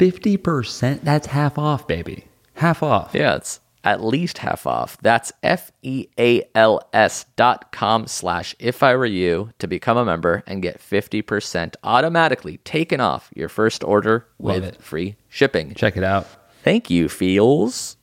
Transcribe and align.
50%, 0.00 1.02
that's 1.02 1.26
half 1.26 1.58
off, 1.58 1.86
baby. 1.86 2.24
Half 2.54 2.82
off. 2.82 3.10
Yeah, 3.14 3.36
it's 3.36 3.60
at 3.84 4.02
least 4.02 4.38
half 4.38 4.66
off. 4.66 4.96
That's 5.02 5.30
F 5.42 5.70
E 5.82 6.06
A 6.18 6.42
L 6.54 6.80
S 6.94 7.26
dot 7.36 7.70
com 7.70 8.06
slash 8.06 8.54
if 8.58 8.82
I 8.82 8.96
were 8.96 9.04
you 9.04 9.50
to 9.58 9.66
become 9.66 9.98
a 9.98 10.04
member 10.06 10.42
and 10.46 10.62
get 10.62 10.80
50% 10.80 11.74
automatically 11.84 12.56
taken 12.58 13.00
off 13.00 13.30
your 13.34 13.50
first 13.50 13.84
order 13.84 14.26
Love 14.38 14.56
with 14.62 14.64
it. 14.64 14.82
free 14.82 15.16
shipping. 15.28 15.74
Check 15.74 15.98
it 15.98 16.04
out. 16.04 16.26
Thank 16.62 16.88
you, 16.88 17.08
Feals. 17.10 17.96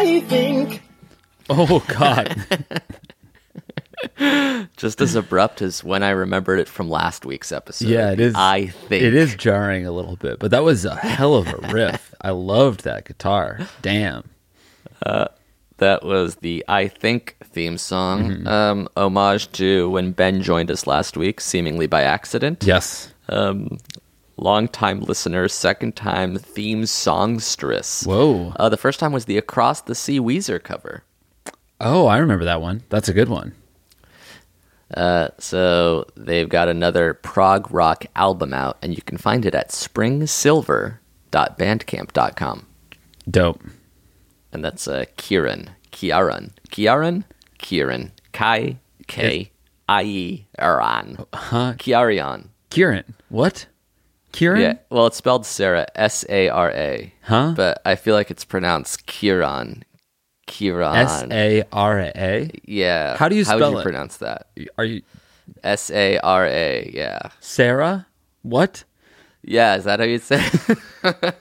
I 0.00 0.20
think 0.20 0.82
Oh 1.50 1.82
god. 1.88 2.46
Just 4.76 5.00
as 5.00 5.14
abrupt 5.16 5.60
as 5.60 5.82
when 5.82 6.02
I 6.04 6.10
remembered 6.10 6.60
it 6.60 6.68
from 6.68 6.88
last 6.88 7.24
week's 7.26 7.50
episode. 7.50 7.88
yeah, 7.88 8.12
it 8.12 8.20
is. 8.20 8.34
I 8.36 8.66
think 8.66 9.02
it 9.02 9.14
is 9.14 9.34
jarring 9.34 9.86
a 9.86 9.90
little 9.92 10.14
bit, 10.16 10.38
but 10.38 10.50
that 10.52 10.62
was 10.62 10.84
a 10.84 10.94
hell 10.94 11.34
of 11.34 11.48
a 11.48 11.56
riff. 11.72 12.14
I 12.20 12.30
loved 12.30 12.84
that 12.84 13.06
guitar. 13.06 13.60
Damn. 13.82 14.28
That 15.78 16.04
was 16.04 16.36
the 16.36 16.64
I 16.68 16.88
Think 16.88 17.36
theme 17.44 17.78
song, 17.78 18.30
Mm-hmm. 18.30 18.46
um, 18.48 18.88
homage 18.96 19.50
to 19.52 19.88
when 19.90 20.10
Ben 20.12 20.42
joined 20.42 20.70
us 20.72 20.86
last 20.88 21.16
week, 21.16 21.40
seemingly 21.40 21.86
by 21.86 22.02
accident. 22.02 22.64
Yes. 22.64 23.12
Um, 23.28 23.78
long 24.38 24.68
time 24.68 25.00
listener, 25.00 25.48
second 25.48 25.96
time 25.96 26.38
theme 26.38 26.86
songstress. 26.86 28.04
Whoa. 28.04 28.52
Uh, 28.56 28.68
the 28.68 28.76
first 28.76 29.00
time 29.00 29.12
was 29.12 29.24
the 29.26 29.38
Across 29.38 29.82
the 29.82 29.94
Sea 29.94 30.18
Weezer 30.20 30.62
cover. 30.62 31.04
Oh, 31.80 32.06
I 32.06 32.18
remember 32.18 32.44
that 32.44 32.60
one. 32.60 32.82
That's 32.88 33.08
a 33.08 33.14
good 33.14 33.28
one. 33.28 33.54
Uh, 34.94 35.28
so 35.38 36.06
they've 36.16 36.48
got 36.48 36.68
another 36.68 37.14
prog 37.14 37.70
rock 37.70 38.06
album 38.16 38.52
out, 38.54 38.78
and 38.82 38.94
you 38.94 39.02
can 39.02 39.18
find 39.18 39.44
it 39.44 39.54
at 39.54 39.68
springsilver.bandcamp.com. 39.70 42.66
Dope. 43.30 43.62
And 44.50 44.64
that's 44.64 44.88
uh, 44.88 45.04
Kieran. 45.16 45.70
Kiaran. 45.92 46.52
Kiaran? 46.70 47.24
Kieran. 47.58 48.12
Kai. 48.32 48.78
K. 49.06 49.50
I. 49.88 50.02
E. 50.04 50.46
Aran. 50.58 51.18
Huh? 51.34 51.74
Kiarian. 51.74 52.48
Kieran. 52.70 53.14
What? 53.28 53.66
Kieran? 54.32 54.60
Yeah. 54.60 54.74
Well, 54.90 55.06
it's 55.06 55.16
spelled 55.16 55.46
Sarah. 55.46 55.86
S 55.94 56.24
A 56.28 56.48
R 56.48 56.70
A. 56.70 57.12
Huh? 57.22 57.54
But 57.56 57.80
I 57.84 57.94
feel 57.96 58.14
like 58.14 58.30
it's 58.30 58.44
pronounced 58.44 59.06
Kieran. 59.06 59.84
Kieran. 60.46 60.96
S 60.96 61.24
A 61.30 61.64
R 61.72 61.98
A. 62.00 62.50
Yeah. 62.64 63.16
How 63.16 63.28
do 63.28 63.36
you 63.36 63.44
spell 63.44 63.58
How 63.58 63.66
would 63.66 63.72
you 63.72 63.78
it? 63.78 63.82
pronounce 63.82 64.16
that? 64.18 64.48
Are 64.76 64.84
you 64.84 65.02
S 65.62 65.90
A 65.90 66.18
R 66.18 66.46
A. 66.46 66.90
Yeah. 66.92 67.20
Sarah? 67.40 68.06
What? 68.42 68.84
Yeah. 69.42 69.76
Is 69.76 69.84
that 69.84 70.00
how 70.00 70.06
you 70.06 70.18
say? 70.18 70.42
it? 71.04 71.34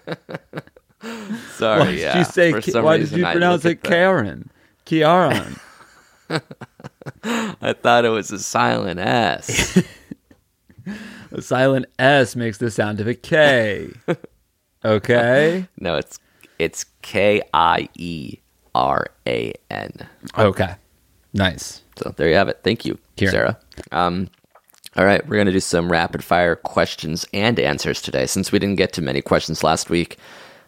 Sorry. 1.56 1.80
Why 1.80 1.86
did 1.92 2.00
yeah. 2.00 2.18
you 2.18 2.25
say? 2.25 2.62
Ki- 2.62 2.80
why 2.80 2.98
did 2.98 3.12
you 3.12 3.24
pronounce 3.24 3.66
it 3.66 3.84
Karen? 3.84 4.50
Kiaran. 4.86 5.59
I 7.24 7.74
thought 7.74 8.06
it 8.06 8.09
was 8.09 8.31
a 8.31 8.40
silent 8.40 9.00
S. 9.00 9.81
a 11.32 11.42
silent 11.42 11.86
S 12.00 12.36
makes 12.36 12.58
the 12.58 12.72
sound 12.72 13.00
of 13.00 13.08
a 13.08 13.14
K. 13.16 13.90
Okay. 14.86 15.68
no, 15.80 15.96
it's 15.96 16.20
it's 16.60 16.86
K 17.02 17.42
I 17.54 17.90
E 17.96 18.38
R 18.76 19.08
A 19.28 19.54
N. 19.72 19.92
Okay. 20.38 20.76
Nice. 21.34 21.82
So 21.98 22.14
there 22.16 22.30
you 22.30 22.36
have 22.36 22.48
it. 22.48 22.60
Thank 22.64 22.86
you, 22.86 22.98
Kieran. 23.16 23.32
Sarah. 23.34 23.60
Um, 23.92 24.30
all 24.96 25.04
right, 25.04 25.28
we're 25.28 25.38
gonna 25.38 25.52
do 25.52 25.60
some 25.60 25.92
rapid 25.92 26.24
fire 26.24 26.56
questions 26.56 27.26
and 27.34 27.60
answers 27.60 28.02
today. 28.02 28.28
Since 28.28 28.52
we 28.52 28.60
didn't 28.60 28.78
get 28.78 28.94
to 28.94 29.02
many 29.02 29.22
questions 29.22 29.64
last 29.64 29.90
week, 29.90 30.18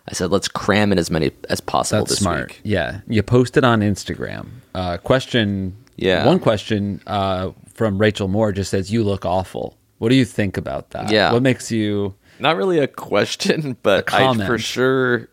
I 0.08 0.14
said 0.14 0.32
let's 0.32 0.48
cram 0.48 0.92
in 0.92 0.98
as 1.00 1.10
many 1.12 1.32
as 1.50 1.62
possible 1.62 2.02
That's 2.02 2.12
this 2.14 2.20
smart. 2.20 2.48
week. 2.50 2.62
Yeah. 2.64 3.02
You 3.08 3.24
posted 3.24 3.64
on 3.64 3.82
Instagram. 3.82 4.48
Uh, 4.74 4.98
question. 4.98 5.76
Yeah. 5.98 6.26
One 6.26 6.40
question 6.40 7.02
uh, 7.08 7.52
from 7.74 7.98
Rachel 8.00 8.28
Moore 8.28 8.52
just 8.52 8.72
says, 8.72 8.92
"You 8.92 9.04
look 9.04 9.26
awful." 9.26 9.78
What 10.00 10.10
do 10.10 10.16
you 10.16 10.26
think 10.26 10.58
about 10.58 10.90
that? 10.92 11.12
Yeah. 11.12 11.32
What 11.32 11.44
makes 11.44 11.72
you 11.72 12.16
Not 12.40 12.58
really 12.58 12.80
a 12.80 12.88
question, 12.88 13.78
but 13.84 14.12
A 14.12 14.16
I 14.16 14.34
for 14.48 14.58
sure 14.58 15.30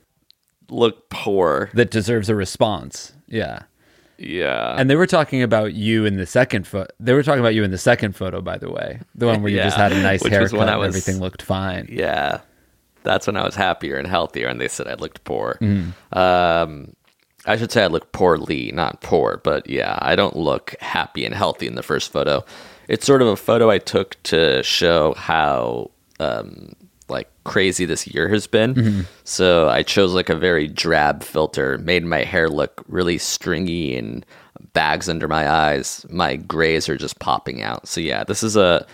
look 0.68 1.08
poor. 1.08 1.70
that 1.74 1.90
deserves 1.90 2.28
a 2.28 2.34
response? 2.34 3.12
Yeah. 3.28 3.62
Yeah. 4.18 4.74
And 4.78 4.88
they 4.90 4.96
were 4.96 5.06
talking 5.06 5.42
about 5.42 5.74
you 5.74 6.04
in 6.04 6.16
the 6.16 6.26
second 6.26 6.66
photo. 6.66 6.88
They 6.98 7.12
were 7.12 7.22
talking 7.22 7.40
about 7.40 7.54
you 7.54 7.64
in 7.64 7.70
the 7.70 7.78
second 7.78 8.16
photo, 8.16 8.40
by 8.40 8.58
the 8.58 8.70
way, 8.70 9.00
the 9.14 9.26
one 9.26 9.42
where 9.42 9.52
you 9.52 9.58
just 9.58 9.76
had 9.76 9.92
a 9.92 10.02
nice 10.02 10.22
which 10.22 10.32
haircut 10.32 10.58
when 10.58 10.68
I 10.68 10.72
and 10.72 10.80
was- 10.80 10.88
everything 10.88 11.20
looked 11.20 11.42
fine. 11.42 11.88
Yeah. 11.90 12.40
That's 13.02 13.26
when 13.28 13.36
I 13.36 13.44
was 13.44 13.54
happier 13.54 13.96
and 13.98 14.06
healthier, 14.08 14.48
and 14.48 14.60
they 14.60 14.66
said 14.66 14.88
I 14.88 14.94
looked 14.94 15.22
poor. 15.22 15.58
Mm-hmm. 15.60 16.18
Um, 16.18 16.92
I 17.44 17.56
should 17.56 17.70
say 17.70 17.84
I 17.84 17.86
look 17.86 18.10
poorly, 18.10 18.72
not 18.72 19.00
poor, 19.00 19.40
but 19.44 19.70
yeah, 19.70 19.96
I 20.02 20.16
don't 20.16 20.34
look 20.34 20.74
happy 20.80 21.24
and 21.24 21.32
healthy 21.32 21.68
in 21.68 21.76
the 21.76 21.84
first 21.84 22.10
photo. 22.10 22.44
It's 22.88 23.06
sort 23.06 23.22
of 23.22 23.28
a 23.28 23.36
photo 23.36 23.70
I 23.70 23.78
took 23.78 24.22
to 24.24 24.62
show 24.62 25.14
how 25.14 25.90
um, 26.20 26.74
like 27.08 27.28
crazy 27.44 27.84
this 27.84 28.06
year 28.06 28.28
has 28.28 28.46
been. 28.46 28.74
Mm-hmm. 28.74 29.00
So 29.24 29.68
I 29.68 29.82
chose 29.82 30.14
like 30.14 30.28
a 30.28 30.36
very 30.36 30.68
drab 30.68 31.22
filter, 31.22 31.78
made 31.78 32.04
my 32.04 32.24
hair 32.24 32.48
look 32.48 32.84
really 32.88 33.18
stringy 33.18 33.96
and 33.96 34.24
bags 34.72 35.08
under 35.08 35.28
my 35.28 35.48
eyes. 35.48 36.04
My 36.10 36.36
grays 36.36 36.88
are 36.88 36.96
just 36.96 37.18
popping 37.18 37.62
out. 37.62 37.86
So 37.88 38.00
yeah, 38.00 38.24
this 38.24 38.42
is 38.42 38.56
a 38.56 38.86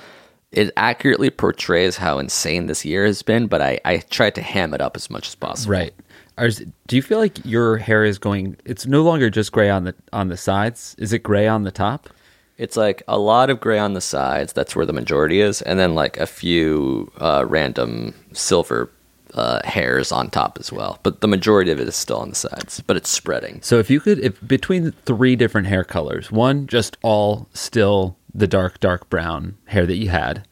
it 0.52 0.70
accurately 0.76 1.30
portrays 1.30 1.96
how 1.96 2.18
insane 2.18 2.66
this 2.66 2.84
year 2.84 3.06
has 3.06 3.22
been, 3.22 3.46
but 3.46 3.62
I, 3.62 3.80
I 3.86 3.98
tried 3.98 4.34
to 4.34 4.42
ham 4.42 4.74
it 4.74 4.82
up 4.82 4.96
as 4.96 5.08
much 5.08 5.28
as 5.28 5.34
possible. 5.34 5.72
Right. 5.72 5.94
Are, 6.36 6.50
do 6.50 6.96
you 6.96 7.02
feel 7.02 7.18
like 7.18 7.44
your 7.44 7.78
hair 7.78 8.04
is 8.04 8.18
going? 8.18 8.56
It's 8.64 8.86
no 8.86 9.02
longer 9.02 9.30
just 9.30 9.52
gray 9.52 9.70
on 9.70 9.84
the 9.84 9.94
on 10.12 10.28
the 10.28 10.36
sides. 10.36 10.94
Is 10.98 11.12
it 11.12 11.22
gray 11.22 11.46
on 11.46 11.64
the 11.64 11.70
top? 11.70 12.10
It's 12.58 12.76
like 12.76 13.02
a 13.08 13.18
lot 13.18 13.50
of 13.50 13.60
gray 13.60 13.78
on 13.78 13.94
the 13.94 14.00
sides. 14.00 14.52
That's 14.52 14.76
where 14.76 14.86
the 14.86 14.92
majority 14.92 15.40
is, 15.40 15.62
and 15.62 15.78
then 15.78 15.94
like 15.94 16.16
a 16.18 16.26
few 16.26 17.10
uh, 17.18 17.44
random 17.48 18.14
silver 18.32 18.90
uh, 19.34 19.60
hairs 19.64 20.12
on 20.12 20.30
top 20.30 20.58
as 20.60 20.70
well. 20.70 20.98
But 21.02 21.22
the 21.22 21.28
majority 21.28 21.70
of 21.70 21.80
it 21.80 21.88
is 21.88 21.96
still 21.96 22.18
on 22.18 22.30
the 22.30 22.34
sides, 22.34 22.80
but 22.86 22.96
it's 22.96 23.08
spreading. 23.08 23.60
So 23.62 23.78
if 23.78 23.88
you 23.90 24.00
could, 24.00 24.18
if 24.18 24.46
between 24.46 24.92
three 25.06 25.36
different 25.36 25.66
hair 25.66 25.84
colors, 25.84 26.30
one 26.30 26.66
just 26.66 26.96
all 27.02 27.48
still 27.54 28.16
the 28.34 28.46
dark 28.46 28.80
dark 28.80 29.08
brown 29.10 29.56
hair 29.66 29.86
that 29.86 29.96
you 29.96 30.10
had, 30.10 30.46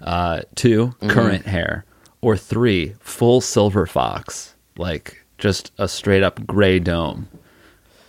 uh, 0.00 0.42
2 0.54 0.94
current 1.08 1.46
hair, 1.46 1.84
or 2.20 2.36
three 2.36 2.94
full 3.00 3.40
silver 3.40 3.86
fox, 3.86 4.54
like 4.76 5.24
just 5.38 5.72
a 5.78 5.88
straight 5.88 6.22
up 6.22 6.46
gray 6.46 6.78
dome. 6.78 7.28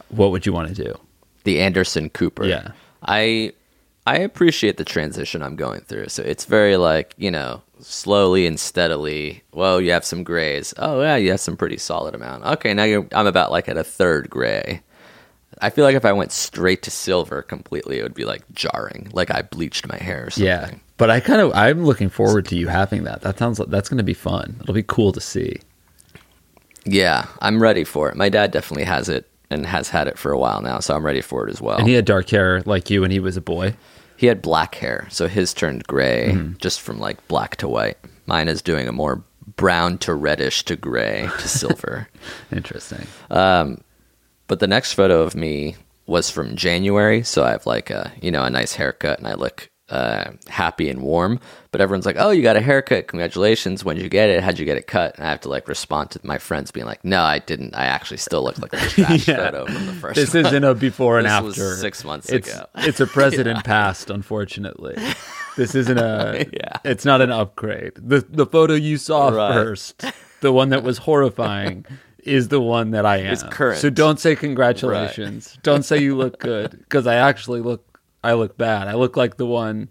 what 0.09 0.31
would 0.31 0.45
you 0.45 0.53
want 0.53 0.67
to 0.73 0.83
do? 0.83 0.99
the 1.47 1.61
Anderson 1.61 2.09
Cooper. 2.09 2.45
Yeah. 2.45 2.71
I 3.03 3.53
I 4.05 4.19
appreciate 4.19 4.77
the 4.77 4.85
transition 4.85 5.43
I'm 5.43 5.57
going 5.57 5.81
through. 5.81 6.07
So 6.07 6.23
it's 6.23 6.45
very 6.45 6.77
like, 6.77 7.13
you 7.17 7.29
know, 7.29 7.61
slowly 7.81 8.47
and 8.47 8.59
steadily. 8.59 9.43
Well, 9.51 9.81
you 9.81 9.91
have 9.91 10.05
some 10.05 10.23
grays. 10.23 10.73
Oh 10.77 11.01
yeah, 11.01 11.17
you 11.17 11.31
have 11.31 11.41
some 11.41 11.57
pretty 11.57 11.77
solid 11.77 12.15
amount. 12.15 12.45
Okay, 12.45 12.73
now 12.73 12.83
you're 12.83 13.05
I'm 13.11 13.27
about 13.27 13.51
like 13.51 13.67
at 13.67 13.77
a 13.77 13.83
third 13.83 14.29
gray. 14.29 14.81
I 15.59 15.69
feel 15.71 15.83
like 15.83 15.95
if 15.95 16.05
I 16.05 16.13
went 16.13 16.31
straight 16.31 16.83
to 16.83 16.91
silver 16.91 17.41
completely, 17.41 17.99
it 17.99 18.03
would 18.03 18.13
be 18.13 18.25
like 18.25 18.43
jarring. 18.53 19.09
Like 19.11 19.31
I 19.31 19.41
bleached 19.41 19.87
my 19.87 19.97
hair 19.97 20.27
or 20.27 20.29
something. 20.29 20.45
Yeah, 20.45 20.71
but 20.97 21.09
I 21.09 21.19
kind 21.19 21.41
of 21.41 21.51
I'm 21.53 21.83
looking 21.83 22.09
forward 22.09 22.45
to 22.45 22.55
you 22.55 22.67
having 22.67 23.03
that. 23.03 23.21
That 23.21 23.37
sounds 23.37 23.59
like 23.59 23.69
that's 23.69 23.89
going 23.89 23.97
to 23.97 24.03
be 24.03 24.13
fun. 24.13 24.57
It'll 24.61 24.73
be 24.73 24.83
cool 24.83 25.11
to 25.11 25.21
see. 25.21 25.59
Yeah, 26.85 27.25
I'm 27.41 27.61
ready 27.61 27.83
for 27.83 28.09
it. 28.09 28.15
My 28.15 28.29
dad 28.29 28.51
definitely 28.51 28.85
has 28.85 29.09
it 29.09 29.29
and 29.49 29.65
has 29.65 29.89
had 29.89 30.07
it 30.07 30.17
for 30.17 30.31
a 30.31 30.37
while 30.39 30.61
now, 30.61 30.79
so 30.79 30.95
I'm 30.95 31.05
ready 31.05 31.21
for 31.21 31.47
it 31.47 31.51
as 31.51 31.61
well. 31.61 31.77
And 31.77 31.87
he 31.87 31.93
had 31.93 32.05
dark 32.05 32.29
hair 32.29 32.61
like 32.65 32.89
you 32.89 33.01
when 33.01 33.11
he 33.11 33.19
was 33.19 33.37
a 33.37 33.41
boy. 33.41 33.75
He 34.17 34.27
had 34.27 34.41
black 34.41 34.75
hair, 34.75 35.07
so 35.09 35.27
his 35.27 35.53
turned 35.53 35.85
gray 35.87 36.31
Mm-hmm. 36.33 36.57
just 36.57 36.81
from 36.81 36.99
like 36.99 37.25
black 37.27 37.55
to 37.57 37.67
white. 37.67 37.97
Mine 38.25 38.47
is 38.47 38.61
doing 38.61 38.87
a 38.87 38.91
more 38.91 39.23
brown 39.55 39.97
to 39.99 40.13
reddish 40.13 40.65
to 40.65 40.75
gray 40.75 41.29
to 41.39 41.47
silver. 41.59 42.07
Interesting. 42.51 43.07
Um, 43.29 43.81
But 44.47 44.59
the 44.59 44.67
next 44.67 44.93
photo 44.93 45.21
of 45.21 45.35
me 45.35 45.75
was 46.05 46.29
from 46.29 46.55
January, 46.55 47.21
so 47.23 47.43
I 47.43 47.51
have 47.51 47.65
like 47.65 47.89
a 47.89 48.11
you 48.21 48.31
know 48.31 48.43
a 48.43 48.49
nice 48.49 48.73
haircut 48.73 49.19
and 49.19 49.27
I 49.27 49.33
look 49.35 49.69
uh, 49.89 50.31
happy 50.47 50.89
and 50.89 51.01
warm. 51.01 51.39
But 51.71 51.81
everyone's 51.81 52.05
like, 52.05 52.15
"Oh, 52.17 52.31
you 52.31 52.41
got 52.41 52.55
a 52.57 52.61
haircut! 52.61 53.07
Congratulations! 53.07 53.85
When 53.85 53.95
did 53.95 54.03
you 54.03 54.09
get 54.09 54.29
it? 54.29 54.41
How'd 54.43 54.57
you 54.59 54.65
get 54.65 54.77
it 54.77 54.87
cut?" 54.87 55.15
And 55.17 55.25
I 55.25 55.29
have 55.29 55.41
to 55.41 55.49
like 55.49 55.67
respond 55.67 56.11
to 56.11 56.19
my 56.23 56.37
friends 56.37 56.71
being 56.71 56.85
like, 56.85 57.03
"No, 57.05 57.21
I 57.21 57.39
didn't. 57.39 57.75
I 57.75 57.85
actually 57.85 58.17
still 58.17 58.43
look 58.43 58.57
like 58.59 58.73
a 58.73 58.77
trash 58.89 59.27
Yeah. 59.27 59.37
photo 59.37 59.65
from 59.65 59.85
the 59.85 59.93
first." 59.93 60.15
This 60.15 60.33
one." 60.33 60.45
isn't 60.45 60.63
a 60.63 60.73
before 60.75 61.17
and 61.19 61.25
This 61.25 61.31
after. 61.31 61.45
was 61.69 61.79
six 61.81 62.03
months 62.03 62.29
it's, 62.29 62.53
ago. 62.53 62.65
it's 62.77 62.99
a 62.99 63.07
president 63.07 63.63
past, 63.63 64.09
unfortunately. 64.09 64.95
This 65.55 65.75
isn't 65.75 65.97
a. 65.97 66.45
Yeah. 66.53 66.77
It's 66.83 67.05
not 67.05 67.21
an 67.21 67.31
upgrade. 67.31 67.93
The 67.95 68.25
the 68.27 68.45
photo 68.45 68.73
you 68.73 68.97
saw 68.97 69.29
Right. 69.29 69.53
first, 69.53 70.03
the 70.41 70.51
one 70.51 70.69
that 70.69 70.83
was 70.83 70.97
horrifying, 70.99 71.85
is 72.23 72.47
the 72.49 72.59
one 72.61 72.91
that 72.91 73.05
I 73.05 73.17
am. 73.17 73.33
It's 73.33 73.43
current. 73.43 73.79
So 73.79 73.89
don't 73.89 74.19
say 74.19 74.35
congratulations. 74.35 75.57
Don't 75.63 75.83
say 75.83 75.97
you 75.99 76.15
look 76.15 76.39
good 76.39 76.71
because 76.71 77.07
I 77.07 77.15
actually 77.15 77.61
look. 77.61 77.83
I 78.23 78.33
look 78.33 78.57
bad. 78.57 78.87
I 78.87 78.95
look 78.95 79.15
like 79.15 79.37
the 79.37 79.45
one 79.45 79.89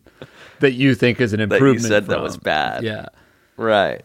that 0.61 0.73
you 0.73 0.94
think 0.94 1.20
is 1.20 1.32
an 1.32 1.40
improvement. 1.40 1.62
you 1.62 1.69
improvement. 1.69 1.93
said 1.93 2.06
that 2.06 2.23
was 2.23 2.37
bad. 2.37 2.82
Yeah. 2.84 3.06
Right. 3.56 4.05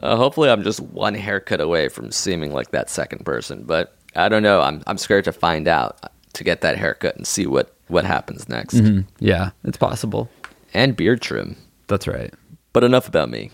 Uh, 0.00 0.16
hopefully, 0.16 0.48
I'm 0.50 0.62
just 0.62 0.80
one 0.80 1.14
haircut 1.14 1.60
away 1.60 1.88
from 1.88 2.12
seeming 2.12 2.52
like 2.52 2.70
that 2.70 2.88
second 2.88 3.24
person, 3.24 3.64
but 3.64 3.96
I 4.14 4.28
don't 4.28 4.42
know. 4.42 4.60
I'm 4.60 4.82
I'm 4.86 4.98
scared 4.98 5.24
to 5.24 5.32
find 5.32 5.66
out 5.66 5.98
uh, 6.02 6.08
to 6.34 6.44
get 6.44 6.60
that 6.60 6.78
haircut 6.78 7.16
and 7.16 7.26
see 7.26 7.46
what 7.46 7.74
what 7.88 8.04
happens 8.04 8.48
next. 8.48 8.80
Yeah. 9.18 9.50
It's 9.64 9.78
possible. 9.78 10.30
And 10.74 10.94
beard 10.94 11.20
trim. 11.22 11.56
That's 11.88 12.06
right. 12.06 12.32
But 12.72 12.84
enough 12.84 13.08
about 13.08 13.30
me. 13.30 13.50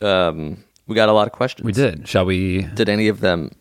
Um, 0.00 0.64
we 0.86 0.94
got 0.94 1.08
a 1.08 1.12
lot 1.12 1.26
of 1.26 1.32
questions. 1.32 1.66
We 1.66 1.72
did. 1.72 2.08
Shall 2.08 2.24
we? 2.24 2.62
Did 2.62 2.88
any 2.88 3.08
of 3.08 3.20
them? 3.20 3.52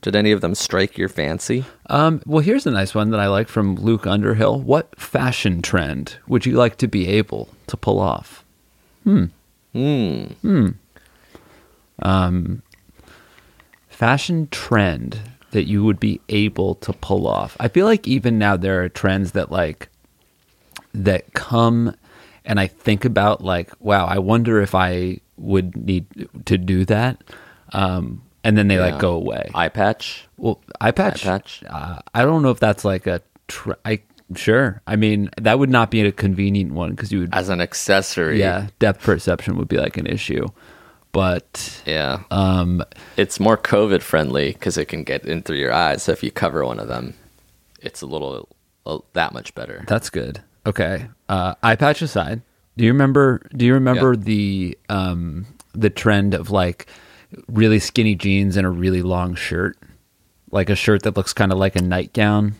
Did 0.00 0.14
any 0.14 0.30
of 0.30 0.40
them 0.40 0.54
strike 0.54 0.96
your 0.96 1.08
fancy? 1.08 1.64
Um, 1.86 2.22
well, 2.24 2.42
here's 2.42 2.66
a 2.66 2.70
nice 2.70 2.94
one 2.94 3.10
that 3.10 3.20
I 3.20 3.26
like 3.26 3.48
from 3.48 3.74
Luke 3.74 4.06
Underhill. 4.06 4.60
What 4.60 4.98
fashion 4.98 5.60
trend 5.60 6.16
would 6.28 6.46
you 6.46 6.52
like 6.52 6.76
to 6.76 6.86
be 6.86 7.08
able 7.08 7.48
to 7.66 7.76
pull 7.76 7.98
off? 7.98 8.44
Hmm. 9.04 9.26
Hmm. 9.72 10.24
Hmm. 10.42 10.68
Um, 12.00 12.62
fashion 13.88 14.48
trend 14.50 15.20
that 15.50 15.66
you 15.66 15.82
would 15.82 15.98
be 15.98 16.20
able 16.28 16.76
to 16.76 16.92
pull 16.92 17.26
off. 17.26 17.56
I 17.58 17.68
feel 17.68 17.86
like 17.86 18.06
even 18.06 18.38
now 18.38 18.56
there 18.56 18.82
are 18.82 18.88
trends 18.88 19.32
that 19.32 19.50
like 19.50 19.88
that 20.94 21.32
come 21.34 21.94
and 22.44 22.60
I 22.60 22.66
think 22.66 23.04
about 23.04 23.42
like, 23.42 23.70
wow, 23.80 24.06
I 24.06 24.18
wonder 24.18 24.60
if 24.60 24.74
I 24.74 25.20
would 25.36 25.76
need 25.76 26.06
to 26.46 26.56
do 26.56 26.84
that. 26.86 27.22
Um, 27.72 28.22
and 28.48 28.56
then 28.56 28.68
they 28.68 28.76
Yeah. 28.76 28.86
like 28.92 28.98
go 28.98 29.12
away. 29.12 29.50
Eye 29.54 29.68
patch. 29.68 30.26
Well, 30.38 30.60
eye 30.80 30.90
patch. 30.90 31.26
Eye 31.26 31.28
patch? 31.38 31.62
Uh, 31.68 31.98
I 32.14 32.22
don't 32.24 32.42
know 32.42 32.50
if 32.50 32.58
that's 32.60 32.84
like 32.84 33.06
a. 33.06 33.20
Tr- 33.48 33.72
I 33.84 34.00
sure. 34.34 34.80
I 34.86 34.96
mean, 34.96 35.28
that 35.40 35.58
would 35.58 35.70
not 35.70 35.90
be 35.90 36.00
a 36.00 36.12
convenient 36.12 36.72
one 36.72 36.90
because 36.90 37.12
you 37.12 37.20
would. 37.20 37.34
as 37.34 37.48
an 37.50 37.60
accessory. 37.60 38.40
yeah, 38.40 38.68
depth 38.78 39.02
perception 39.02 39.56
would 39.58 39.68
be 39.68 39.76
like 39.78 39.96
an 39.98 40.06
issue, 40.06 40.46
but 41.12 41.82
Yeah. 41.86 42.20
um, 42.30 42.82
It's 43.16 43.38
more 43.40 43.56
COVID 43.56 44.02
friendly 44.02 44.52
because 44.52 44.78
it 44.78 44.86
can 44.86 45.04
get 45.04 45.24
in 45.24 45.42
through 45.42 45.58
your 45.58 45.72
eyes. 45.72 46.02
So 46.02 46.12
if 46.12 46.22
you 46.22 46.30
cover 46.30 46.64
one 46.64 46.78
of 46.80 46.88
them, 46.88 47.14
it's 47.80 48.02
a 48.02 48.06
little 48.06 48.48
uh, 48.86 48.98
that 49.14 49.32
much 49.32 49.54
better. 49.54 49.84
that's 49.86 50.10
good. 50.10 50.40
Okay, 50.66 51.06
uh, 51.28 51.54
eye 51.62 51.76
patch 51.76 52.02
aside, 52.02 52.42
do 52.76 52.84
you 52.84 52.92
remember? 52.92 53.40
Do 53.56 53.64
you 53.64 53.72
remember 53.74 54.12
Yeah. 54.12 54.20
the 54.24 54.78
um 54.90 55.46
the 55.74 55.88
trend 55.90 56.34
of 56.34 56.50
like 56.50 56.86
really 57.48 57.78
skinny 57.78 58.14
jeans 58.14 58.56
and 58.56 58.66
a 58.66 58.70
really 58.70 59.02
long 59.02 59.34
shirt, 59.34 59.76
like 60.50 60.70
a 60.70 60.76
shirt 60.76 61.02
that 61.02 61.16
looks 61.16 61.32
kind 61.32 61.52
of 61.52 61.58
like 61.58 61.76
a 61.76 61.82
nightgown, 61.82 62.54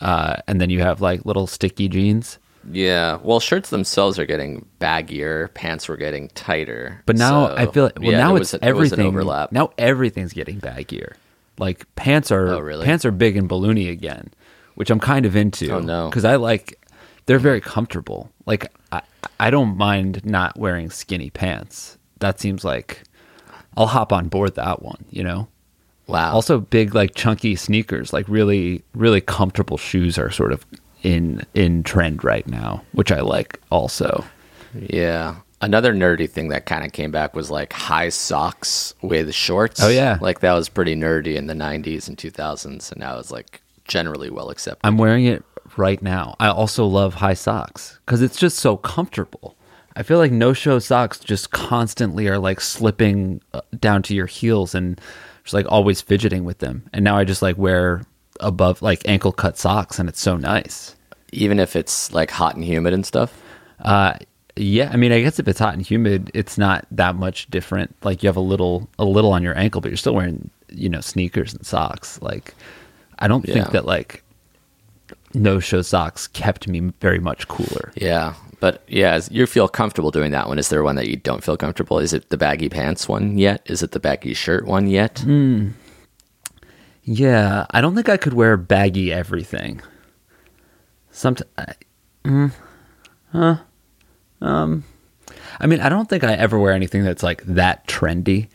uh, 0.00 0.36
and 0.46 0.60
then 0.60 0.70
you 0.70 0.80
have 0.80 1.00
like 1.00 1.24
little 1.24 1.46
sticky 1.46 1.88
jeans. 1.88 2.38
Yeah. 2.70 3.18
Well, 3.22 3.40
shirts 3.40 3.70
themselves 3.70 4.18
are 4.18 4.26
getting 4.26 4.66
baggier. 4.80 5.52
Pants 5.54 5.88
were 5.88 5.96
getting 5.96 6.28
tighter. 6.30 7.02
But 7.06 7.16
now 7.16 7.46
So, 7.48 7.54
I 7.56 7.66
feel 7.66 7.84
like 7.84 7.98
well 8.00 8.10
yeah, 8.12 8.18
now 8.18 8.34
it's 8.34 8.52
was 8.52 8.54
a- 8.54 8.58
there 8.58 8.74
was 8.74 8.92
an 8.92 8.98
everything. 9.00 9.14
overlap. 9.14 9.52
Now 9.52 9.70
everything's 9.78 10.32
getting 10.32 10.60
baggier. 10.60 11.14
Like 11.58 11.86
pants 11.94 12.30
are 12.30 12.48
Oh, 12.48 12.58
really? 12.60 12.84
pants 12.84 13.04
are 13.04 13.10
big 13.10 13.36
and 13.36 13.48
balloony 13.48 13.90
again, 13.90 14.30
which 14.74 14.90
I'm 14.90 15.00
kind 15.00 15.24
of 15.24 15.34
into. 15.36 15.70
Oh, 15.72 15.78
no. 15.80 16.08
because 16.10 16.24
I 16.24 16.36
like 16.36 16.78
they're 17.26 17.38
very 17.38 17.60
comfortable. 17.60 18.30
Like 18.44 18.70
I 18.92 19.02
I 19.40 19.50
don't 19.50 19.76
mind 19.76 20.24
not 20.24 20.58
wearing 20.58 20.90
skinny 20.90 21.30
pants. 21.30 21.96
That 22.18 22.38
seems 22.40 22.64
like 22.64 23.02
I'll 23.78 23.86
hop 23.86 24.12
on 24.12 24.28
board 24.28 24.56
that 24.56 24.82
one. 24.82 25.04
You 25.10 25.24
know. 25.24 25.48
Wow. 26.06 26.32
Also, 26.32 26.58
big 26.60 26.94
like 26.94 27.14
chunky 27.14 27.54
sneakers, 27.54 28.12
like 28.12 28.28
really 28.28 28.82
really 28.94 29.20
comfortable 29.20 29.78
shoes 29.78 30.18
are 30.18 30.30
sort 30.30 30.52
of 30.52 30.66
in 31.02 31.44
in 31.54 31.82
trend 31.82 32.24
right 32.24 32.46
now, 32.46 32.82
which 32.92 33.12
I 33.12 33.20
like 33.20 33.60
also. 33.70 34.24
Yeah. 34.74 35.36
Another 35.60 35.92
nerdy 35.92 36.30
thing 36.30 36.48
that 36.48 36.66
kind 36.66 36.84
of 36.84 36.92
came 36.92 37.10
back 37.10 37.34
was 37.34 37.50
like 37.50 37.72
high 37.72 38.10
socks 38.10 38.94
with 39.02 39.34
shorts. 39.34 39.82
Oh, 39.82 39.88
yeah. 39.88 40.18
Like 40.20 40.40
that 40.40 40.52
was 40.52 40.68
pretty 40.68 40.94
nerdy 40.94 41.34
in 41.34 41.48
the 41.48 41.54
90s 41.54 42.06
and 42.06 42.16
2000s. 42.16 42.92
And 42.92 43.00
now 43.00 43.18
it's 43.18 43.32
like 43.32 43.60
generally 43.84 44.30
well 44.30 44.50
accepted. 44.50 44.86
I'm 44.86 44.98
wearing 44.98 45.24
it 45.24 45.44
right 45.76 46.00
now. 46.00 46.36
I 46.38 46.48
also 46.48 46.86
love 46.86 47.14
high 47.14 47.34
socks 47.34 47.98
because 48.06 48.22
it's 48.22 48.38
just 48.38 48.58
so 48.58 48.76
comfortable. 48.76 49.56
I 49.98 50.04
feel 50.04 50.18
like 50.18 50.30
no 50.30 50.52
show 50.52 50.78
socks 50.78 51.18
just 51.18 51.50
constantly 51.50 52.28
are 52.28 52.38
like 52.38 52.60
slipping 52.60 53.40
uh, 53.52 53.62
down 53.80 54.02
to 54.04 54.14
your 54.14 54.26
heels 54.26 54.72
and 54.72 54.98
just 55.42 55.54
like 55.54 55.66
always 55.68 56.00
fidgeting 56.00 56.44
with 56.44 56.58
them. 56.58 56.88
And 56.92 57.02
now 57.04 57.16
I 57.18 57.24
just 57.24 57.42
like 57.42 57.58
wear 57.58 58.02
above 58.38 58.80
like 58.80 59.02
ankle 59.08 59.32
cut 59.32 59.58
socks 59.58 59.98
and 59.98 60.08
it's 60.08 60.20
so 60.20 60.36
nice. 60.36 60.94
Even 61.32 61.58
if 61.58 61.74
it's 61.74 62.12
like 62.12 62.30
hot 62.30 62.54
and 62.54 62.64
humid 62.64 62.94
and 62.94 63.04
stuff. 63.04 63.42
Uh, 63.80 64.14
yeah, 64.54 64.88
I 64.92 64.96
mean, 64.96 65.10
I 65.10 65.20
guess 65.20 65.40
if 65.40 65.48
it's 65.48 65.58
hot 65.58 65.74
and 65.74 65.84
humid, 65.84 66.30
it's 66.32 66.56
not 66.56 66.86
that 66.92 67.16
much 67.16 67.50
different. 67.50 67.94
Like 68.04 68.22
you 68.22 68.28
have 68.28 68.36
a 68.36 68.40
little, 68.40 68.88
a 69.00 69.04
little 69.04 69.32
on 69.32 69.42
your 69.42 69.58
ankle, 69.58 69.80
but 69.80 69.90
you're 69.90 69.96
still 69.96 70.14
wearing, 70.14 70.48
you 70.68 70.88
know, 70.88 71.00
sneakers 71.00 71.52
and 71.54 71.66
socks. 71.66 72.22
Like, 72.22 72.54
I 73.18 73.26
don't 73.26 73.46
Yeah. 73.48 73.54
think 73.54 73.70
that 73.72 73.84
like 73.84 74.22
no 75.34 75.60
show 75.60 75.82
socks 75.82 76.26
kept 76.26 76.68
me 76.68 76.80
very 77.00 77.18
much 77.18 77.48
cooler. 77.48 77.92
Yeah. 77.94 78.34
But 78.60 78.82
yeah, 78.88 79.20
you 79.30 79.46
feel 79.46 79.68
comfortable 79.68 80.10
doing 80.10 80.32
that 80.32 80.48
one. 80.48 80.58
Is 80.58 80.68
there 80.68 80.82
one 80.82 80.96
that 80.96 81.08
you 81.08 81.16
don't 81.16 81.44
feel 81.44 81.56
comfortable? 81.56 81.98
Is 81.98 82.12
it 82.12 82.28
the 82.30 82.36
baggy 82.36 82.68
pants 82.68 83.08
one 83.08 83.38
yet? 83.38 83.62
Is 83.66 83.82
it 83.82 83.92
the 83.92 84.00
baggy 84.00 84.34
shirt 84.34 84.66
one 84.66 84.88
yet? 84.88 85.24
Yeah, 87.04 87.66
I 87.70 87.80
don't 87.80 87.94
think 87.94 88.08
I 88.08 88.16
could 88.16 88.34
wear 88.34 88.56
baggy 88.56 89.12
everything. 89.12 89.80
Sometimes, 91.10 91.50
mm, 92.24 92.52
huh? 93.32 93.56
Um, 94.40 94.84
I 95.60 95.66
mean, 95.66 95.80
I 95.80 95.88
don't 95.88 96.08
think 96.08 96.24
I 96.24 96.34
ever 96.34 96.58
wear 96.58 96.72
anything 96.72 97.04
that's 97.04 97.22
like 97.22 97.42
that 97.44 97.86
trendy. 97.86 98.48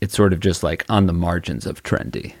It's 0.00 0.14
sort 0.14 0.32
of 0.32 0.40
just 0.40 0.62
like 0.62 0.86
on 0.88 1.06
the 1.06 1.12
margins 1.12 1.66
of 1.66 1.82
trendy. 1.82 2.34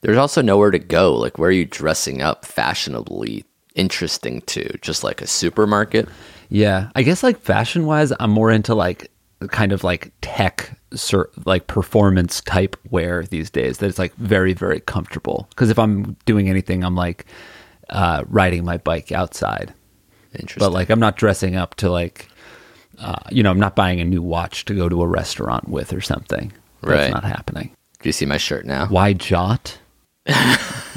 There's 0.00 0.16
also 0.18 0.42
nowhere 0.42 0.70
to 0.70 0.78
go. 0.78 1.14
Like, 1.14 1.38
where 1.38 1.48
are 1.48 1.52
you 1.52 1.64
dressing 1.64 2.22
up 2.22 2.44
fashionably 2.44 3.44
interesting 3.74 4.40
to? 4.42 4.76
Just 4.78 5.04
like 5.04 5.20
a 5.22 5.26
supermarket? 5.26 6.08
Yeah, 6.48 6.90
I 6.94 7.02
guess 7.02 7.22
like 7.22 7.40
fashion 7.40 7.86
wise, 7.86 8.12
I'm 8.20 8.30
more 8.30 8.50
into 8.50 8.74
like 8.74 9.10
kind 9.48 9.72
of 9.72 9.84
like 9.84 10.12
tech, 10.22 10.78
sur- 10.94 11.30
like 11.44 11.66
performance 11.66 12.40
type 12.40 12.76
wear 12.90 13.24
these 13.24 13.50
days. 13.50 13.78
That 13.78 13.86
it's 13.88 13.98
like 13.98 14.14
very 14.16 14.52
very 14.54 14.80
comfortable. 14.80 15.46
Because 15.50 15.70
if 15.70 15.78
I'm 15.78 16.16
doing 16.24 16.48
anything, 16.48 16.84
I'm 16.84 16.94
like 16.94 17.26
uh, 17.90 18.24
riding 18.28 18.64
my 18.64 18.76
bike 18.78 19.12
outside. 19.12 19.74
Interesting. 20.38 20.60
But 20.60 20.72
like 20.72 20.90
I'm 20.90 21.00
not 21.00 21.16
dressing 21.16 21.56
up 21.56 21.74
to 21.76 21.90
like, 21.90 22.28
uh, 22.98 23.18
you 23.30 23.42
know, 23.42 23.50
I'm 23.50 23.60
not 23.60 23.74
buying 23.76 24.00
a 24.00 24.04
new 24.04 24.22
watch 24.22 24.64
to 24.66 24.74
go 24.74 24.88
to 24.88 25.02
a 25.02 25.06
restaurant 25.06 25.68
with 25.68 25.92
or 25.92 26.00
something. 26.00 26.52
That's 26.82 26.92
Right. 26.92 27.10
not 27.10 27.24
happening. 27.24 27.72
Do 28.06 28.08
you 28.08 28.12
see 28.12 28.24
my 28.24 28.36
shirt 28.36 28.64
now? 28.64 28.86
Why 28.86 29.14
jot? 29.14 29.78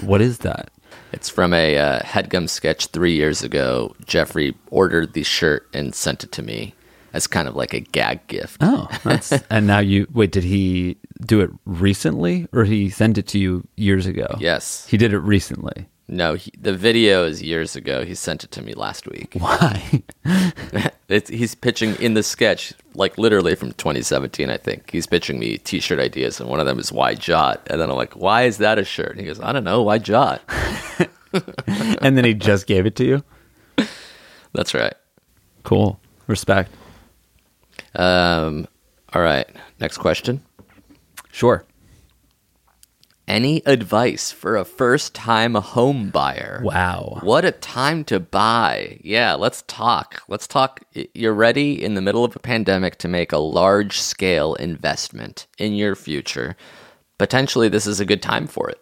What 0.04 0.22
is 0.22 0.38
that? 0.40 0.70
It's 1.12 1.28
from 1.28 1.56
a 1.56 1.76
uh, 1.76 2.02
headgum 2.02 2.48
sketch 2.48 2.86
three 2.86 3.16
years 3.16 3.42
ago. 3.42 3.96
Jeffrey 4.06 4.54
ordered 4.70 5.14
the 5.14 5.24
shirt 5.24 5.68
and 5.74 5.96
sent 5.96 6.24
it 6.24 6.32
to 6.34 6.44
me 6.44 6.76
as 7.12 7.26
kind 7.26 7.48
of 7.48 7.56
like 7.56 7.74
a 7.74 7.80
gag 7.80 8.28
gift. 8.28 8.58
Oh, 8.62 8.88
that's 9.04 9.32
and 9.50 9.66
now 9.66 9.80
you 9.80 10.06
wait. 10.14 10.32
Did 10.32 10.44
he 10.44 10.98
do 11.26 11.42
it 11.42 11.50
recently, 11.66 12.48
or 12.54 12.64
he 12.64 12.92
sent 12.92 13.18
it 13.18 13.26
to 13.30 13.40
you 13.40 13.68
years 13.76 14.06
ago? 14.06 14.28
Yes. 14.40 14.86
he 14.88 14.96
did 14.96 15.12
it 15.12 15.20
recently. 15.20 15.88
No, 16.12 16.34
he, 16.34 16.52
the 16.60 16.74
video 16.74 17.24
is 17.24 17.44
years 17.44 17.76
ago. 17.76 18.04
He 18.04 18.16
sent 18.16 18.44
it 18.44 18.50
to 18.52 18.64
me 18.64 18.74
last 18.74 19.08
week. 19.08 19.36
Why? 19.40 20.04
It's, 21.10 21.28
he's 21.28 21.56
pitching 21.56 21.96
in 21.96 22.14
the 22.14 22.22
sketch, 22.22 22.72
like 22.94 23.18
literally 23.18 23.56
from 23.56 23.72
2017, 23.72 24.48
I 24.52 24.58
think. 24.58 24.92
He's 24.92 25.08
pitching 25.08 25.40
me 25.40 25.58
t-shirt 25.58 25.98
ideas, 25.98 26.40
and 26.40 26.48
one 26.48 26.60
of 26.60 26.68
them 26.68 26.78
is 26.78 26.92
"Why 26.92 27.16
Jot?" 27.16 27.66
And 27.66 27.82
then 27.82 27.90
I'm 27.90 27.96
like, 27.96 28.16
"Why 28.16 28.44
is 28.44 28.60
that 28.60 28.78
a 28.78 28.84
shirt?" 28.84 29.14
And 29.14 29.20
he 29.20 29.26
goes, 29.26 29.40
"I 29.40 29.52
don't 29.52 29.64
know. 29.64 29.82
Why 29.82 29.98
Jot?" 29.98 30.44
and 32.00 32.16
then 32.16 32.26
he 32.26 32.36
just 32.36 32.68
gave 32.68 32.86
it 32.86 32.96
to 32.98 33.06
you. 33.06 33.24
That's 34.54 34.76
right. 34.76 34.94
Cool. 35.64 36.00
Respect. 36.28 36.72
Um, 37.96 38.68
all 39.12 39.24
right. 39.24 39.50
Next 39.80 39.98
question. 39.98 40.44
Sure. 41.32 41.66
Any 43.30 43.62
advice 43.68 44.32
for 44.32 44.58
a 44.58 44.66
first-time 44.66 45.54
home 45.54 46.10
buyer? 46.10 46.62
Wow. 46.64 47.20
What 47.22 47.46
a 47.46 47.52
time 47.52 48.04
to 48.06 48.20
buy. 48.20 49.00
Yeah, 49.04 49.36
let's 49.36 49.64
talk. 49.68 50.24
Let's 50.28 50.48
talk. 50.48 50.82
You're 51.14 51.36
ready 51.36 51.82
in 51.82 51.94
the 51.94 52.02
middle 52.02 52.26
of 52.26 52.36
a 52.36 52.40
pandemic 52.40 52.98
to 52.98 53.08
make 53.08 53.32
a 53.32 53.38
large 53.38 54.00
scale 54.00 54.56
investment 54.56 55.46
in 55.60 55.76
your 55.76 55.94
future. 55.94 56.58
Potentially, 57.20 57.70
this 57.70 57.86
is 57.86 58.00
a 58.00 58.06
good 58.06 58.24
time 58.24 58.48
for 58.48 58.68
it. 58.68 58.82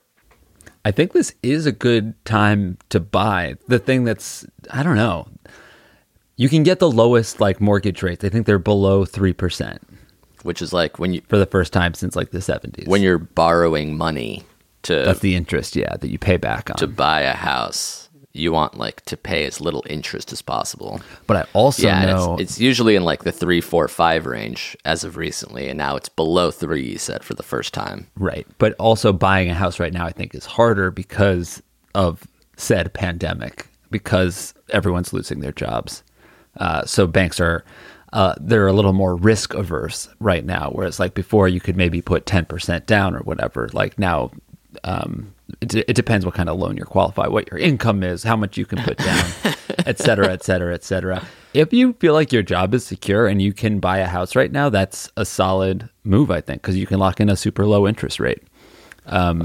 I 0.86 0.92
think 0.92 1.12
this 1.12 1.36
is 1.44 1.66
a 1.66 1.74
good 1.74 2.14
time 2.24 2.78
to 2.88 3.02
buy. 3.02 3.56
The 3.68 3.80
thing 3.80 4.06
that's 4.06 4.46
I 4.72 4.82
don't 4.82 4.96
know. 4.96 5.28
You 6.38 6.48
can 6.48 6.64
get 6.64 6.80
the 6.80 6.90
lowest 6.90 7.42
like 7.42 7.60
mortgage 7.60 8.02
rates. 8.02 8.24
I 8.24 8.30
think 8.30 8.46
they're 8.46 8.60
below 8.60 9.04
3% 9.04 9.80
Which 10.44 10.62
is 10.62 10.74
like 10.74 11.00
when 11.00 11.14
you 11.14 11.22
for 11.28 11.38
the 11.38 11.46
first 11.46 11.74
time 11.74 11.94
since 11.94 12.16
like 12.16 12.32
the 12.32 12.40
70s. 12.40 12.88
when 12.88 13.02
you're 13.02 13.18
borrowing 13.18 13.98
money 13.98 14.44
to 14.84 14.94
That's 14.94 15.20
the 15.20 15.36
interest, 15.36 15.76
yeah, 15.76 15.96
that 15.98 16.10
you 16.10 16.18
pay 16.18 16.38
back 16.38 16.70
on. 16.70 16.78
to 16.78 16.88
buy 16.88 17.22
a 17.22 17.34
house, 17.34 18.10
you 18.34 18.52
want 18.52 18.78
like 18.78 19.02
to 19.06 19.18
pay 19.18 19.46
as 19.46 19.60
little 19.60 19.84
interest 19.90 20.32
as 20.32 20.42
possible. 20.42 21.02
but 21.26 21.38
I 21.38 21.46
also 21.54 21.88
yeah, 21.88 22.06
know 22.06 22.34
it's, 22.36 22.52
it's 22.52 22.60
usually 22.60 22.96
in 22.96 23.04
like 23.04 23.24
the 23.24 23.32
three, 23.32 23.62
four, 23.62 23.88
five 23.88 24.26
range 24.26 24.78
as 24.86 25.04
of 25.04 25.18
recently, 25.18 25.68
and 25.68 25.78
now 25.78 25.96
it's 25.96 26.10
below 26.10 26.52
three. 26.52 26.88
You 26.88 26.98
said 26.98 27.24
for 27.24 27.34
the 27.34 27.44
first 27.44 27.74
time. 27.74 28.08
Right. 28.16 28.48
But 28.58 28.74
also 28.74 29.12
buying 29.12 29.50
a 29.50 29.54
house 29.54 29.80
right 29.80 29.94
now, 29.94 30.06
I 30.06 30.12
think, 30.12 30.36
is 30.36 30.46
harder 30.46 30.92
because 30.92 31.62
of 31.96 32.28
said 32.56 32.94
pandemic, 32.94 33.68
because 33.92 34.54
everyone's 34.70 35.14
losing 35.14 35.40
their 35.40 35.52
jobs. 35.52 36.04
Uh, 36.58 36.86
so 36.86 37.06
banks 37.08 37.40
are, 37.40 37.64
uh, 38.14 38.36
they're 38.40 38.68
a 38.68 38.74
little 38.74 38.94
more 38.94 39.16
risk 39.16 39.54
averse 39.54 40.10
right 40.20 40.46
now. 40.46 40.70
Whereas, 40.72 41.00
like 41.00 41.14
before, 41.14 41.48
you 41.48 41.60
could 41.60 41.76
maybe 41.76 42.02
put 42.02 42.26
10% 42.26 42.86
down 42.86 43.16
or 43.16 43.20
whatever. 43.20 43.70
Like 43.74 44.00
now, 44.00 44.32
um, 44.84 45.34
it, 45.62 45.76
it 45.76 45.96
depends 45.96 46.26
what 46.26 46.36
kind 46.36 46.50
of 46.50 46.58
loan 46.58 46.78
you're 46.78 46.86
qualified, 46.86 47.30
what 47.30 47.50
your 47.52 47.60
income 47.60 48.04
is, 48.04 48.24
how 48.24 48.36
much 48.36 48.58
you 48.58 48.66
can 48.66 48.80
put 48.84 48.98
down, 48.98 49.26
et 49.86 50.00
cetera, 50.00 50.32
et 50.32 50.44
cetera, 50.44 50.74
et 50.74 50.84
cetera. 50.84 51.26
If 51.54 51.74
you 51.74 51.94
feel 51.94 52.14
like 52.14 52.32
your 52.32 52.44
job 52.44 52.74
is 52.74 52.86
secure 52.86 53.28
and 53.28 53.42
you 53.42 53.54
can 53.54 53.80
buy 53.80 54.00
a 54.00 54.08
house 54.08 54.36
right 54.36 54.52
now, 54.52 54.70
that's 54.70 55.10
a 55.18 55.26
solid 55.26 55.90
move, 56.04 56.32
I 56.32 56.42
think, 56.42 56.62
because 56.62 56.78
you 56.78 56.86
can 56.86 57.00
lock 57.00 57.20
in 57.20 57.30
a 57.30 57.36
super 57.36 57.66
low 57.66 57.88
interest 57.88 58.20
rate. 58.20 58.44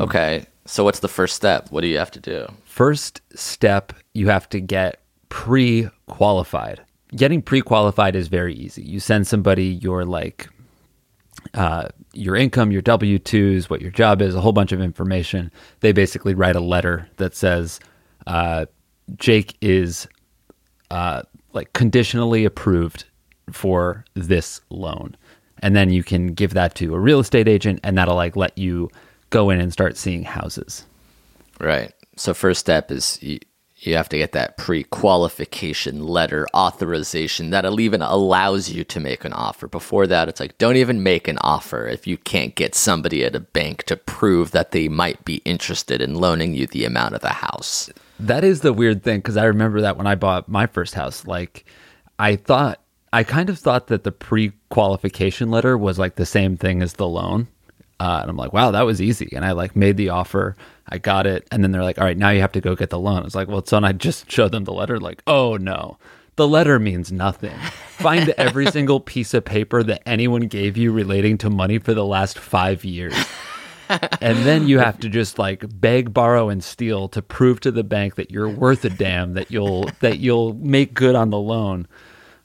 Okay, 0.02 0.46
so 0.66 0.84
what's 0.84 1.00
the 1.00 1.08
first 1.08 1.36
step? 1.36 1.70
What 1.70 1.80
do 1.82 1.86
you 1.86 1.98
have 1.98 2.10
to 2.12 2.20
do? 2.20 2.46
First 2.64 3.20
step, 3.34 3.92
you 4.12 4.28
have 4.28 4.48
to 4.50 4.60
get 4.60 5.00
pre 5.28 5.88
qualified. 6.06 6.82
Getting 7.14 7.42
pre 7.42 7.60
qualified 7.60 8.16
is 8.16 8.28
very 8.28 8.54
easy. 8.54 8.82
You 8.82 9.00
send 9.00 9.26
somebody 9.26 9.66
your 9.66 10.04
like 10.04 10.48
uh, 11.54 11.88
your 12.12 12.36
income, 12.36 12.72
your 12.72 12.82
W 12.82 13.18
2s, 13.18 13.70
what 13.70 13.80
your 13.80 13.90
job 13.90 14.22
is, 14.22 14.34
a 14.34 14.40
whole 14.40 14.52
bunch 14.52 14.72
of 14.72 14.80
information. 14.80 15.50
They 15.80 15.92
basically 15.92 16.34
write 16.34 16.56
a 16.56 16.60
letter 16.60 17.08
that 17.16 17.34
says, 17.34 17.80
uh, 18.26 18.66
Jake 19.16 19.56
is 19.60 20.06
uh, 20.90 21.22
like 21.52 21.72
conditionally 21.72 22.44
approved 22.44 23.04
for 23.50 24.04
this 24.14 24.60
loan. 24.70 25.16
And 25.60 25.76
then 25.76 25.90
you 25.90 26.02
can 26.02 26.28
give 26.28 26.54
that 26.54 26.74
to 26.76 26.94
a 26.94 26.98
real 26.98 27.20
estate 27.20 27.48
agent, 27.48 27.80
and 27.84 27.96
that'll 27.96 28.16
like 28.16 28.36
let 28.36 28.56
you 28.58 28.90
go 29.30 29.50
in 29.50 29.60
and 29.60 29.72
start 29.72 29.96
seeing 29.96 30.24
houses. 30.24 30.84
Right. 31.60 31.92
So 32.16 32.34
first 32.34 32.60
step 32.60 32.90
is 32.90 33.18
you, 33.86 33.96
have 33.96 34.08
to 34.10 34.18
get 34.18 34.32
that 34.32 34.56
pre-qualification 34.56 36.06
letter 36.06 36.46
authorization 36.54 37.50
that 37.50 37.64
even 37.78 38.02
allows 38.02 38.70
you 38.70 38.84
to 38.84 39.00
make 39.00 39.24
an 39.24 39.32
offer. 39.32 39.68
Before 39.68 40.06
that, 40.06 40.28
it's 40.28 40.40
like 40.40 40.58
don't 40.58 40.76
even 40.76 41.02
make 41.02 41.28
an 41.28 41.38
offer 41.40 41.86
if 41.86 42.06
you 42.06 42.16
can't 42.16 42.54
get 42.54 42.74
somebody 42.74 43.24
at 43.24 43.34
a 43.34 43.40
bank 43.40 43.84
to 43.84 43.96
prove 43.96 44.52
that 44.52 44.70
they 44.70 44.88
might 44.88 45.24
be 45.24 45.36
interested 45.44 46.00
in 46.00 46.14
loaning 46.14 46.54
you 46.54 46.66
the 46.66 46.84
amount 46.84 47.14
of 47.14 47.20
the 47.20 47.30
house. 47.30 47.90
That 48.20 48.44
is 48.44 48.60
the 48.60 48.72
weird 48.72 49.02
thing 49.02 49.18
because 49.18 49.36
I 49.36 49.44
remember 49.44 49.80
that 49.80 49.96
when 49.96 50.06
I 50.06 50.14
bought 50.14 50.48
my 50.48 50.66
first 50.66 50.94
house, 50.94 51.26
like 51.26 51.64
I 52.18 52.36
thought, 52.36 52.80
I 53.12 53.24
kind 53.24 53.50
of 53.50 53.58
thought 53.58 53.88
that 53.88 54.04
the 54.04 54.12
pre 54.12 54.52
qualification 54.70 55.50
letter 55.50 55.76
was 55.76 55.98
like 55.98 56.14
the 56.14 56.26
same 56.26 56.56
thing 56.56 56.82
as 56.82 56.94
the 56.94 57.08
loan. 57.08 57.48
Uh, 58.02 58.18
and 58.20 58.30
I'm 58.30 58.36
like, 58.36 58.52
wow, 58.52 58.72
that 58.72 58.82
was 58.82 59.00
easy. 59.00 59.28
And 59.32 59.44
I 59.44 59.52
like 59.52 59.76
made 59.76 59.96
the 59.96 60.08
offer, 60.08 60.56
I 60.88 60.98
got 60.98 61.24
it. 61.24 61.46
And 61.52 61.62
then 61.62 61.70
they're 61.70 61.84
like, 61.84 61.98
all 61.98 62.04
right, 62.04 62.18
now 62.18 62.30
you 62.30 62.40
have 62.40 62.50
to 62.52 62.60
go 62.60 62.74
get 62.74 62.90
the 62.90 62.98
loan. 62.98 63.24
It's 63.24 63.36
like, 63.36 63.46
well, 63.46 63.64
so 63.64 63.76
and 63.76 63.86
I 63.86 63.92
just 63.92 64.28
showed 64.30 64.50
them 64.50 64.64
the 64.64 64.72
letter, 64.72 64.98
like, 64.98 65.22
oh 65.28 65.56
no, 65.56 65.98
the 66.34 66.48
letter 66.48 66.80
means 66.80 67.12
nothing. 67.12 67.56
Find 67.86 68.28
every 68.36 68.66
single 68.66 68.98
piece 68.98 69.34
of 69.34 69.44
paper 69.44 69.84
that 69.84 70.02
anyone 70.04 70.48
gave 70.48 70.76
you 70.76 70.90
relating 70.90 71.38
to 71.38 71.50
money 71.50 71.78
for 71.78 71.94
the 71.94 72.04
last 72.04 72.40
five 72.40 72.84
years. 72.84 73.14
and 74.20 74.38
then 74.38 74.66
you 74.66 74.80
have 74.80 74.98
to 74.98 75.08
just 75.08 75.38
like 75.38 75.64
beg, 75.80 76.12
borrow, 76.12 76.48
and 76.48 76.64
steal 76.64 77.06
to 77.10 77.22
prove 77.22 77.60
to 77.60 77.70
the 77.70 77.84
bank 77.84 78.16
that 78.16 78.32
you're 78.32 78.48
worth 78.48 78.84
a 78.84 78.90
damn, 78.90 79.34
that 79.34 79.48
you'll 79.48 79.88
that 80.00 80.18
you'll 80.18 80.54
make 80.54 80.92
good 80.92 81.14
on 81.14 81.30
the 81.30 81.38
loan, 81.38 81.86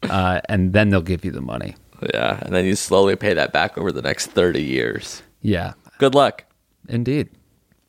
uh, 0.03 0.39
and 0.49 0.73
then 0.73 0.91
they'll 0.91 1.01
give 1.01 1.25
you 1.25 1.31
the 1.31 1.41
money. 1.41 1.75
Yeah, 2.13 2.37
and 2.43 2.53
then 2.53 2.65
you 2.65 2.75
slowly 2.75 3.15
pay 3.15 3.33
that 3.33 3.51
back 3.53 3.75
over 3.75 3.91
the 3.91 4.03
next 4.03 4.27
30 4.27 4.61
years. 4.61 5.23
Yeah, 5.41 5.73
Good 5.99 6.15
luck. 6.15 6.43
indeed. 6.89 7.29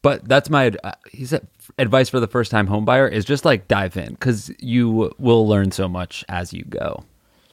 But 0.03 0.29
that's 0.29 0.49
my 0.49 0.73
uh, 0.85 0.93
he 1.11 1.25
said 1.27 1.47
advice 1.79 2.09
for 2.09 2.21
the 2.21 2.29
first 2.29 2.51
time 2.51 2.69
homebuyer 2.69 3.11
is 3.11 3.25
just 3.25 3.45
like 3.45 3.69
dive 3.69 3.97
in 3.97 4.11
because 4.11 4.51
you 4.61 5.13
will 5.19 5.47
learn 5.47 5.71
so 5.73 5.89
much 5.89 6.25
as 6.29 6.53
you 6.53 6.65
go. 6.65 7.05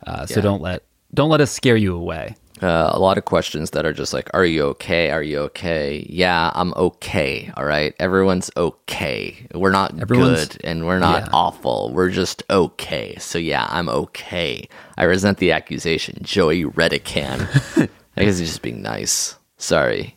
Uh, 0.06 0.26
so 0.26 0.36
Yeah. 0.36 0.42
don't 0.44 0.62
let 0.62 0.84
don't 1.14 1.30
let 1.30 1.42
us 1.42 1.52
scare 1.52 1.76
you 1.78 1.96
away. 1.96 2.36
Uh, 2.62 2.90
a 2.94 3.00
lot 3.00 3.18
of 3.18 3.26
questions 3.26 3.72
that 3.72 3.86
are 3.86 3.92
just 3.92 4.14
like, 4.14 4.30
"Are 4.34 4.46
you 4.46 4.64
okay? 4.68 5.12
Are 5.12 5.24
you 5.24 5.40
okay?" 5.40 6.06
Yeah, 6.10 6.52
I'm 6.56 6.74
okay. 6.76 7.52
All 7.58 7.66
right, 7.66 7.94
everyone's 8.00 8.50
okay. 8.56 9.48
We're 9.54 9.72
not 9.72 10.00
Everyone's- 10.00 10.48
good 10.50 10.64
and 10.64 10.86
we're 10.86 11.00
not 11.00 11.24
yeah. 11.24 11.30
awful. 11.34 11.92
We're 11.94 12.12
just 12.12 12.44
okay. 12.50 13.18
So 13.20 13.38
yeah, 13.40 13.68
I'm 13.70 13.90
okay. 13.90 14.70
I 14.98 15.04
resent 15.04 15.40
the 15.40 15.52
accusation, 15.52 16.20
Joey 16.22 16.64
Redican. 16.64 17.90
I 18.18 18.24
guess 18.24 18.38
he's 18.38 18.50
just 18.50 18.62
being 18.62 18.82
nice. 18.82 19.36
Sorry, 19.58 20.16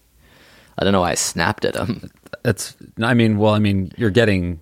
I 0.78 0.84
don't 0.84 0.92
know 0.92 1.00
why 1.00 1.12
I 1.12 1.14
snapped 1.14 1.64
at 1.64 1.76
him. 1.76 2.10
That's 2.42 2.76
I 3.02 3.14
mean, 3.14 3.38
well, 3.38 3.54
I 3.54 3.58
mean, 3.58 3.92
you're 3.96 4.10
getting 4.10 4.60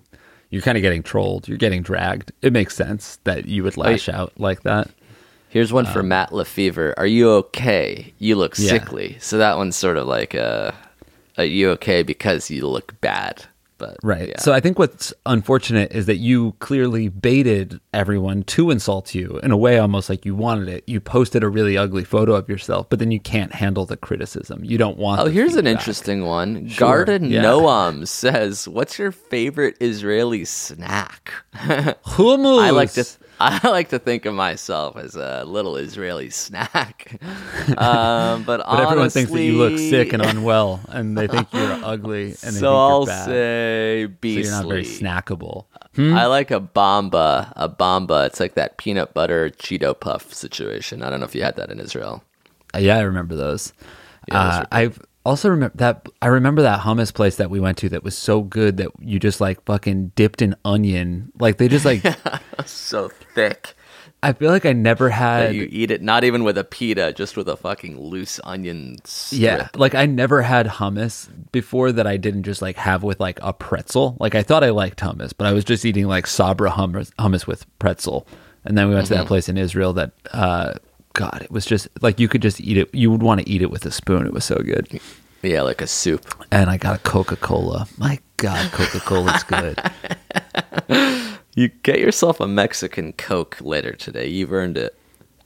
you're 0.49 0.61
kind 0.61 0.77
of 0.77 0.81
getting 0.81 1.03
trolled. 1.03 1.47
You're 1.47 1.57
getting 1.57 1.81
dragged. 1.81 2.31
It 2.41 2.53
makes 2.53 2.75
sense 2.75 3.19
that 3.25 3.45
you 3.47 3.63
would 3.63 3.77
lash 3.77 4.07
out 4.07 4.33
like 4.39 4.63
that. 4.63 4.89
Here's 5.49 5.73
one 5.73 5.85
for 5.85 6.03
Matt 6.03 6.33
Lefevre. 6.33 6.93
Are 6.97 7.05
you 7.07 7.29
okay? 7.31 8.13
You 8.19 8.35
look 8.35 8.57
Yeah. 8.57 8.69
sickly. 8.71 9.17
So 9.19 9.37
that 9.37 9.57
one's 9.57 9.75
sort 9.75 9.97
of 9.97 10.05
like, 10.07 10.35
uh, 10.35 10.71
are 11.37 11.45
you 11.45 11.69
okay 11.71 12.03
because 12.03 12.49
you 12.49 12.67
look 12.67 12.99
bad? 13.01 13.45
But 13.77 13.97
Right. 14.03 14.29
yeah. 14.29 14.39
So 14.39 14.53
I 14.53 14.59
think 14.59 14.79
what's 14.79 15.13
unfortunate 15.25 15.91
is 15.91 16.05
that 16.07 16.17
you 16.17 16.53
clearly 16.59 17.09
baited 17.09 17.79
everyone 17.93 18.43
to 18.43 18.71
insult 18.71 19.13
you 19.15 19.39
in 19.43 19.51
a 19.51 19.57
way 19.57 19.77
almost 19.77 20.09
like 20.09 20.25
you 20.25 20.35
wanted 20.35 20.67
it. 20.69 20.83
You 20.87 20.99
posted 20.99 21.43
a 21.43 21.49
really 21.49 21.77
ugly 21.77 22.03
photo 22.03 22.33
of 22.35 22.49
yourself, 22.49 22.89
but 22.89 22.99
then 22.99 23.11
you 23.11 23.19
can't 23.19 23.53
handle 23.53 23.85
the 23.85 23.97
criticism. 23.97 24.63
You 24.63 24.77
don't 24.77 24.97
want 24.97 25.21
Oh, 25.21 25.25
here's 25.25 25.55
an 25.55 25.67
interesting 25.67 26.25
one. 26.25 26.67
Sure, 26.67 26.87
Garden 27.05 27.29
yeah. 27.29 27.43
Noam 27.43 28.07
says, 28.07 28.67
"What's 28.67 28.97
your 28.99 29.11
favorite 29.11 29.75
Israeli 29.79 30.45
snack?" 30.45 31.31
Hummus. 31.55 32.61
I 32.61 32.69
like 32.71 32.91
to 32.93 33.05
I 33.39 33.67
like 33.69 33.89
to 33.89 33.99
think 33.99 34.25
of 34.25 34.33
myself 34.33 34.97
as 34.97 35.15
a 35.15 35.43
little 35.45 35.77
Israeli 35.77 36.29
snack. 36.29 37.19
um, 37.77 38.43
but 38.43 38.57
but 38.65 38.79
everyone 38.79 39.09
thinks 39.09 39.31
that 39.31 39.43
you 39.43 39.57
look 39.57 39.77
sick 39.77 40.13
and 40.13 40.21
unwell, 40.25 40.81
and 40.89 41.17
they 41.17 41.27
think 41.27 41.51
you're 41.53 41.79
ugly, 41.83 42.23
and 42.23 42.33
they 42.33 42.37
think 42.37 42.59
so 42.59 42.75
I'll 42.75 42.99
you're 42.99 43.07
bad. 43.07 43.25
say 43.25 44.03
so 44.05 44.13
beastly. 44.21 44.43
you're 44.43 44.51
not 44.51 44.67
very 44.67 44.83
snackable. 44.83 45.65
I 45.99 46.27
like 46.27 46.51
a 46.51 46.59
Bamba. 46.59 47.51
A 47.55 47.67
Bamba. 47.67 48.27
It's 48.27 48.39
like 48.39 48.53
that 48.53 48.77
peanut 48.77 49.15
butter 49.15 49.49
Cheeto 49.49 49.99
puff 49.99 50.31
situation. 50.31 51.01
I 51.01 51.09
don't 51.09 51.19
know 51.19 51.25
if 51.25 51.33
you 51.33 51.41
had 51.41 51.55
that 51.55 51.71
in 51.71 51.79
Israel. 51.79 52.23
Uh, 52.73 52.77
Yeah, 52.79 52.97
I 52.97 53.01
remember 53.01 53.35
those. 53.35 53.73
Yeah, 54.27 54.43
those 54.43 54.53
uh, 54.59 54.65
I've 54.71 54.99
Also 55.27 55.49
remember 55.49 55.75
that 55.75 56.07
I 56.21 56.27
remember 56.27 56.61
that 56.61 56.79
hummus 56.79 57.13
place 57.13 57.35
that 57.35 57.49
we 57.49 57.59
went 57.59 57.77
to 57.79 57.89
that 57.89 58.01
was 58.01 58.17
so 58.17 58.43
good 58.43 58.77
that 58.77 58.91
you 59.01 59.19
just 59.19 59.41
like 59.41 59.61
fucking 59.65 60.13
dipped 60.15 60.41
in 60.41 60.55
onion. 60.63 61.33
Like 61.37 61.57
they 61.57 61.67
just 61.67 61.83
like 61.83 62.01
So 62.65 63.09
thick. 63.35 63.75
I 64.23 64.31
feel 64.31 64.51
like 64.51 64.65
I 64.65 64.71
never 64.71 65.09
had 65.09 65.49
that 65.49 65.53
you 65.53 65.67
eat 65.69 65.91
it 65.91 66.01
not 66.01 66.23
even 66.23 66.45
with 66.45 66.57
a 66.57 66.63
pita, 66.63 67.11
just 67.11 67.35
with 67.35 67.49
a 67.49 67.57
fucking 67.57 67.99
loose 67.99 68.39
onion 68.45 68.99
strip. 69.03 69.41
Yeah, 69.41 69.67
like 69.75 69.95
I 69.95 70.05
never 70.05 70.41
had 70.43 70.65
hummus 70.65 71.29
before 71.51 71.91
that 71.91 72.07
I 72.07 72.15
didn't 72.15 72.43
just 72.43 72.61
like 72.61 72.77
have 72.77 73.03
with 73.03 73.19
like 73.19 73.37
a 73.41 73.51
pretzel. 73.51 74.15
Like 74.21 74.33
I 74.33 74.43
thought 74.43 74.63
I 74.63 74.69
liked 74.69 75.01
hummus, 75.01 75.33
but 75.37 75.45
I 75.45 75.51
was 75.51 75.65
just 75.65 75.83
eating 75.83 76.07
like 76.07 76.25
Sabra 76.25 76.71
hummus, 76.71 77.11
hummus 77.19 77.45
with 77.45 77.65
pretzel. 77.79 78.25
And 78.63 78.77
then 78.77 78.87
we 78.87 78.95
went 78.95 79.07
to 79.07 79.15
that 79.15 79.27
place 79.27 79.49
in 79.49 79.57
Israel 79.57 79.91
that 79.91 80.13
uh 80.31 80.75
god, 81.17 81.41
it 81.41 81.51
was 81.51 81.65
just 81.65 81.87
like 82.01 82.19
you 82.19 82.27
could 82.27 82.41
just 82.41 82.61
eat 82.61 82.77
it. 82.77 82.93
You 82.93 83.11
would 83.11 83.23
want 83.23 83.41
to 83.41 83.49
eat 83.49 83.61
it 83.61 83.71
with 83.71 83.85
a 83.85 83.91
spoon. 83.91 84.25
It 84.25 84.33
was 84.33 84.45
so 84.45 84.55
good. 84.57 85.01
Yeah, 85.41 85.61
like 85.63 85.81
a 85.81 85.87
soup. 85.87 86.25
And 86.51 86.69
I 86.69 86.77
got 86.77 86.95
a 86.95 86.99
Coca-Cola. 86.99 87.87
My 87.97 88.19
god, 88.37 88.71
Coca-Cola's 88.71 89.43
good. 89.43 89.77
You 91.57 91.69
get 91.69 91.97
yourself 91.99 92.39
a 92.39 92.45
Mexican 92.45 93.13
Coke 93.13 93.57
later 93.61 93.93
today. 93.93 94.27
You've 94.27 94.53
earned 94.53 94.77
it. 94.77 94.95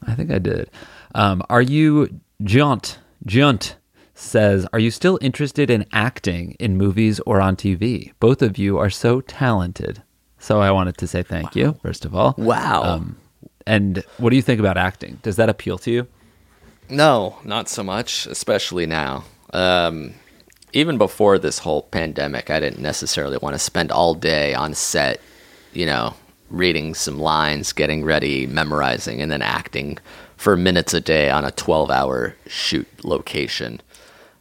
I 0.06 0.14
think 0.14 0.30
I 0.30 0.40
did. 0.40 0.70
Um, 1.16 1.42
are 1.50 1.62
you 1.62 2.20
Junt? 2.44 3.00
Junt 3.26 3.78
says, 4.14 4.68
"Are 4.74 4.80
you 4.80 4.92
still 4.92 5.18
interested 5.22 5.70
in 5.70 5.86
acting 5.94 6.58
in 6.60 6.76
movies 6.76 7.22
or 7.22 7.40
on 7.40 7.56
TV? 7.56 8.12
Both 8.20 8.42
of 8.42 8.58
you 8.58 8.78
are 8.78 8.90
so 8.90 9.22
talented." 9.22 10.04
So 10.38 10.60
I 10.60 10.70
wanted 10.72 10.98
to 10.98 11.08
say 11.08 11.24
thank 11.24 11.56
you 11.56 11.78
first 11.82 12.04
of 12.04 12.14
all. 12.14 12.36
Wow. 12.38 12.84
Um, 12.84 13.16
and 13.66 14.04
what 14.18 14.30
do 14.32 14.36
you 14.36 14.42
think 14.42 14.60
about 14.60 14.78
acting? 14.78 15.20
Does 15.24 15.36
that 15.36 15.50
appeal 15.50 15.78
to 15.80 15.92
you? 15.92 16.08
No, 16.90 17.38
not 17.44 17.70
so 17.70 17.84
much, 17.84 18.26
especially 18.28 18.86
now. 18.86 19.24
Um, 19.54 20.14
even 20.74 20.98
before 20.98 21.40
this 21.40 21.60
whole 21.60 21.84
pandemic, 21.84 22.50
I 22.50 22.60
didn't 22.60 22.82
necessarily 22.82 23.38
want 23.38 23.56
to 23.56 23.60
spend 23.60 23.92
all 23.92 24.14
day 24.14 24.54
on 24.54 24.74
set, 24.74 25.22
you 25.74 25.86
know, 25.86 26.14
reading 26.50 26.94
some 26.94 27.20
lines, 27.20 27.74
getting 27.74 28.04
ready, 28.04 28.46
memorizing, 28.46 29.22
and 29.22 29.32
then 29.32 29.42
acting 29.42 29.98
for 30.38 30.58
minutes 30.58 30.94
a 30.94 31.00
day 31.00 31.30
on 31.30 31.46
a 31.46 31.52
12 31.52 31.90
hour 31.90 32.36
shoot 32.48 32.88
location. 33.04 33.82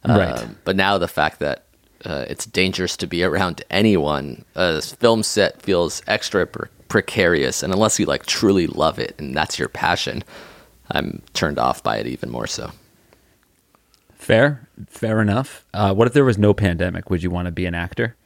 Right. 0.05 0.31
Um, 0.31 0.57
but 0.63 0.75
now 0.75 0.97
the 0.97 1.07
fact 1.07 1.39
that 1.39 1.65
uh, 2.03 2.25
it's 2.27 2.45
dangerous 2.45 2.97
to 2.97 3.07
be 3.07 3.23
around 3.23 3.63
anyone, 3.69 4.45
a 4.55 4.81
film 4.81 5.23
set 5.23 5.61
feels 5.61 6.01
extra 6.07 6.45
pre- 6.45 6.69
precarious. 6.91 7.63
And 7.63 7.71
unless 7.71 7.99
you 7.99 8.05
like 8.05 8.25
truly 8.25 8.67
love 8.67 8.99
it 8.99 9.15
and 9.17 9.33
that's 9.33 9.57
your 9.57 9.69
passion, 9.69 10.25
I'm 10.89 11.21
turned 11.31 11.57
off 11.57 11.81
by 11.81 11.95
it 11.97 12.05
even 12.05 12.29
more 12.29 12.47
so. 12.47 12.71
Fair, 14.15 14.67
fair 14.87 15.21
enough. 15.21 15.65
Uh, 15.73 15.93
what 15.93 16.05
if 16.05 16.13
there 16.13 16.25
was 16.25 16.37
no 16.37 16.53
pandemic? 16.53 17.09
Would 17.09 17.23
you 17.23 17.29
want 17.29 17.45
to 17.45 17.51
be 17.51 17.65
an 17.65 17.73
actor? 17.73 18.17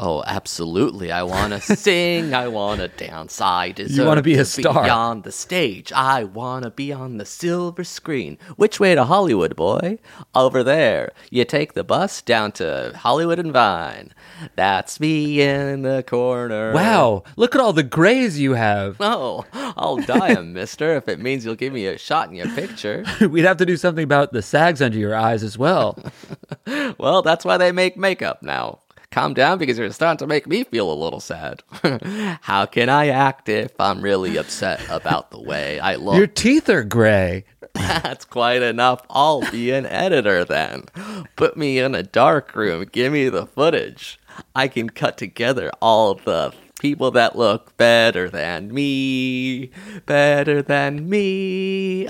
Oh, 0.00 0.22
absolutely. 0.26 1.10
I 1.10 1.24
want 1.24 1.52
to 1.52 1.60
sing. 1.76 2.32
I 2.32 2.46
want 2.46 2.80
to 2.80 2.86
dance. 2.86 3.40
I 3.40 3.72
deserve 3.72 3.96
You 3.98 4.04
wanna 4.06 4.22
be 4.22 4.34
a 4.34 4.44
star. 4.44 4.84
Be 4.84 4.88
on 4.90 5.22
the 5.22 5.32
stage. 5.32 5.90
I 5.92 6.22
want 6.22 6.62
to 6.62 6.70
be 6.70 6.92
on 6.92 7.16
the 7.18 7.24
silver 7.24 7.82
screen. 7.82 8.38
Which 8.54 8.78
way 8.78 8.94
to 8.94 9.04
Hollywood, 9.04 9.56
boy? 9.56 9.98
Over 10.36 10.62
there. 10.62 11.10
You 11.30 11.44
take 11.44 11.72
the 11.72 11.82
bus 11.82 12.22
down 12.22 12.52
to 12.52 12.92
Hollywood 12.96 13.40
and 13.40 13.52
Vine. 13.52 14.14
That's 14.54 15.00
me 15.00 15.40
in 15.42 15.82
the 15.82 16.04
corner. 16.06 16.72
Wow, 16.72 17.24
look 17.36 17.56
at 17.56 17.60
all 17.60 17.72
the 17.72 17.82
grays 17.82 18.38
you 18.38 18.54
have. 18.54 18.96
Oh, 19.10 19.44
I'll 19.52 19.96
die 19.96 20.28
a 20.28 20.42
mister 20.58 20.94
if 20.94 21.08
it 21.08 21.18
means 21.18 21.44
you'll 21.44 21.54
give 21.56 21.72
me 21.72 21.86
a 21.86 21.98
shot 21.98 22.28
in 22.28 22.36
your 22.36 22.48
picture. 22.50 23.04
We'd 23.20 23.44
have 23.46 23.56
to 23.56 23.66
do 23.66 23.76
something 23.76 24.04
about 24.04 24.32
the 24.32 24.42
sags 24.42 24.80
under 24.82 24.98
your 24.98 25.14
eyes 25.16 25.42
as 25.42 25.56
well. 25.58 25.98
Well, 26.98 27.22
that's 27.22 27.44
why 27.44 27.56
they 27.56 27.72
make 27.72 27.96
makeup 27.96 28.42
now. 28.42 28.80
Calm 29.10 29.32
down 29.32 29.56
because 29.56 29.78
you're 29.78 29.90
starting 29.90 30.18
to 30.18 30.26
make 30.26 30.46
me 30.46 30.64
feel 30.64 30.92
a 30.92 30.94
little 30.94 31.20
sad. 31.20 31.62
How 32.42 32.66
can 32.66 32.90
I 32.90 33.08
act 33.08 33.48
if 33.48 33.72
I'm 33.80 34.02
really 34.02 34.36
upset 34.36 34.82
about 34.90 35.30
the 35.30 35.40
way 35.40 35.80
I 35.80 35.94
look? 35.94 36.16
Your 36.16 36.26
teeth 36.26 36.68
are 36.68 36.84
gray. 36.84 37.44
That's 37.72 38.26
quite 38.26 38.60
enough. 38.60 39.00
I'll 39.08 39.50
be 39.50 39.70
an 39.70 39.86
editor 39.86 40.44
then. 40.44 40.84
Put 41.36 41.56
me 41.56 41.78
in 41.78 41.94
a 41.94 42.02
dark 42.02 42.54
room. 42.54 42.84
Give 42.92 43.10
me 43.12 43.30
the 43.30 43.46
footage. 43.46 44.18
I 44.54 44.68
can 44.68 44.90
cut 44.90 45.16
together 45.16 45.70
all 45.80 46.14
the 46.14 46.52
people 46.78 47.10
that 47.12 47.34
look 47.36 47.76
better 47.78 48.28
than 48.28 48.72
me. 48.74 49.70
Better 50.04 50.60
than 50.60 51.08
me. 51.08 52.06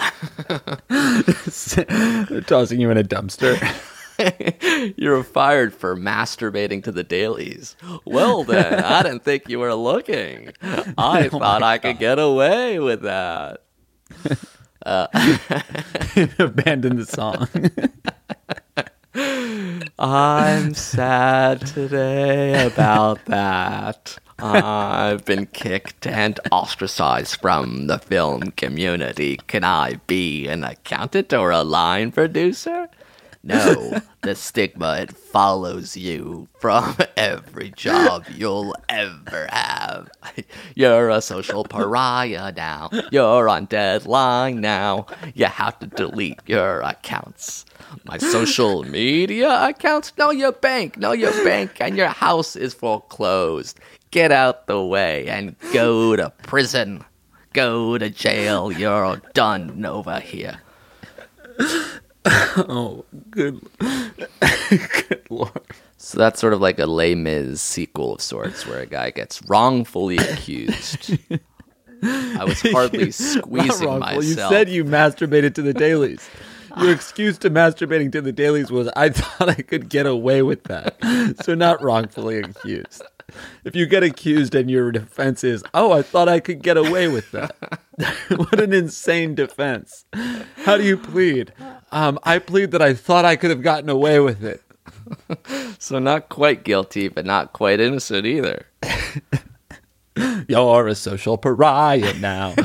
Tossing 2.47 2.81
you 2.81 2.91
in 2.91 2.99
a 2.99 3.05
dumpster. 3.05 3.95
You're 4.97 5.23
fired 5.23 5.75
for 5.75 5.97
masturbating 5.97 6.83
to 6.85 6.93
the 6.93 7.05
dailies. 7.05 7.77
Well, 8.05 8.45
then, 8.45 8.83
I 8.85 9.03
didn't 9.03 9.25
think 9.25 9.49
you 9.49 9.59
were 9.59 9.75
looking. 9.75 10.53
I 10.63 11.29
oh 11.33 11.39
thought 11.39 11.63
I 11.63 11.79
could 11.79 11.99
get 11.99 12.19
away 12.19 12.79
with 12.79 13.03
that. 13.03 13.63
Uh, 14.87 15.09
Abandon 16.39 16.97
the 16.97 17.05
song. 17.05 17.49
I'm 19.99 20.73
sad 20.73 21.67
today 21.67 22.65
about 22.65 23.25
that. 23.27 24.19
I've 24.39 25.25
been 25.25 25.47
kicked 25.47 26.07
and 26.07 26.39
ostracized 26.53 27.41
from 27.41 27.89
the 27.89 27.99
film 27.99 28.53
community. 28.53 29.39
Can 29.49 29.65
I 29.65 29.95
be 30.07 30.47
an 30.47 30.63
accountant 30.63 31.33
or 31.33 31.51
a 31.51 31.65
line 31.65 32.13
producer? 32.13 32.89
No, 33.43 34.01
the 34.23 34.35
stigma 34.35 34.99
it 35.01 35.17
follows 35.17 35.97
you 35.97 36.49
from 36.59 36.97
every 37.17 37.71
job 37.71 38.25
you'll 38.35 38.75
ever 38.89 39.49
have. 39.51 40.11
You're 40.75 41.11
a 41.11 41.21
social 41.23 41.65
pariah 41.65 42.53
now. 42.53 42.91
You're 43.13 43.49
on 43.49 43.67
deadline 43.67 44.61
now. 44.61 45.07
You 45.35 45.47
have 45.47 45.79
to 45.79 45.87
delete 45.87 46.41
your 46.47 46.81
accounts. 46.81 47.65
My 48.05 48.19
social 48.19 48.83
media 48.83 49.69
accounts? 49.69 50.13
No, 50.19 50.31
your 50.31 50.53
bank. 50.53 50.99
No, 50.99 51.13
your 51.13 51.33
bank 51.45 51.81
and 51.81 51.97
your 51.97 52.09
house 52.09 52.57
is 52.57 52.75
foreclosed. 52.75 53.79
Get 54.11 54.33
out 54.33 54.67
the 54.67 54.83
way 54.83 55.29
and 55.29 55.57
go 55.73 56.17
to 56.17 56.31
prison. 56.43 57.05
Go 57.53 57.99
to 57.99 58.11
jail. 58.11 58.73
You're 58.73 59.23
done 59.33 59.85
over 59.85 60.21
here. 60.21 60.61
oh, 62.69 63.05
good, 63.31 63.61
good 63.79 65.27
lord. 65.31 65.51
So 65.97 66.19
that's 66.19 66.41
sort 66.41 66.53
of 66.53 66.61
like 66.61 66.79
a 66.79 66.87
Les 66.87 67.15
Mis 67.15 67.61
sequel 67.61 68.15
of 68.15 68.21
sorts, 68.21 68.67
where 68.67 68.81
a 68.81 68.87
guy 68.87 69.11
gets 69.11 69.41
wrongfully 69.49 70.17
accused. 70.19 71.19
I 72.03 72.45
was 72.45 72.61
hardly 72.61 73.11
squeezing 73.13 73.99
myself. 73.99 74.25
You 74.25 74.35
said 74.35 74.69
you 74.69 74.85
masturbated 74.85 75.55
to 75.55 75.63
the 75.63 75.73
dailies. 75.73 76.29
Your 76.79 76.93
excuse 76.93 77.39
to 77.39 77.51
masturbating 77.51 78.13
to 78.13 78.21
the 78.21 78.31
dailies 78.31 78.71
was, 78.71 78.89
I 78.95 79.09
thought 79.09 79.49
I 79.49 79.63
could 79.63 79.89
get 79.89 80.07
away 80.07 80.43
with 80.43 80.65
that. 80.65 80.97
So, 81.43 81.55
not 81.55 81.83
wrongfully 81.83 82.41
accused. 82.41 83.03
If 83.65 83.75
you 83.75 83.87
get 83.87 84.03
accused 84.03 84.55
and 84.55 84.71
your 84.71 84.93
defense 84.93 85.43
is, 85.45 85.65
oh, 85.75 85.93
I 85.93 86.03
thought 86.03 86.29
I 86.29 86.41
could 86.41 86.63
get 86.63 86.77
away 86.77 87.09
with 87.09 87.31
that. 87.33 87.57
what 88.37 88.61
an 88.61 88.73
insane 88.73 89.35
defense. 89.35 90.05
How 90.65 90.77
do 90.77 90.85
you 90.85 90.97
plead? 90.97 91.53
Um, 91.91 92.19
I 92.23 92.39
plead 92.39 92.73
that 92.73 92.83
I 92.83 92.95
thought 92.95 93.25
I 93.25 93.37
could 93.37 93.51
have 93.51 93.63
gotten 93.63 93.89
away 93.89 94.21
with 94.21 94.45
it. 94.45 94.63
so 95.79 95.99
not 95.99 96.29
quite 96.29 96.65
guilty, 96.65 97.09
but 97.09 97.25
not 97.25 97.53
quite 97.53 97.81
innocent 97.81 98.27
either. 98.27 98.67
You're 100.49 100.89
a 100.89 100.95
social 100.95 101.39
pariah 101.39 102.15
now. 102.15 102.55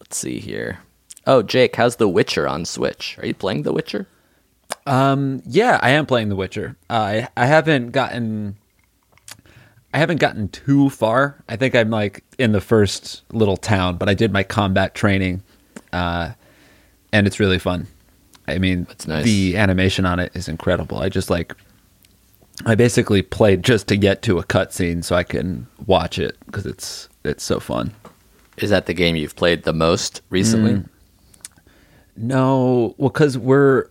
Let's 0.00 0.16
see 0.18 0.40
here. 0.40 0.80
Oh, 1.26 1.42
Jake, 1.42 1.76
how's 1.76 1.96
The 1.96 2.08
Witcher 2.08 2.48
on 2.48 2.64
Switch? 2.64 3.18
Are 3.18 3.26
you 3.26 3.34
playing 3.34 3.62
The 3.62 3.72
Witcher? 3.72 4.08
Um, 4.86 5.42
yeah, 5.46 5.78
I 5.82 5.90
am 5.90 6.06
playing 6.06 6.30
The 6.30 6.36
Witcher. 6.36 6.76
Uh, 6.88 6.94
I 6.94 7.28
I 7.36 7.46
haven't 7.46 7.90
gotten 7.90 8.56
I 9.92 9.98
haven't 9.98 10.20
gotten 10.20 10.48
too 10.48 10.88
far. 10.90 11.42
I 11.48 11.56
think 11.56 11.74
I'm 11.74 11.90
like 11.90 12.22
in 12.38 12.52
the 12.52 12.60
first 12.60 13.22
little 13.32 13.56
town, 13.56 13.96
but 13.96 14.08
I 14.08 14.14
did 14.14 14.32
my 14.32 14.42
combat 14.42 14.94
training, 14.94 15.42
uh, 15.92 16.32
and 17.12 17.26
it's 17.26 17.40
really 17.40 17.58
fun. 17.58 17.86
I 18.46 18.58
mean, 18.58 18.84
That's 18.84 19.06
nice. 19.06 19.24
the 19.24 19.56
animation 19.56 20.06
on 20.06 20.18
it 20.20 20.32
is 20.34 20.48
incredible. 20.48 20.98
I 20.98 21.08
just 21.08 21.30
like 21.30 21.54
I 22.66 22.74
basically 22.74 23.22
played 23.22 23.62
just 23.62 23.86
to 23.88 23.96
get 23.96 24.22
to 24.22 24.38
a 24.38 24.44
cutscene 24.44 25.02
so 25.02 25.16
I 25.16 25.22
can 25.22 25.66
watch 25.86 26.18
it 26.18 26.36
because 26.46 26.66
it's 26.66 27.08
it's 27.24 27.42
so 27.44 27.58
fun. 27.60 27.94
Is 28.58 28.70
that 28.70 28.86
the 28.86 28.94
game 28.94 29.16
you've 29.16 29.36
played 29.36 29.62
the 29.62 29.72
most 29.72 30.22
recently? 30.30 30.72
Mm. 30.72 30.88
No, 32.16 32.94
well, 32.98 33.08
because 33.08 33.38
we're 33.38 33.86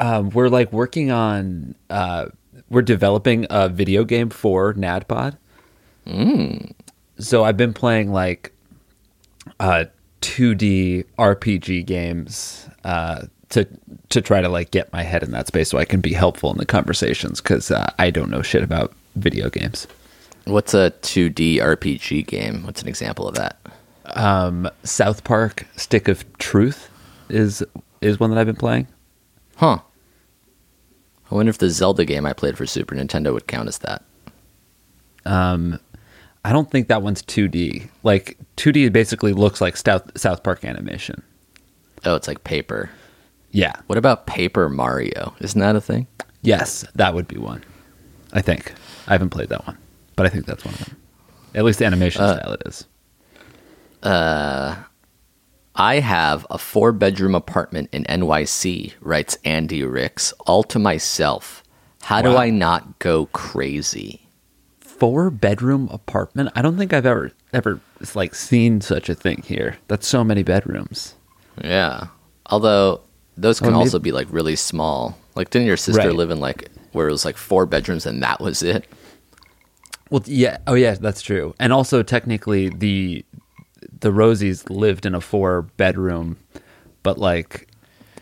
um, 0.00 0.30
we're 0.30 0.48
like 0.48 0.72
working 0.72 1.10
on 1.10 1.74
uh, 1.90 2.26
we're 2.70 2.82
developing 2.82 3.46
a 3.50 3.68
video 3.68 4.04
game 4.04 4.30
for 4.30 4.74
NADPod. 4.74 5.36
So 7.18 7.44
I've 7.44 7.56
been 7.56 7.74
playing 7.74 8.12
like 8.12 8.52
uh, 9.60 9.86
2D 10.20 11.04
RPG 11.18 11.86
games 11.86 12.68
uh, 12.84 13.26
to 13.50 13.66
to 14.10 14.20
try 14.20 14.40
to 14.40 14.48
like 14.48 14.70
get 14.70 14.92
my 14.92 15.02
head 15.02 15.22
in 15.22 15.30
that 15.32 15.46
space 15.46 15.68
so 15.70 15.78
I 15.78 15.84
can 15.84 16.00
be 16.00 16.12
helpful 16.12 16.50
in 16.50 16.58
the 16.58 16.66
conversations 16.66 17.40
because 17.40 17.70
uh, 17.70 17.92
I 17.98 18.10
don't 18.10 18.30
know 18.30 18.42
shit 18.42 18.62
about 18.62 18.92
video 19.16 19.50
games. 19.50 19.86
What's 20.44 20.72
a 20.74 20.92
2D 21.02 21.56
RPG 21.56 22.26
game? 22.26 22.62
What's 22.64 22.80
an 22.80 22.88
example 22.88 23.28
of 23.28 23.34
that? 23.34 23.58
Um, 24.14 24.68
South 24.82 25.24
Park 25.24 25.66
Stick 25.76 26.08
of 26.08 26.24
Truth 26.38 26.88
is 27.28 27.62
is 28.00 28.18
one 28.20 28.30
that 28.30 28.38
I've 28.38 28.46
been 28.46 28.56
playing. 28.56 28.86
Huh. 29.56 29.80
I 31.30 31.34
wonder 31.34 31.50
if 31.50 31.58
the 31.58 31.70
Zelda 31.70 32.04
game 32.04 32.24
I 32.26 32.32
played 32.32 32.56
for 32.56 32.66
Super 32.66 32.94
Nintendo 32.94 33.32
would 33.32 33.46
count 33.46 33.68
as 33.68 33.78
that. 33.78 34.02
Um, 35.26 35.78
I 36.44 36.52
don't 36.52 36.70
think 36.70 36.88
that 36.88 37.02
one's 37.02 37.22
2D. 37.22 37.88
Like 38.02 38.38
2D 38.56 38.92
basically 38.92 39.32
looks 39.34 39.60
like 39.60 39.76
South 39.76 40.10
South 40.18 40.42
Park 40.42 40.64
animation. 40.64 41.22
Oh, 42.04 42.14
it's 42.14 42.28
like 42.28 42.44
paper. 42.44 42.90
Yeah. 43.50 43.74
What 43.86 43.98
about 43.98 44.26
Paper 44.26 44.68
Mario? 44.68 45.34
Isn't 45.40 45.60
that 45.60 45.76
a 45.76 45.80
thing? 45.80 46.06
Yes, 46.42 46.84
that 46.94 47.14
would 47.14 47.26
be 47.28 47.36
one. 47.38 47.64
I 48.32 48.40
think. 48.40 48.72
I 49.06 49.12
haven't 49.12 49.30
played 49.30 49.48
that 49.48 49.66
one, 49.66 49.76
but 50.16 50.26
I 50.26 50.28
think 50.28 50.46
that's 50.46 50.64
one 50.64 50.74
of 50.74 50.80
them. 50.80 50.96
At 51.54 51.64
least 51.64 51.78
the 51.78 51.86
animation 51.86 52.22
Uh, 52.22 52.36
style 52.38 52.52
it 52.52 52.62
is. 52.66 52.84
I 55.78 56.00
have 56.00 56.44
a 56.50 56.58
four 56.58 56.90
bedroom 56.92 57.34
apartment 57.36 57.88
in 57.92 58.04
NYC, 58.04 58.94
writes 59.00 59.38
Andy 59.44 59.84
Ricks, 59.84 60.32
all 60.46 60.64
to 60.64 60.78
myself. 60.78 61.62
How 62.02 62.20
do 62.20 62.36
I 62.36 62.50
not 62.50 62.98
go 62.98 63.26
crazy? 63.26 64.26
Four 64.80 65.30
bedroom 65.30 65.88
apartment. 65.92 66.50
I 66.56 66.62
don't 66.62 66.76
think 66.76 66.92
I've 66.92 67.06
ever 67.06 67.30
ever 67.52 67.80
like 68.14 68.34
seen 68.34 68.80
such 68.80 69.08
a 69.08 69.14
thing 69.14 69.42
here. 69.46 69.76
That's 69.86 70.06
so 70.08 70.24
many 70.24 70.42
bedrooms. 70.42 71.14
Yeah. 71.62 72.08
Although 72.46 73.02
those 73.36 73.62
oh, 73.62 73.66
can 73.66 73.74
Oh, 73.74 73.78
maybe- 73.78 73.86
also 73.86 73.98
be 74.00 74.12
like 74.12 74.26
really 74.30 74.56
small. 74.56 75.16
Like, 75.36 75.50
didn't 75.50 75.68
your 75.68 75.76
sister 75.76 76.08
Right. 76.08 76.14
live 76.16 76.30
in 76.30 76.40
like 76.40 76.68
where 76.92 77.08
it 77.08 77.12
was 77.12 77.24
like 77.24 77.36
four 77.36 77.64
bedrooms 77.66 78.04
and 78.06 78.20
that 78.22 78.40
was 78.40 78.62
it? 78.62 78.86
Well, 80.10 80.22
yeah. 80.26 80.56
Oh, 80.66 80.74
yeah. 80.74 80.94
That's 80.94 81.20
true. 81.22 81.54
And 81.60 81.72
also, 81.72 82.02
technically, 82.02 82.70
the 82.70 83.24
the 84.00 84.10
Rosies 84.10 84.68
lived 84.70 85.06
in 85.06 85.14
a 85.14 85.20
four 85.20 85.62
bedroom, 85.62 86.36
but 87.02 87.18
like 87.18 87.66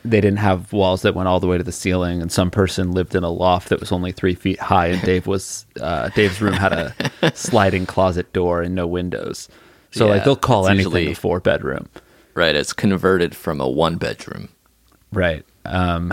they 0.04 0.20
didn't 0.20 0.38
have 0.38 0.72
walls 0.72 1.02
that 1.02 1.14
went 1.16 1.26
all 1.28 1.40
the 1.40 1.46
way 1.48 1.58
to 1.58 1.64
the 1.64 1.72
ceiling, 1.72 2.22
and 2.22 2.30
some 2.30 2.50
person 2.50 2.92
lived 2.92 3.14
in 3.14 3.24
a 3.24 3.30
loft 3.30 3.68
that 3.70 3.80
was 3.80 3.90
only 3.90 4.12
three 4.12 4.34
feet 4.34 4.60
high, 4.60 4.86
and 4.86 5.02
Dave 5.02 5.26
was 5.26 5.66
uh, 5.80 6.08
Dave's 6.10 6.40
room 6.40 6.52
had 6.54 6.72
a 6.72 7.32
sliding 7.34 7.86
closet 7.86 8.32
door 8.32 8.62
and 8.62 8.74
no 8.74 8.86
windows. 8.86 9.48
So 9.90 10.06
like 10.06 10.24
they'll 10.24 10.36
call 10.36 10.68
anything 10.68 10.84
usually- 10.92 11.12
a 11.12 11.14
four 11.14 11.40
bedroom, 11.40 11.88
Right. 12.34 12.54
It's 12.54 12.74
converted 12.74 13.34
from 13.34 13.60
a 13.62 13.68
one 13.68 13.96
bedroom. 13.96 14.50
right? 15.12 15.42
Um, 15.64 16.12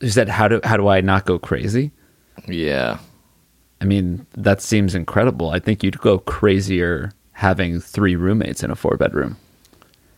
you 0.00 0.10
said 0.10 0.28
how 0.28 0.46
do 0.46 0.60
how 0.62 0.76
do 0.76 0.86
I 0.88 1.00
not 1.00 1.24
go 1.24 1.38
crazy? 1.38 1.90
Yeah. 2.46 2.98
I 3.80 3.84
mean, 3.86 4.26
that 4.36 4.60
seems 4.62 4.94
incredible. 4.94 5.50
I 5.50 5.58
think 5.58 5.82
you'd 5.82 5.98
go 6.00 6.18
crazier 6.18 7.12
having 7.36 7.80
three 7.80 8.16
roommates 8.16 8.62
in 8.62 8.70
a 8.70 8.74
four 8.76 8.96
bedroom. 8.96 9.36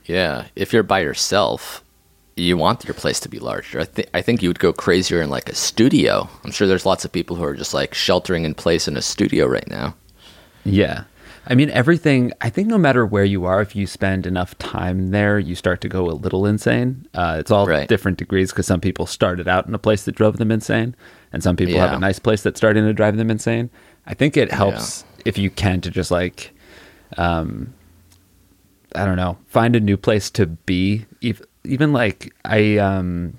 Yeah. 0.07 0.46
If 0.57 0.72
you're 0.72 0.83
by 0.85 1.00
yourself, 1.00 1.83
you 2.37 2.57
want 2.57 2.85
your 2.85 2.94
place 2.94 3.18
to 3.20 3.28
be 3.28 3.38
larger. 3.40 3.81
I, 3.81 3.85
th- 3.85 4.09
I 4.14 4.22
think 4.22 4.42
you 4.42 4.48
would 4.48 4.61
go 4.61 4.72
crazier 4.72 5.20
in 5.20 5.28
like 5.28 5.48
a 5.48 5.54
studio. 5.54 6.28
I'm 6.44 6.52
sure 6.52 6.66
there's 6.68 6.87
lots 6.87 7.04
of 7.04 7.11
people 7.12 7.35
who 7.37 7.42
are 7.44 7.57
just 7.57 7.74
like 7.74 7.92
sheltering 7.94 8.44
in 8.44 8.54
place 8.54 8.87
in 8.88 8.96
a 8.96 9.02
studio 9.02 9.46
right 9.46 9.68
now. 9.68 9.96
Yeah. 10.64 11.04
I 11.50 11.54
mean, 11.54 11.70
everything, 11.70 12.33
I 12.40 12.50
think 12.50 12.68
no 12.68 12.78
matter 12.78 13.04
where 13.07 13.24
you 13.24 13.46
are, 13.46 13.61
if 13.62 13.74
you 13.74 13.87
spend 13.87 14.26
enough 14.26 14.57
time 14.59 15.11
there, 15.11 15.38
you 15.38 15.54
start 15.54 15.81
to 15.81 15.88
go 15.88 16.07
a 16.07 16.12
little 16.12 16.44
insane. 16.46 17.07
Uh, 17.14 17.37
it's 17.40 17.50
all 17.50 17.66
Right. 17.66 17.88
different 17.88 18.18
degrees 18.18 18.52
because 18.52 18.66
some 18.66 18.81
people 18.81 19.07
started 19.07 19.48
out 19.48 19.66
in 19.66 19.74
a 19.74 19.78
place 19.78 20.04
that 20.04 20.14
drove 20.14 20.37
them 20.37 20.50
insane, 20.52 20.94
and 21.33 21.42
some 21.42 21.57
people 21.57 21.81
have 21.81 21.92
a 21.94 21.98
nice 21.98 22.18
place 22.18 22.42
that's 22.42 22.61
starting 22.61 22.85
to 22.85 22.92
drive 22.92 23.16
them 23.16 23.31
insane. 23.31 23.70
I 24.07 24.12
think 24.14 24.37
it 24.37 24.52
helps 24.52 25.04
if 25.24 25.38
you 25.38 25.48
can 25.50 25.81
to 25.81 25.90
just 25.90 26.11
like, 26.11 26.52
um, 27.16 27.72
I 28.94 29.04
don't 29.04 29.16
know, 29.16 29.38
find 29.46 29.76
a 29.76 29.80
new 29.80 29.96
place 29.96 30.30
to 30.30 30.46
be. 30.46 31.06
Ev- 31.22 31.42
Even 31.64 31.92
like, 31.92 32.34
I, 32.44 32.78
um, 32.78 33.34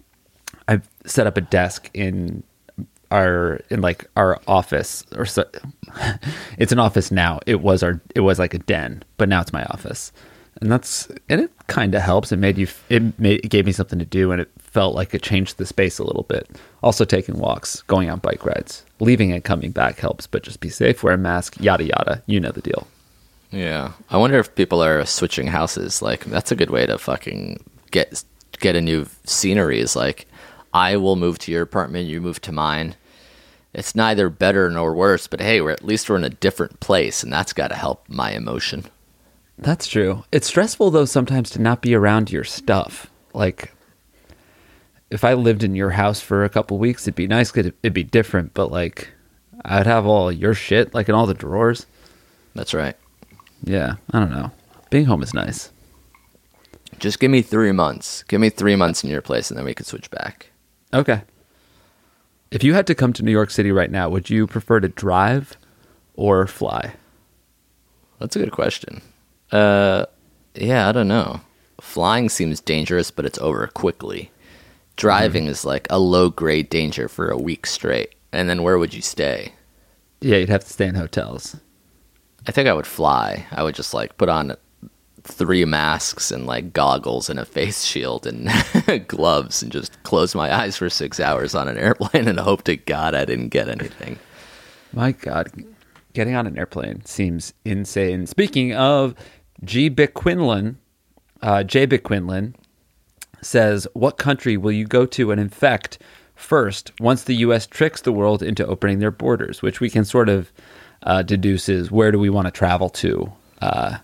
I've 0.67 0.87
set 1.05 1.27
up 1.27 1.37
a 1.37 1.41
desk 1.41 1.89
in 1.93 2.43
our 3.11 3.59
in 3.71 3.81
like 3.81 4.07
our 4.15 4.39
office 4.47 5.03
or 5.15 5.25
so 5.25 5.43
it's 6.59 6.71
an 6.71 6.77
office 6.77 7.11
now. 7.11 7.39
It 7.47 7.61
was 7.61 7.81
our 7.81 7.99
it 8.13 8.19
was 8.19 8.37
like 8.37 8.53
a 8.53 8.59
den 8.59 9.01
but 9.17 9.27
now 9.27 9.41
it's 9.41 9.51
my 9.51 9.63
office. 9.65 10.11
And 10.61 10.71
that's 10.71 11.07
and 11.27 11.41
it 11.41 11.51
kind 11.65 11.95
of 11.95 12.01
helps. 12.03 12.31
It 12.31 12.37
made 12.37 12.59
you 12.59 12.67
it 12.89 13.17
made 13.19 13.43
it 13.43 13.49
gave 13.49 13.65
me 13.65 13.71
something 13.71 13.97
to 13.97 14.05
do 14.05 14.31
and 14.31 14.39
it 14.39 14.51
felt 14.59 14.93
like 14.93 15.13
it 15.15 15.23
changed 15.23 15.57
the 15.57 15.65
space 15.65 15.97
a 15.97 16.03
little 16.03 16.21
bit. 16.23 16.47
Also 16.83 17.03
taking 17.03 17.39
walks 17.39 17.81
going 17.83 18.11
on 18.11 18.19
bike 18.19 18.45
rides. 18.45 18.85
Leaving 18.99 19.31
and 19.31 19.43
coming 19.43 19.71
back 19.71 19.97
helps 19.97 20.27
but 20.27 20.43
just 20.43 20.59
be 20.59 20.69
safe 20.69 21.01
wear 21.01 21.15
a 21.15 21.17
mask 21.17 21.59
yada 21.59 21.85
yada. 21.85 22.21
You 22.27 22.39
know 22.39 22.51
the 22.51 22.61
deal 22.61 22.85
Yeah. 23.51 23.93
I 24.09 24.17
wonder 24.17 24.37
if 24.37 24.53
people 24.55 24.83
are 24.83 25.05
switching 25.05 25.47
houses. 25.47 26.01
Like 26.01 26.25
that's 26.25 26.51
a 26.51 26.55
good 26.55 26.69
way 26.69 26.85
to 26.85 26.97
fucking 26.97 27.63
get 27.91 28.23
get 28.59 28.75
a 28.75 28.81
new 28.81 29.07
scenery 29.25 29.79
is 29.79 29.95
like 29.95 30.27
I 30.73 30.97
will 30.97 31.15
move 31.15 31.39
to 31.39 31.51
your 31.51 31.63
apartment, 31.63 32.07
you 32.07 32.21
move 32.21 32.41
to 32.41 32.51
mine. 32.51 32.95
It's 33.73 33.95
neither 33.95 34.29
better 34.29 34.69
nor 34.69 34.93
worse, 34.93 35.27
but 35.27 35.41
hey, 35.41 35.61
we're 35.61 35.71
at 35.71 35.85
least 35.85 36.09
we're 36.09 36.17
in 36.17 36.23
a 36.23 36.29
different 36.29 36.79
place 36.79 37.23
and 37.23 37.31
that's 37.31 37.53
got 37.53 37.69
to 37.69 37.75
help 37.75 38.07
my 38.07 38.31
emotion. 38.31 38.85
That's 39.57 39.87
true. 39.87 40.23
It's 40.31 40.47
stressful 40.47 40.91
though 40.91 41.05
sometimes 41.05 41.49
to 41.51 41.61
not 41.61 41.81
be 41.81 41.95
around 41.95 42.31
your 42.31 42.43
stuff. 42.43 43.09
Like 43.33 43.71
if 45.09 45.23
I 45.23 45.33
lived 45.33 45.63
in 45.63 45.75
your 45.75 45.91
house 45.91 46.21
for 46.21 46.43
a 46.43 46.49
couple 46.49 46.77
weeks, 46.77 47.03
it'd 47.03 47.15
be 47.15 47.27
nice 47.27 47.55
it'd 47.55 47.93
be 47.93 48.03
different, 48.03 48.53
but 48.53 48.71
like 48.71 49.09
I'd 49.65 49.87
have 49.87 50.05
all 50.05 50.31
your 50.31 50.53
shit 50.53 50.93
like 50.93 51.09
in 51.09 51.15
all 51.15 51.25
the 51.25 51.33
drawers. 51.33 51.87
That's 52.53 52.73
right. 52.73 52.95
Yeah, 53.63 53.95
I 54.11 54.19
don't 54.19 54.31
know. 54.31 54.51
Being 54.89 55.05
home 55.05 55.23
is 55.23 55.33
nice. 55.33 55.71
Just 56.97 57.19
give 57.19 57.31
me 57.31 57.41
3 57.41 57.71
months. 57.71 58.23
Give 58.23 58.41
me 58.41 58.49
3 58.49 58.75
months 58.75 59.03
in 59.03 59.09
your 59.09 59.21
place 59.21 59.49
and 59.49 59.57
then 59.57 59.65
we 59.65 59.73
can 59.73 59.85
switch 59.85 60.09
back. 60.11 60.49
Okay. 60.93 61.21
If 62.51 62.63
you 62.63 62.73
had 62.73 62.87
to 62.87 62.95
come 62.95 63.13
to 63.13 63.23
New 63.23 63.31
York 63.31 63.51
City 63.51 63.71
right 63.71 63.91
now, 63.91 64.09
would 64.09 64.29
you 64.29 64.47
prefer 64.47 64.79
to 64.79 64.89
drive 64.89 65.55
or 66.15 66.47
fly? 66.47 66.93
That's 68.19 68.35
a 68.35 68.39
good 68.39 68.51
question. 68.51 69.01
Uh, 69.51 70.05
yeah, 70.55 70.89
I 70.89 70.91
don't 70.91 71.07
know. 71.07 71.41
Flying 71.79 72.27
seems 72.27 72.59
dangerous, 72.59 73.11
but 73.11 73.25
it's 73.25 73.39
over 73.39 73.67
quickly. 73.67 74.31
Driving 74.95 75.45
is 75.45 75.63
like 75.63 75.87
a 75.89 75.99
low 75.99 76.29
grade 76.29 76.69
danger 76.69 77.07
for 77.07 77.29
a 77.29 77.37
week 77.37 77.65
straight. 77.65 78.15
And 78.33 78.49
then 78.49 78.63
where 78.63 78.77
would 78.77 78.93
you 78.93 79.01
stay? 79.01 79.53
Yeah, 80.21 80.37
you'd 80.37 80.49
have 80.49 80.65
to 80.65 80.73
stay 80.73 80.87
in 80.87 80.95
hotels. 80.95 81.55
I 82.49 82.51
think 82.51 82.67
I 82.67 82.73
would 82.73 82.87
fly. 82.87 83.45
I 83.51 83.61
would 83.61 83.75
just 83.75 83.93
like 83.93 84.17
put 84.17 84.27
on 84.27 84.55
three 85.21 85.65
masks 85.65 86.31
and 86.31 86.47
like 86.47 86.73
goggles 86.73 87.29
and 87.29 87.39
a 87.39 87.45
face 87.45 87.83
shield 87.83 88.25
and 88.25 88.49
gloves 89.07 89.61
and 89.61 89.71
just 89.71 90.01
close 90.01 90.33
my 90.33 90.51
eyes 90.51 90.75
for 90.75 90.89
six 90.89 91.19
hours 91.19 91.53
on 91.53 91.67
an 91.67 91.77
airplane 91.77 92.27
and 92.27 92.39
hope 92.39 92.63
to 92.63 92.75
God 92.75 93.13
I 93.13 93.25
didn't 93.25 93.49
get 93.49 93.69
anything. 93.69 94.17
My 94.93 95.11
God, 95.11 95.51
getting 96.13 96.33
on 96.33 96.47
an 96.47 96.57
airplane 96.57 97.05
seems 97.05 97.53
insane. 97.65 98.25
Speaking 98.25 98.73
of 98.73 99.13
G. 99.63 99.87
Bick 99.87 100.15
Quinlan, 100.15 100.79
uh, 101.43 101.61
J. 101.61 101.85
Bick 101.85 102.03
Quinlan 102.03 102.55
says, 103.43 103.87
What 103.93 104.17
country 104.17 104.57
will 104.57 104.71
you 104.71 104.87
go 104.87 105.05
to 105.05 105.31
and 105.31 105.39
infect 105.39 105.99
first 106.33 106.93
once 106.99 107.25
the 107.25 107.35
U.S. 107.35 107.67
tricks 107.67 108.01
the 108.01 108.11
world 108.11 108.41
into 108.41 108.65
opening 108.65 108.97
their 108.97 109.11
borders? 109.11 109.61
Which 109.61 109.79
we 109.79 109.91
can 109.91 110.03
sort 110.03 110.29
of 110.29 110.51
uh, 111.03 111.21
deduce 111.23 111.69
is 111.69 111.91
where 111.91 112.11
do 112.11 112.19
we 112.19 112.29
want 112.29 112.47
to 112.47 112.51
travel 112.51 112.89
to 112.89 113.31
uh, 113.61 113.97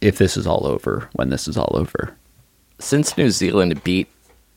if 0.00 0.18
this 0.18 0.36
is 0.36 0.46
all 0.46 0.66
over, 0.66 1.08
when 1.14 1.30
this 1.30 1.48
is 1.48 1.56
all 1.56 1.70
over? 1.74 2.16
since 2.78 3.16
New 3.16 3.30
Zealand 3.30 3.82
beat 3.84 4.08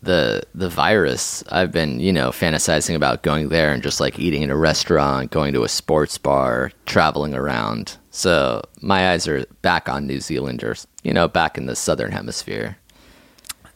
the 0.03 0.41
the 0.55 0.69
virus, 0.69 1.43
I've 1.51 1.71
been 1.71 1.99
you 1.99 2.11
know 2.11 2.29
fantasizing 2.29 2.95
about 2.95 3.23
going 3.23 3.49
there 3.49 3.71
and 3.71 3.83
just 3.83 3.99
like 3.99 4.17
eating 4.19 4.41
in 4.41 4.49
a 4.49 4.55
restaurant, 4.55 5.31
going 5.31 5.53
to 5.53 5.63
a 5.63 5.69
sports 5.69 6.17
bar, 6.17 6.71
traveling 6.85 7.35
around. 7.35 7.97
So 8.09 8.61
my 8.81 9.11
eyes 9.11 9.27
are 9.27 9.45
back 9.61 9.87
on 9.87 10.07
New 10.07 10.19
Zealanders, 10.19 10.87
you 11.03 11.13
know 11.13 11.27
back 11.27 11.57
in 11.57 11.65
the 11.67 11.75
southern 11.75 12.11
hemisphere. 12.11 12.77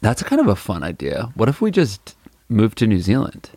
That's 0.01 0.23
kind 0.23 0.41
of 0.41 0.47
a 0.47 0.55
fun 0.55 0.83
idea. 0.83 1.31
What 1.35 1.49
if 1.49 1.61
we 1.61 1.71
just 1.71 2.15
move 2.49 2.75
to 2.75 2.87
New 2.87 2.99
Zealand? 2.99 3.51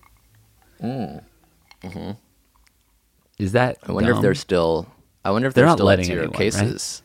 Is 3.38 3.52
that? 3.52 3.78
I 3.86 3.92
wonder 3.92 4.10
if 4.10 4.16
dumb? 4.16 4.22
they're 4.22 4.34
still. 4.34 4.86
I 5.24 5.30
wonder 5.30 5.48
if 5.48 5.54
They're 5.54 5.66
they're, 5.66 5.74
still 5.74 5.86
letting 5.86 6.04
zero 6.06 6.18
anyone, 6.24 6.32
right? 6.32 6.38
cases. 6.38 7.02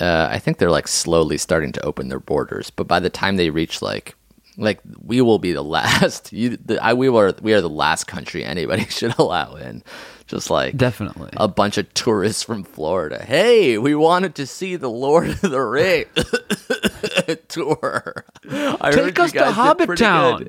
Uh, 0.00 0.28
I 0.30 0.38
think 0.38 0.58
they're 0.58 0.70
like 0.70 0.88
slowly 0.88 1.38
starting 1.38 1.72
to 1.72 1.84
open 1.84 2.08
their 2.08 2.18
borders, 2.20 2.70
but 2.70 2.88
by 2.88 2.98
the 3.00 3.10
time 3.10 3.36
they 3.36 3.50
reach 3.50 3.80
like, 3.80 4.16
like 4.56 4.80
we 5.04 5.20
will 5.20 5.38
be 5.38 5.52
the 5.52 5.62
last. 5.78 6.32
You, 6.32 6.56
the, 6.56 6.82
I, 6.82 6.94
we 6.94 7.08
were 7.08 7.34
we 7.40 7.54
are 7.54 7.60
the 7.60 7.68
last 7.68 8.04
country 8.04 8.44
anybody 8.44 8.84
should 8.88 9.14
allow 9.18 9.54
in. 9.54 9.82
Just 10.26 10.48
like 10.48 10.76
Definitely. 10.78 11.28
a 11.36 11.46
bunch 11.46 11.76
of 11.76 11.92
tourists 11.92 12.42
from 12.42 12.64
Florida. 12.64 13.22
Hey, 13.22 13.76
we 13.76 13.94
wanted 13.94 14.34
to 14.36 14.46
see 14.46 14.74
the 14.76 14.88
Lord 14.88 15.28
of 15.28 15.40
the 15.42 15.60
Rings 15.60 16.08
tour. 17.48 18.24
I 18.50 18.90
Take 18.90 19.18
us 19.20 19.32
to 19.32 19.52
Hobbit 19.52 19.98
Town. 19.98 20.48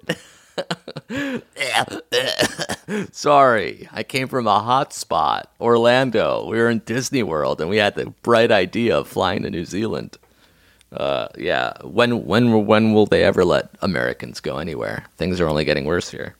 Sorry, 3.11 3.87
I 3.91 4.03
came 4.03 4.27
from 4.27 4.47
a 4.47 4.59
hot 4.59 4.93
spot, 4.93 5.51
Orlando. 5.59 6.47
We 6.47 6.57
were 6.57 6.69
in 6.69 6.79
Disney 6.79 7.23
World, 7.23 7.61
and 7.61 7.69
we 7.69 7.77
had 7.77 7.95
the 7.95 8.07
bright 8.21 8.51
idea 8.51 8.97
of 8.97 9.07
flying 9.07 9.43
to 9.43 9.49
New 9.49 9.65
Zealand. 9.65 10.17
Uh, 10.91 11.27
yeah. 11.37 11.73
When 11.83 12.25
when 12.25 12.65
when 12.65 12.93
will 12.93 13.05
they 13.05 13.23
ever 13.23 13.43
let 13.43 13.69
Americans 13.81 14.39
go 14.39 14.57
anywhere? 14.57 15.05
Things 15.17 15.41
are 15.41 15.47
only 15.47 15.65
getting 15.65 15.85
worse 15.85 16.09
here. 16.09 16.35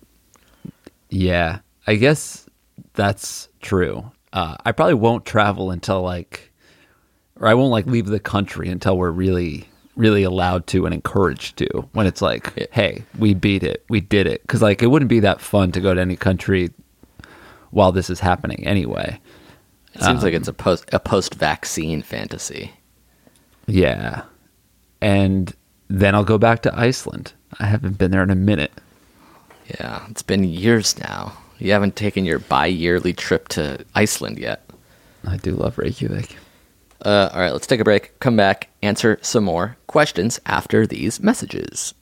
Yeah, 1.09 1.59
I 1.87 1.95
guess 1.95 2.47
that's 2.93 3.49
true. 3.61 4.11
Uh, 4.33 4.55
I 4.65 4.71
probably 4.71 4.95
won't 4.95 5.25
travel 5.25 5.71
until 5.71 6.01
like, 6.01 6.51
or 7.39 7.47
I 7.47 7.53
won't 7.53 7.71
like 7.71 7.85
leave 7.85 8.07
the 8.07 8.19
country 8.19 8.69
until 8.69 8.97
we're 8.97 9.11
really, 9.11 9.69
really 9.95 10.23
allowed 10.23 10.67
to 10.67 10.85
and 10.85 10.93
encouraged 10.93 11.57
to. 11.57 11.67
When 11.93 12.07
it's 12.07 12.21
like, 12.21 12.71
hey, 12.71 13.03
we 13.17 13.33
beat 13.33 13.63
it, 13.63 13.85
we 13.89 14.01
did 14.01 14.27
it, 14.27 14.41
because 14.41 14.61
like 14.61 14.81
it 14.81 14.87
wouldn't 14.87 15.09
be 15.09 15.19
that 15.21 15.41
fun 15.41 15.71
to 15.73 15.81
go 15.81 15.93
to 15.93 16.01
any 16.01 16.15
country 16.15 16.71
while 17.71 17.91
this 17.91 18.09
is 18.09 18.19
happening 18.19 18.65
anyway. 18.65 19.19
It 19.93 20.03
seems 20.03 20.23
like 20.23 20.33
um, 20.33 20.41
it's 20.41 20.47
a 20.49 20.53
post 20.53 20.85
a 20.91 20.99
post 20.99 21.35
vaccine 21.35 22.01
fantasy. 22.01 22.73
Yeah, 23.65 24.23
and 25.01 25.53
then 25.87 26.15
I'll 26.15 26.25
go 26.25 26.37
back 26.37 26.61
to 26.63 26.77
Iceland. 26.77 27.33
I 27.59 27.65
haven't 27.65 27.97
been 27.97 28.11
there 28.11 28.23
in 28.23 28.29
a 28.29 28.35
minute. 28.35 28.73
Yeah, 29.67 30.05
it's 30.09 30.21
been 30.21 30.43
years 30.43 30.97
now. 30.99 31.37
You 31.57 31.71
haven't 31.71 31.95
taken 31.95 32.25
your 32.25 32.39
bi-yearly 32.39 33.13
trip 33.13 33.47
to 33.49 33.85
Iceland 33.95 34.37
yet. 34.37 34.69
I 35.25 35.37
do 35.37 35.51
love 35.51 35.77
Reykjavik. 35.77 36.35
Uh, 37.05 37.29
all 37.31 37.39
right, 37.39 37.53
let's 37.53 37.67
take 37.67 37.79
a 37.79 37.85
break. 37.85 38.19
Come 38.19 38.35
back, 38.35 38.69
answer 38.81 39.19
some 39.21 39.43
more 39.43 39.77
questions 39.85 40.39
after 40.45 40.87
these 40.87 41.21
messages. 41.21 41.93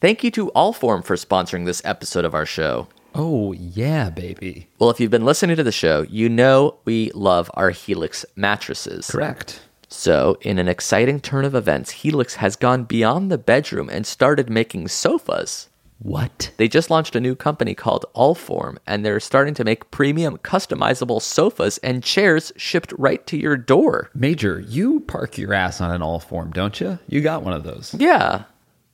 Thank 0.00 0.22
you 0.22 0.30
to 0.32 0.50
Allform 0.54 1.04
for 1.04 1.16
sponsoring 1.16 1.64
this 1.64 1.82
episode 1.84 2.24
of 2.24 2.34
our 2.34 2.46
show. 2.46 2.88
Oh 3.14 3.52
yeah, 3.52 4.10
baby. 4.10 4.68
Well, 4.78 4.90
if 4.90 5.00
you've 5.00 5.10
been 5.10 5.24
listening 5.24 5.56
to 5.56 5.64
the 5.64 5.72
show, 5.72 6.02
you 6.02 6.28
know 6.28 6.76
we 6.84 7.10
love 7.12 7.50
our 7.54 7.70
Helix 7.70 8.26
mattresses. 8.36 9.08
Correct. 9.08 9.60
So, 9.88 10.36
in 10.42 10.58
an 10.58 10.68
exciting 10.68 11.18
turn 11.18 11.44
of 11.46 11.54
events, 11.54 11.90
Helix 11.90 12.34
has 12.36 12.56
gone 12.56 12.84
beyond 12.84 13.30
the 13.30 13.38
bedroom 13.38 13.88
and 13.88 14.06
started 14.06 14.50
making 14.50 14.88
sofas. 14.88 15.68
What? 16.00 16.52
They 16.58 16.68
just 16.68 16.90
launched 16.90 17.16
a 17.16 17.20
new 17.20 17.34
company 17.34 17.74
called 17.74 18.04
Allform, 18.14 18.78
and 18.86 19.04
they're 19.04 19.18
starting 19.18 19.54
to 19.54 19.64
make 19.64 19.90
premium 19.90 20.38
customizable 20.38 21.20
sofas 21.20 21.78
and 21.78 22.04
chairs 22.04 22.52
shipped 22.56 22.92
right 22.96 23.26
to 23.26 23.36
your 23.36 23.56
door. 23.56 24.10
Major, 24.14 24.60
you 24.60 25.00
park 25.00 25.36
your 25.38 25.52
ass 25.52 25.80
on 25.80 25.90
an 25.90 26.00
Allform, 26.00 26.52
don't 26.52 26.80
you? 26.80 26.98
You 27.08 27.20
got 27.20 27.42
one 27.42 27.52
of 27.52 27.64
those. 27.64 27.94
Yeah. 27.98 28.44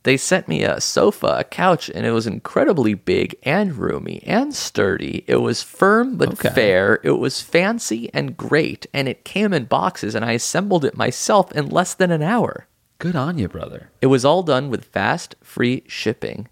They 0.04 0.16
sent 0.18 0.48
me 0.48 0.62
a 0.64 0.80
sofa, 0.80 1.36
a 1.38 1.44
couch, 1.44 1.90
and 1.94 2.04
it 2.06 2.10
was 2.10 2.26
incredibly 2.26 2.92
big 2.94 3.36
and 3.42 3.74
roomy 3.76 4.22
and 4.26 4.54
sturdy. 4.54 5.24
It 5.26 5.36
was 5.36 5.62
firm 5.62 6.16
but 6.16 6.30
Okay. 6.34 6.50
fair. 6.50 7.00
It 7.02 7.18
was 7.18 7.40
fancy 7.40 8.10
and 8.14 8.36
great, 8.36 8.86
and 8.94 9.08
it 9.08 9.24
came 9.24 9.52
in 9.54 9.64
boxes, 9.64 10.14
and 10.14 10.24
I 10.24 10.32
assembled 10.32 10.84
it 10.84 10.96
myself 10.96 11.52
in 11.52 11.68
less 11.68 11.92
than 11.94 12.10
an 12.10 12.22
hour. 12.22 12.66
Good 12.98 13.16
on 13.16 13.38
you, 13.38 13.48
brother. 13.48 13.90
It 14.02 14.06
was 14.06 14.24
all 14.24 14.42
done 14.42 14.68
with 14.70 14.84
fast, 14.86 15.36
free 15.42 15.84
shipping. 15.86 16.48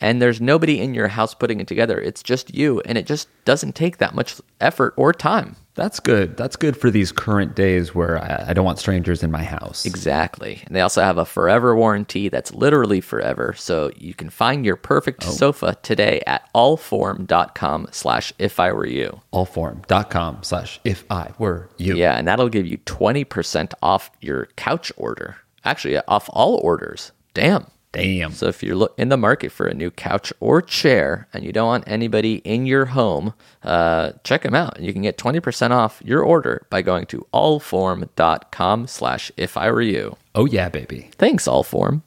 And 0.00 0.20
there's 0.20 0.40
nobody 0.40 0.80
in 0.80 0.94
your 0.94 1.08
house 1.08 1.34
putting 1.34 1.60
it 1.60 1.66
together. 1.66 2.00
It's 2.00 2.22
just 2.22 2.54
you, 2.54 2.80
and 2.80 2.96
it 2.96 3.06
just 3.06 3.28
doesn't 3.44 3.74
take 3.74 3.98
that 3.98 4.14
much 4.14 4.40
effort 4.60 4.94
or 4.96 5.12
time. 5.12 5.56
That's 5.74 6.00
good. 6.00 6.36
That's 6.36 6.56
good 6.56 6.76
for 6.76 6.90
these 6.90 7.12
current 7.12 7.54
days 7.54 7.94
where 7.94 8.18
I, 8.18 8.46
I 8.48 8.52
don't 8.52 8.64
want 8.64 8.78
strangers 8.78 9.22
in 9.22 9.30
my 9.30 9.44
house. 9.44 9.86
Exactly. 9.86 10.62
And 10.66 10.74
they 10.74 10.80
also 10.80 11.00
have 11.00 11.16
a 11.16 11.24
forever 11.24 11.74
warranty 11.74 12.28
that's 12.28 12.52
literally 12.52 13.00
forever. 13.00 13.54
So 13.56 13.90
you 13.96 14.12
can 14.12 14.30
find 14.30 14.66
your 14.66 14.76
perfect 14.76 15.26
oh. 15.26 15.30
sofa 15.30 15.78
today 15.82 16.22
at 16.26 16.48
allform.com 16.54 17.88
slash 17.92 18.32
if 18.38 18.60
I 18.60 18.72
were 18.72 18.86
you. 18.86 19.20
Allform.com 19.32 20.42
slash 20.42 20.80
if 20.84 21.04
I 21.10 21.32
were 21.38 21.70
you. 21.78 21.96
Yeah, 21.96 22.18
and 22.18 22.26
that'll 22.28 22.48
give 22.48 22.66
you 22.66 22.78
20% 22.78 23.72
off 23.82 24.10
your 24.20 24.46
couch 24.56 24.92
order. 24.96 25.36
Actually, 25.64 25.98
off 25.98 26.28
all 26.32 26.56
orders. 26.56 27.12
Damn. 27.32 27.66
Damn. 27.92 28.30
So 28.32 28.46
if 28.46 28.62
you're 28.62 28.76
lo- 28.76 28.92
in 28.96 29.08
the 29.08 29.16
market 29.16 29.50
for 29.50 29.66
a 29.66 29.74
new 29.74 29.90
couch 29.90 30.32
or 30.38 30.62
chair 30.62 31.26
and 31.32 31.42
you 31.44 31.52
don't 31.52 31.66
want 31.66 31.84
anybody 31.88 32.36
in 32.36 32.64
your 32.64 32.84
home, 32.86 33.34
uh, 33.64 34.12
check 34.22 34.42
them 34.42 34.54
out. 34.54 34.78
You 34.80 34.92
can 34.92 35.02
get 35.02 35.18
20% 35.18 35.72
off 35.72 36.00
your 36.04 36.22
order 36.22 36.66
by 36.70 36.82
going 36.82 37.06
to 37.06 37.26
allform.com 37.34 38.86
slash 38.86 39.32
if 39.36 39.56
I 39.56 39.70
were 39.70 39.82
you. 39.82 40.16
Oh 40.34 40.44
yeah, 40.46 40.68
baby. 40.68 41.10
Thanks, 41.18 41.46
Allform. 41.46 42.02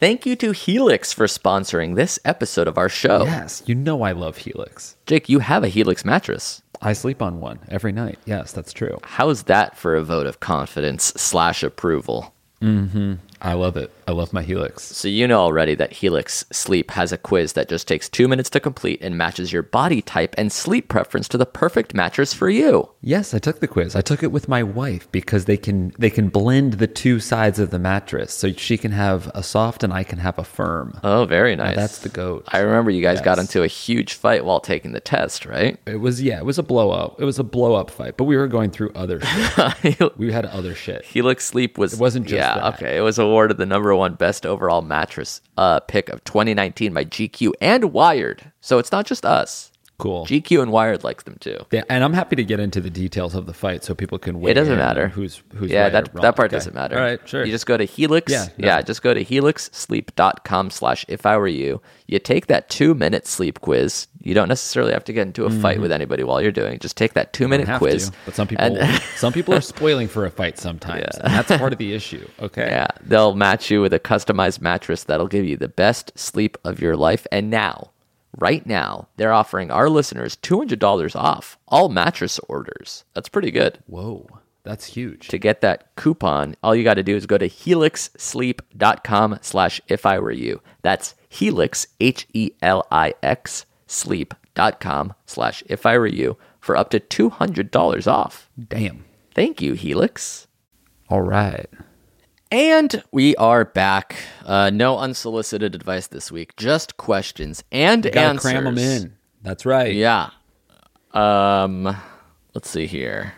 Thank 0.00 0.24
you 0.24 0.36
to 0.36 0.52
Helix 0.52 1.12
for 1.12 1.26
sponsoring 1.26 1.96
this 1.96 2.20
episode 2.24 2.68
of 2.68 2.78
our 2.78 2.88
show. 2.88 3.24
Yes, 3.24 3.64
you 3.66 3.74
know 3.74 4.02
I 4.02 4.12
love 4.12 4.36
Helix. 4.38 4.96
Jake, 5.06 5.28
you 5.28 5.40
have 5.40 5.64
a 5.64 5.68
Helix 5.68 6.04
mattress. 6.04 6.62
I 6.80 6.92
sleep 6.92 7.20
on 7.20 7.40
one 7.40 7.58
every 7.68 7.90
night. 7.90 8.18
Yes, 8.24 8.52
that's 8.52 8.72
true. 8.72 8.98
How's 9.02 9.42
that 9.44 9.76
for 9.76 9.96
a 9.96 10.02
vote 10.04 10.26
of 10.28 10.38
confidence 10.38 11.04
slash 11.16 11.64
approval? 11.64 12.32
I 13.40 13.52
love 13.54 13.76
it. 13.76 13.90
I 14.06 14.12
love 14.12 14.32
my 14.32 14.42
Helix. 14.42 14.82
So 14.84 15.08
you 15.08 15.28
know 15.28 15.40
already 15.40 15.74
that 15.76 15.92
Helix 15.92 16.44
Sleep 16.50 16.90
has 16.92 17.12
a 17.12 17.18
quiz 17.18 17.52
that 17.54 17.68
just 17.68 17.86
takes 17.86 18.08
two 18.08 18.26
minutes 18.28 18.50
to 18.50 18.60
complete 18.60 19.00
and 19.02 19.16
matches 19.18 19.52
your 19.52 19.62
body 19.62 20.00
type 20.02 20.34
and 20.38 20.50
sleep 20.50 20.88
preference 20.88 21.28
to 21.28 21.38
the 21.38 21.46
perfect 21.46 21.94
mattress 21.94 22.32
for 22.34 22.48
you. 22.48 22.88
Yes, 23.00 23.34
I 23.34 23.38
took 23.38 23.60
the 23.60 23.68
quiz. 23.68 23.94
I 23.94 24.00
took 24.00 24.22
it 24.22 24.32
with 24.32 24.48
my 24.48 24.62
wife 24.62 25.10
because 25.12 25.44
they 25.44 25.56
can 25.56 25.92
they 25.98 26.10
can 26.10 26.28
blend 26.28 26.74
the 26.74 26.86
two 26.86 27.20
sides 27.20 27.58
of 27.58 27.70
the 27.70 27.78
mattress, 27.78 28.32
so 28.32 28.52
she 28.52 28.76
can 28.76 28.92
have 28.92 29.30
a 29.34 29.42
soft 29.42 29.82
and 29.84 29.92
I 29.92 30.04
can 30.04 30.18
have 30.18 30.38
a 30.38 30.44
firm. 30.44 30.98
Oh, 31.04 31.24
very 31.26 31.54
nice. 31.54 31.76
that's 31.76 31.98
the 31.98 32.08
goat. 32.08 32.44
I 32.48 32.58
remember 32.60 32.90
you 32.90 33.02
guys 33.02 33.20
got 33.20 33.38
into 33.38 33.62
a 33.62 33.66
huge 33.66 34.14
fight 34.14 34.44
while 34.44 34.60
taking 34.60 34.92
the 34.92 35.00
test, 35.00 35.46
right? 35.46 35.78
It 35.86 36.00
was 36.00 36.20
yeah, 36.22 36.38
it 36.38 36.44
was 36.44 36.58
a 36.58 36.62
blow 36.62 36.90
up. 36.90 37.20
It 37.20 37.24
was 37.24 37.38
a 37.38 37.44
blow 37.44 37.74
up 37.74 37.90
fight, 37.90 38.16
but 38.16 38.24
we 38.24 38.36
were 38.36 38.48
going 38.48 38.70
through 38.70 38.90
other 38.94 39.20
shit. 39.82 40.18
we 40.18 40.32
had 40.32 40.46
other 40.46 40.74
shit. 40.74 41.04
Helix 41.04 41.44
Sleep 41.44 41.78
was 41.78 41.94
It 41.94 42.00
wasn't 42.00 42.26
just 42.26 42.36
yeah 42.38 42.54
that. 42.54 42.74
okay. 42.74 42.96
It 42.96 43.00
was 43.02 43.18
awarded 43.28 43.58
the 43.58 43.66
number 43.66 43.94
one 43.94 44.14
best 44.14 44.46
overall 44.46 44.82
mattress 44.82 45.40
uh, 45.56 45.80
pick 45.80 46.08
of 46.08 46.24
2019 46.24 46.92
by 46.92 47.04
GQ 47.04 47.52
and 47.60 47.92
Wired. 47.92 48.52
So 48.60 48.78
it's 48.78 48.92
not 48.92 49.06
just 49.06 49.24
us. 49.24 49.67
Cool. 49.98 50.26
GQ 50.26 50.62
and 50.62 50.70
Wired 50.70 51.02
likes 51.02 51.24
them 51.24 51.36
too. 51.40 51.58
Yeah, 51.72 51.82
and 51.90 52.04
I'm 52.04 52.12
happy 52.12 52.36
to 52.36 52.44
get 52.44 52.60
into 52.60 52.80
the 52.80 52.88
details 52.90 53.34
of 53.34 53.46
the 53.46 53.52
fight 53.52 53.82
so 53.82 53.94
people 53.96 54.16
can 54.18 54.40
weigh 54.40 54.52
It 54.52 54.54
doesn't 54.54 54.78
matter. 54.78 55.08
who's 55.08 55.42
who's 55.56 55.70
yeah, 55.72 55.82
right 55.84 55.92
that 55.92 56.12
that 56.14 56.36
part 56.36 56.46
Okay. 56.50 56.56
doesn't 56.56 56.74
matter. 56.74 56.96
All 56.96 57.02
right, 57.02 57.20
sure. 57.28 57.44
You 57.44 57.50
just 57.50 57.66
go 57.66 57.76
to 57.76 57.84
Helix. 57.84 58.30
Yeah, 58.30 58.46
Yeah, 58.56 58.80
just 58.80 59.02
go 59.02 59.12
to 59.12 59.24
helixsleep.com 59.24 60.70
slash 60.70 61.04
if 61.08 61.26
I 61.26 61.36
were 61.36 61.48
you. 61.48 61.80
You 62.06 62.18
take 62.18 62.46
that 62.46 62.68
two 62.68 62.94
minute 62.94 63.26
sleep 63.26 63.60
quiz. 63.60 64.06
You 64.20 64.34
don't 64.34 64.48
necessarily 64.48 64.92
have 64.92 65.04
to 65.04 65.12
get 65.12 65.26
into 65.26 65.44
a 65.46 65.50
fight 65.50 65.80
with 65.80 65.90
anybody 65.92 66.22
while 66.22 66.42
you're 66.42 66.52
doing. 66.52 66.74
it. 66.74 66.80
Just 66.80 66.96
take 66.96 67.14
that 67.14 67.32
two 67.32 67.44
Mm-hmm. 67.44 67.50
Minute 67.50 67.78
quiz. 67.78 68.10
to, 68.10 68.16
but 68.26 68.34
some 68.34 68.46
people 68.46 68.64
and- 68.64 69.02
some 69.16 69.32
people 69.32 69.54
are 69.54 69.60
spoiling 69.60 70.06
for 70.06 70.26
a 70.26 70.30
fight 70.30 70.58
sometimes, 70.58 71.16
and 71.16 71.32
that's 71.32 71.56
part 71.56 71.72
of 71.72 71.78
the 71.78 71.94
issue. 71.94 72.28
Okay. 72.40 72.66
Yeah, 72.68 72.88
they'll 73.02 73.34
match 73.34 73.70
you 73.70 73.80
with 73.80 73.92
a 73.94 73.98
customized 74.00 74.60
mattress 74.60 75.04
that'll 75.04 75.28
give 75.28 75.44
you 75.46 75.56
the 75.56 75.68
best 75.68 76.12
sleep 76.18 76.58
of 76.64 76.80
your 76.80 76.94
life. 76.96 77.26
And 77.32 77.48
now, 77.50 77.90
right 78.38 78.64
now, 78.66 79.08
they're 79.16 79.32
offering 79.32 79.70
our 79.70 79.88
listeners 79.88 80.36
$200 80.36 81.16
off 81.16 81.58
all 81.68 81.88
mattress 81.88 82.38
orders. 82.48 83.04
That's 83.14 83.28
pretty 83.28 83.50
good. 83.50 83.78
Whoa, 83.86 84.28
that's 84.62 84.86
huge. 84.86 85.28
To 85.28 85.38
get 85.38 85.60
that 85.60 85.94
coupon, 85.96 86.56
all 86.62 86.74
you 86.74 86.84
got 86.84 86.94
to 86.94 87.02
do 87.02 87.16
is 87.16 87.26
go 87.26 87.38
to 87.38 87.48
helixsleep.com 87.48 89.38
slash 89.42 89.80
if 89.88 90.06
I 90.06 90.18
were 90.18 90.32
you. 90.32 90.60
That's 90.82 91.14
helix, 91.28 91.86
H-E-L-I-X, 92.00 93.66
sleep.com 93.86 95.14
slash 95.26 95.62
if 95.66 95.86
I 95.86 95.98
were 95.98 96.06
you 96.06 96.36
for 96.60 96.76
up 96.76 96.90
to 96.90 97.00
$200 97.00 98.06
off. 98.06 98.50
Damn. 98.68 99.04
Thank 99.34 99.62
you, 99.62 99.74
Helix. 99.74 100.46
All 101.08 101.22
right. 101.22 101.68
And 102.50 103.02
we 103.12 103.36
are 103.36 103.64
back. 103.66 104.16
Uh, 104.44 104.70
no 104.70 104.98
unsolicited 104.98 105.74
advice 105.74 106.06
this 106.06 106.32
week, 106.32 106.56
just 106.56 106.96
questions 106.96 107.62
and 107.70 108.02
Gotta 108.04 108.20
answers. 108.20 108.40
cram 108.42 108.64
them 108.64 108.78
in. 108.78 109.16
That's 109.42 109.66
right. 109.66 109.94
Yeah. 109.94 110.30
Um, 111.12 111.94
let's 112.54 112.70
see 112.70 112.86
here. 112.86 113.34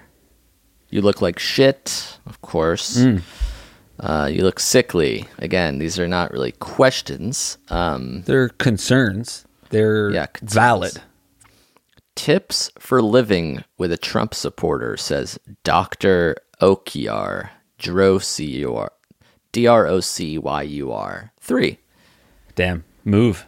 You 0.91 1.03
look 1.03 1.21
like 1.21 1.39
shit, 1.39 2.19
of 2.27 2.41
course. 2.41 2.99
Mm. 2.99 3.23
Uh, 3.99 4.29
you 4.33 4.43
look 4.43 4.61
sickly. 4.61 5.27
Again, 5.39 5.79
these 5.79 5.99
are 5.99 6.09
not 6.09 6.33
really 6.33 6.53
questions. 6.53 7.59
Um, 7.69 8.23
They're 8.27 8.49
concerns. 8.49 9.45
They're 9.71 10.11
Yeah, 10.11 10.27
concerns. 10.27 10.55
valid. 10.55 11.03
tips 12.17 12.71
for 12.79 13.01
living 13.03 13.65
with 13.79 13.91
a 13.93 13.97
Trump 13.97 14.35
supporter 14.35 14.97
says 14.97 15.39
Dr. 15.65 16.37
Okyar, 16.61 17.51
D 19.53 19.67
R 19.67 19.87
O 19.87 20.01
C 20.01 20.39
Y 20.39 20.63
U 20.63 20.93
R. 20.93 21.33
Three. 21.41 21.79
Damn. 22.55 22.85
Move. 23.05 23.47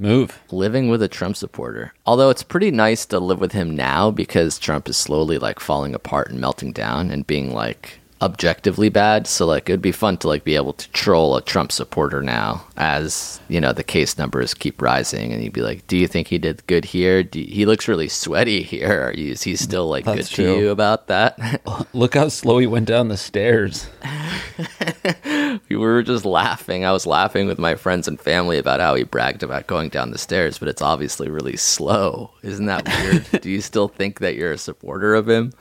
Move. 0.00 0.40
living 0.52 0.88
with 0.88 1.02
a 1.02 1.08
Trump 1.08 1.36
supporter. 1.36 1.92
Although 2.06 2.30
it's 2.30 2.44
pretty 2.44 2.70
nice 2.70 3.04
to 3.06 3.18
live 3.18 3.40
with 3.40 3.50
him 3.50 3.74
now 3.74 4.12
because 4.12 4.58
Trump 4.58 4.88
is 4.88 4.96
slowly 4.96 5.38
like 5.38 5.58
falling 5.58 5.92
apart 5.92 6.30
and 6.30 6.40
melting 6.40 6.72
down 6.72 7.10
and 7.10 7.26
being 7.26 7.52
like 7.52 7.98
objectively 8.20 8.88
bad. 8.88 9.26
So 9.26 9.46
like 9.46 9.68
it'd 9.68 9.82
be 9.82 9.92
fun 9.92 10.16
to 10.18 10.28
like 10.28 10.44
be 10.44 10.56
able 10.56 10.72
to 10.72 10.90
troll 10.90 11.36
a 11.36 11.42
Trump 11.42 11.72
supporter 11.72 12.22
now 12.22 12.64
as, 12.76 13.40
you 13.48 13.60
know, 13.60 13.72
the 13.72 13.84
case 13.84 14.18
numbers 14.18 14.54
keep 14.54 14.82
rising 14.82 15.32
and 15.32 15.42
you'd 15.42 15.52
be 15.52 15.62
like, 15.62 15.86
"Do 15.86 15.96
you 15.96 16.08
think 16.08 16.28
he 16.28 16.38
did 16.38 16.66
good 16.66 16.86
here? 16.86 17.22
Do 17.22 17.40
he 17.40 17.66
looks 17.66 17.88
really 17.88 18.08
sweaty 18.08 18.62
here. 18.62 19.08
Are 19.08 19.12
you 19.12 19.32
is 19.32 19.42
he 19.42 19.56
still 19.56 19.88
like 19.88 20.04
That's 20.04 20.28
good 20.28 20.34
true. 20.34 20.54
to 20.54 20.60
you 20.60 20.70
about 20.70 21.06
that?" 21.08 21.38
Oh, 21.66 21.86
look 21.92 22.14
how 22.14 22.28
slow 22.28 22.58
he 22.58 22.66
went 22.66 22.86
down 22.86 23.08
the 23.08 23.16
stairs. 23.16 23.88
we 25.68 25.76
were 25.76 26.02
just 26.02 26.24
laughing. 26.24 26.84
I 26.84 26.92
was 26.92 27.06
laughing 27.06 27.46
with 27.46 27.58
my 27.58 27.74
friends 27.74 28.08
and 28.08 28.18
family 28.20 28.58
about 28.58 28.80
how 28.80 28.94
he 28.94 29.02
bragged 29.02 29.42
about 29.42 29.66
going 29.66 29.88
down 29.88 30.10
the 30.10 30.18
stairs, 30.18 30.58
but 30.58 30.68
it's 30.68 30.82
obviously 30.82 31.28
really 31.28 31.56
slow. 31.56 32.30
Isn't 32.42 32.66
that 32.66 32.86
weird? 32.86 33.26
Do 33.42 33.50
you 33.50 33.60
still 33.60 33.88
think 33.88 34.20
that 34.20 34.34
you're 34.36 34.52
a 34.52 34.58
supporter 34.58 35.14
of 35.14 35.28
him? 35.28 35.52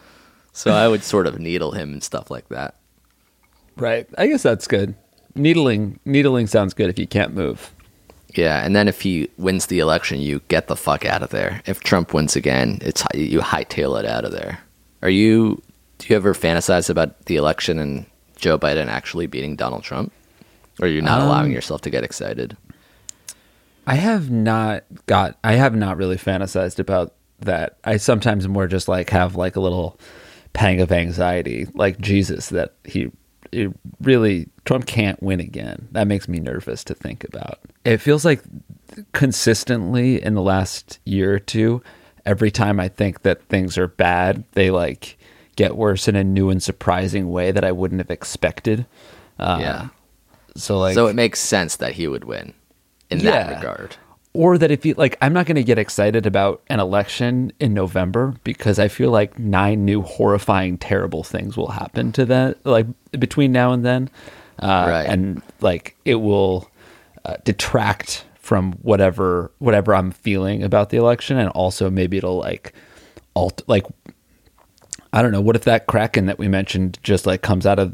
So 0.57 0.71
I 0.71 0.87
would 0.87 1.03
sort 1.03 1.27
of 1.27 1.37
needle 1.37 1.71
him 1.73 1.93
and 1.93 2.03
stuff 2.03 2.31
like 2.31 2.49
that. 2.49 2.73
Right. 3.75 4.07
I 4.17 4.25
guess 4.25 4.41
that's 4.41 4.65
good. 4.65 4.95
Needling 5.35 5.99
needling 6.03 6.47
sounds 6.47 6.73
good 6.73 6.89
if 6.89 6.97
you 6.97 7.05
can't 7.05 7.35
move. 7.35 7.71
Yeah, 8.33 8.65
and 8.65 8.75
then 8.75 8.87
if 8.87 9.01
he 9.01 9.29
wins 9.37 9.67
the 9.67 9.77
election, 9.79 10.19
you 10.19 10.41
get 10.47 10.67
the 10.67 10.75
fuck 10.75 11.05
out 11.05 11.21
of 11.21 11.29
there. 11.29 11.61
If 11.67 11.81
Trump 11.81 12.11
wins 12.11 12.35
again, 12.35 12.79
it's 12.81 13.03
you 13.13 13.39
hightail 13.39 13.99
it 13.99 14.05
out 14.07 14.25
of 14.25 14.31
there. 14.31 14.59
Are 15.03 15.09
you? 15.11 15.61
Do 15.99 16.07
you 16.09 16.15
ever 16.15 16.33
fantasize 16.33 16.89
about 16.89 17.25
the 17.25 17.35
election 17.35 17.77
and 17.77 18.07
Joe 18.35 18.57
Biden 18.57 18.87
actually 18.87 19.27
beating 19.27 19.55
Donald 19.55 19.83
Trump? 19.83 20.11
Or 20.79 20.85
are 20.85 20.89
you 20.89 21.01
not 21.03 21.21
Um, 21.21 21.27
allowing 21.27 21.51
yourself 21.51 21.81
to 21.81 21.91
get 21.91 22.03
excited? 22.03 22.57
I 23.85 23.95
have 23.95 24.31
not 24.31 24.85
got 25.05 25.37
I 25.43 25.53
have 25.53 25.75
not 25.75 25.97
really 25.97 26.17
fantasized 26.17 26.79
about 26.79 27.13
that. 27.41 27.77
I 27.83 27.97
sometimes 27.97 28.47
more 28.47 28.65
just 28.67 28.87
like 28.87 29.11
have 29.11 29.35
like 29.35 29.55
a 29.55 29.59
little 29.61 29.99
pang 30.57 30.81
of 30.81 30.91
anxiety, 30.91 31.67
like 31.75 31.99
Jesus 31.99 32.49
that 32.49 32.73
he 32.83 33.11
it 33.51 33.71
really 34.01 34.49
Trump 34.65 34.87
can't 34.87 35.21
win 35.21 35.39
again. 35.39 35.87
That 35.91 36.07
makes 36.07 36.27
me 36.27 36.39
nervous 36.39 36.83
to 36.85 36.95
think 36.95 37.23
about. 37.23 37.59
It 37.85 37.97
feels 37.97 38.25
like 38.25 38.41
consistently 39.13 40.21
in 40.21 40.33
the 40.33 40.41
last 40.41 40.99
year 41.05 41.35
or 41.35 41.39
two, 41.39 41.83
every 42.25 42.49
time 42.49 42.79
I 42.79 42.89
think 42.89 43.21
that 43.21 43.43
things 43.43 43.77
are 43.77 43.87
bad, 43.87 44.43
they 44.53 44.71
like 44.71 45.19
get 45.55 45.77
worse 45.77 46.07
in 46.07 46.15
a 46.15 46.23
new 46.23 46.49
and 46.49 46.61
surprising 46.61 47.29
way 47.29 47.51
that 47.51 47.63
I 47.63 47.71
wouldn't 47.71 48.01
have 48.01 48.11
expected. 48.11 48.87
Uh, 49.37 49.59
yeah. 49.61 49.87
So 50.55 50.79
like 50.79 50.95
so 50.95 51.05
it 51.05 51.13
makes 51.15 51.39
sense 51.39 51.75
that 51.75 51.93
he 51.93 52.07
would 52.07 52.23
win 52.23 52.55
in 53.11 53.19
that 53.19 53.57
regard. 53.57 53.95
Or 54.38 54.56
that 54.58 54.69
if 54.71 54.86
you 54.86 54.93
like 54.93 55.17
i'm 55.19 55.34
not 55.34 55.47
going 55.47 55.56
to 55.56 55.63
get 55.63 55.80
excited 55.80 56.26
about 56.28 56.62
an 56.67 56.80
election 56.80 57.52
in 57.60 57.73
november 57.73 58.36
because 58.43 58.78
i 58.78 58.88
feel 58.88 59.10
like 59.10 59.38
nine 59.39 59.84
new 59.84 60.02
horrifying 60.04 60.78
terrible 60.78 61.23
things 61.23 61.58
will 61.58 61.71
happen 61.71 62.12
to 62.12 62.23
that 62.23 62.63
like 62.65 62.86
between 63.17 63.52
now 63.52 63.71
and 63.73 63.84
then 63.84 64.10
uh, 64.60 64.86
Right. 64.89 65.06
and 65.08 65.41
like 65.60 65.95
it 66.06 66.15
will 66.15 66.69
uh, 67.26 67.38
detract 67.43 68.26
from 68.39 68.73
whatever 68.84 69.52
whatever 69.58 69.95
i'm 69.95 70.12
feeling 70.12 70.62
about 70.63 70.91
the 70.91 70.97
election 70.97 71.38
and 71.38 71.50
also 71.50 71.89
maybe 71.89 72.17
it'll 72.17 72.38
like 72.38 72.73
alt 73.36 73.62
like 73.67 73.86
i 75.13 75.21
don't 75.21 75.32
know 75.32 75.41
what 75.41 75.56
if 75.56 75.63
that 75.63 75.88
kraken 75.88 76.28
that 76.28 76.38
we 76.38 76.47
mentioned 76.47 76.97
just 77.04 77.26
like 77.26 77.41
comes 77.41 77.65
out 77.65 77.80
of 77.80 77.93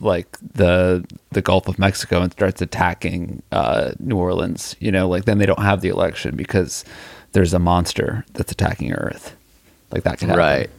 like 0.00 0.36
the 0.54 1.04
the 1.30 1.42
Gulf 1.42 1.68
of 1.68 1.78
Mexico 1.78 2.20
and 2.22 2.32
starts 2.32 2.60
attacking 2.62 3.42
uh, 3.52 3.92
New 3.98 4.16
Orleans, 4.16 4.76
you 4.80 4.90
know, 4.92 5.08
like 5.08 5.24
then 5.24 5.38
they 5.38 5.46
don't 5.46 5.62
have 5.62 5.80
the 5.80 5.88
election 5.88 6.36
because 6.36 6.84
there's 7.32 7.54
a 7.54 7.58
monster 7.58 8.24
that's 8.34 8.52
attacking 8.52 8.92
Earth. 8.92 9.34
Like 9.90 10.02
that 10.04 10.18
can 10.18 10.28
happen. 10.28 10.38
Right. 10.40 10.70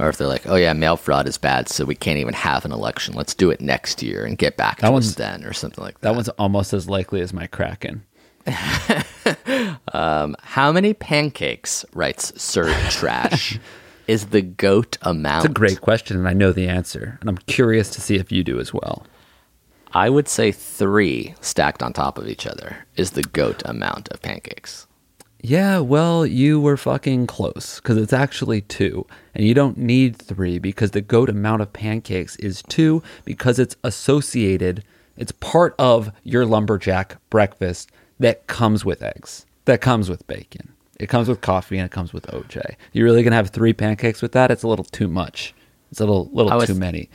Or 0.00 0.08
if 0.08 0.16
they're 0.16 0.26
like, 0.26 0.46
oh 0.48 0.56
yeah, 0.56 0.72
mail 0.72 0.96
fraud 0.96 1.28
is 1.28 1.38
bad, 1.38 1.68
so 1.68 1.84
we 1.84 1.94
can't 1.94 2.18
even 2.18 2.34
have 2.34 2.64
an 2.64 2.72
election. 2.72 3.14
Let's 3.14 3.34
do 3.34 3.50
it 3.50 3.60
next 3.60 4.02
year 4.02 4.24
and 4.24 4.36
get 4.36 4.56
back 4.56 4.80
That 4.80 4.88
to 4.88 4.92
one's- 4.92 5.08
us 5.10 5.14
then, 5.14 5.44
or 5.44 5.52
something 5.52 5.84
like 5.84 5.94
that. 6.00 6.08
That 6.08 6.14
one's 6.16 6.28
almost 6.30 6.72
as 6.72 6.88
likely 6.88 7.20
as 7.20 7.32
my 7.32 7.46
Kraken. 7.46 8.02
How 9.92 10.72
many 10.72 10.94
pancakes, 10.94 11.84
writes 11.94 12.32
Sir 12.42 12.72
Trash, 12.90 13.58
is 14.06 14.26
the 14.26 14.42
goat 14.42 14.96
amount? 15.02 15.44
It's 15.44 15.50
a 15.50 15.54
great 15.54 15.80
question, 15.80 16.16
and 16.16 16.28
I 16.28 16.32
know 16.32 16.52
the 16.52 16.68
answer, 16.68 17.18
and 17.20 17.28
I'm 17.28 17.38
curious 17.38 17.90
to 17.90 18.00
see 18.00 18.16
if 18.16 18.30
you 18.30 18.44
do 18.44 18.60
as 18.60 18.72
well. 18.72 19.06
I 19.92 20.10
would 20.10 20.28
say 20.28 20.50
three 20.50 21.34
stacked 21.40 21.82
on 21.82 21.92
top 21.92 22.18
of 22.18 22.28
each 22.28 22.46
other 22.46 22.84
is 22.96 23.12
the 23.12 23.22
goat 23.22 23.62
amount 23.64 24.08
of 24.08 24.20
pancakes. 24.22 24.86
Yeah, 25.40 25.80
well, 25.80 26.24
you 26.24 26.58
were 26.58 26.76
fucking 26.76 27.26
close 27.26 27.76
because 27.76 27.98
it's 27.98 28.12
actually 28.12 28.62
two, 28.62 29.06
and 29.34 29.46
you 29.46 29.54
don't 29.54 29.76
need 29.76 30.16
three 30.16 30.58
because 30.58 30.92
the 30.92 31.02
goat 31.02 31.28
amount 31.28 31.62
of 31.62 31.72
pancakes 31.72 32.34
is 32.36 32.62
two 32.62 33.02
because 33.24 33.58
it's 33.58 33.76
associated. 33.84 34.82
It's 35.16 35.32
part 35.32 35.74
of 35.78 36.10
your 36.24 36.46
lumberjack 36.46 37.18
breakfast 37.30 37.92
that 38.18 38.46
comes 38.46 38.84
with 38.84 39.02
eggs, 39.02 39.44
that 39.66 39.80
comes 39.80 40.08
with 40.08 40.26
bacon, 40.26 40.72
it 41.04 41.08
comes 41.08 41.28
with 41.28 41.40
coffee, 41.42 41.76
and 41.78 41.84
it 41.86 41.92
comes 41.92 42.12
with 42.14 42.26
OJ. 42.28 42.76
You're 42.92 43.04
really 43.04 43.22
gonna 43.22 43.36
have 43.36 43.50
three 43.50 43.74
pancakes 43.74 44.22
with 44.22 44.32
that? 44.32 44.50
It's 44.50 44.62
a 44.62 44.68
little 44.68 44.86
too 44.86 45.06
much. 45.06 45.54
It's 45.90 46.00
a 46.00 46.04
little 46.04 46.30
little 46.32 46.56
was- 46.56 46.66
too 46.66 46.74
many. 46.74 47.10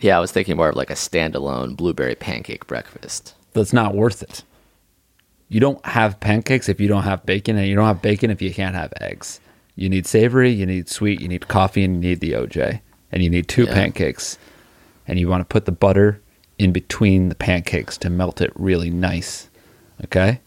Yeah, 0.00 0.16
I 0.16 0.20
was 0.20 0.30
thinking 0.32 0.56
more 0.56 0.68
of 0.70 0.76
like 0.76 0.90
a 0.90 0.94
standalone 0.94 1.76
blueberry 1.76 2.14
pancake 2.14 2.66
breakfast. 2.66 3.34
That's 3.52 3.72
not 3.72 3.94
worth 3.94 4.22
it. 4.22 4.42
You 5.48 5.60
don't 5.60 5.84
have 5.86 6.20
pancakes 6.20 6.68
if 6.68 6.80
you 6.80 6.88
don't 6.88 7.04
have 7.04 7.24
bacon, 7.24 7.56
and 7.56 7.66
you 7.66 7.74
don't 7.74 7.86
have 7.86 8.02
bacon 8.02 8.30
if 8.30 8.42
you 8.42 8.52
can't 8.52 8.74
have 8.74 8.92
eggs. 9.00 9.40
You 9.76 9.88
need 9.88 10.06
savory, 10.06 10.50
you 10.50 10.66
need 10.66 10.88
sweet, 10.88 11.20
you 11.20 11.28
need 11.28 11.46
coffee, 11.48 11.84
and 11.84 11.94
you 12.02 12.10
need 12.10 12.20
the 12.20 12.32
OJ. 12.32 12.80
And 13.12 13.22
you 13.22 13.30
need 13.30 13.48
two 13.48 13.64
Yeah. 13.64 13.74
pancakes. 13.74 14.36
And 15.06 15.18
you 15.18 15.28
want 15.28 15.40
to 15.40 15.44
put 15.46 15.64
the 15.64 15.72
butter 15.72 16.20
in 16.58 16.72
between 16.72 17.28
the 17.28 17.34
pancakes 17.34 17.96
to 17.98 18.10
melt 18.10 18.40
it 18.40 18.52
really 18.56 18.90
nice. 18.90 19.48
Okay? 20.04 20.40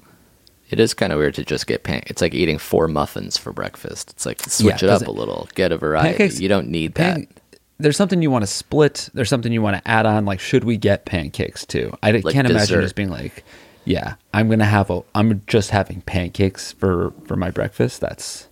It 0.72 0.80
is 0.80 0.94
kind 0.94 1.12
of 1.14 1.20
weird 1.20 1.36
to 1.36 1.44
just 1.46 1.68
get 1.68 1.84
pancakes. 1.84 2.10
It's 2.12 2.22
like 2.22 2.34
eating 2.34 2.58
four 2.58 2.88
muffins 2.88 3.38
for 3.38 3.52
breakfast. 3.52 4.10
It's 4.12 4.26
like 4.26 4.42
switch 4.44 4.82
Yeah, 4.82 4.90
it 4.96 5.02
up 5.02 5.08
a 5.08 5.12
little, 5.12 5.48
get 5.54 5.72
a 5.72 5.78
variety. 5.78 6.10
Pancakes- 6.18 6.40
you 6.40 6.48
don't 6.48 6.70
need 6.70 6.96
Pan- 6.96 7.28
that. 7.52 7.60
there's 7.78 7.98
something 7.98 8.22
you 8.22 8.32
want 8.32 8.44
to 8.44 8.48
split. 8.48 9.10
There's 9.14 9.28
something 9.30 9.52
you 9.52 9.62
want 9.62 9.76
to 9.84 9.88
add 9.88 10.06
on. 10.06 10.26
Like, 10.26 10.40
should 10.40 10.64
we 10.64 10.78
get 10.78 11.06
pancakes 11.06 11.66
too? 11.66 11.94
I 12.02 12.12
Like 12.12 12.34
can't 12.34 12.50
imagine 12.50 12.82
just 12.82 12.96
being 12.96 13.10
like, 13.10 13.44
yeah, 13.84 14.16
I'm 14.34 14.50
gonna 14.50 14.64
have 14.66 14.90
a. 14.90 15.02
I'm 15.14 15.42
just 15.48 15.72
having 15.72 16.02
pancakes 16.02 16.72
for 16.72 17.12
for 17.26 17.36
my 17.36 17.52
breakfast. 17.52 18.00
That's 18.00 18.48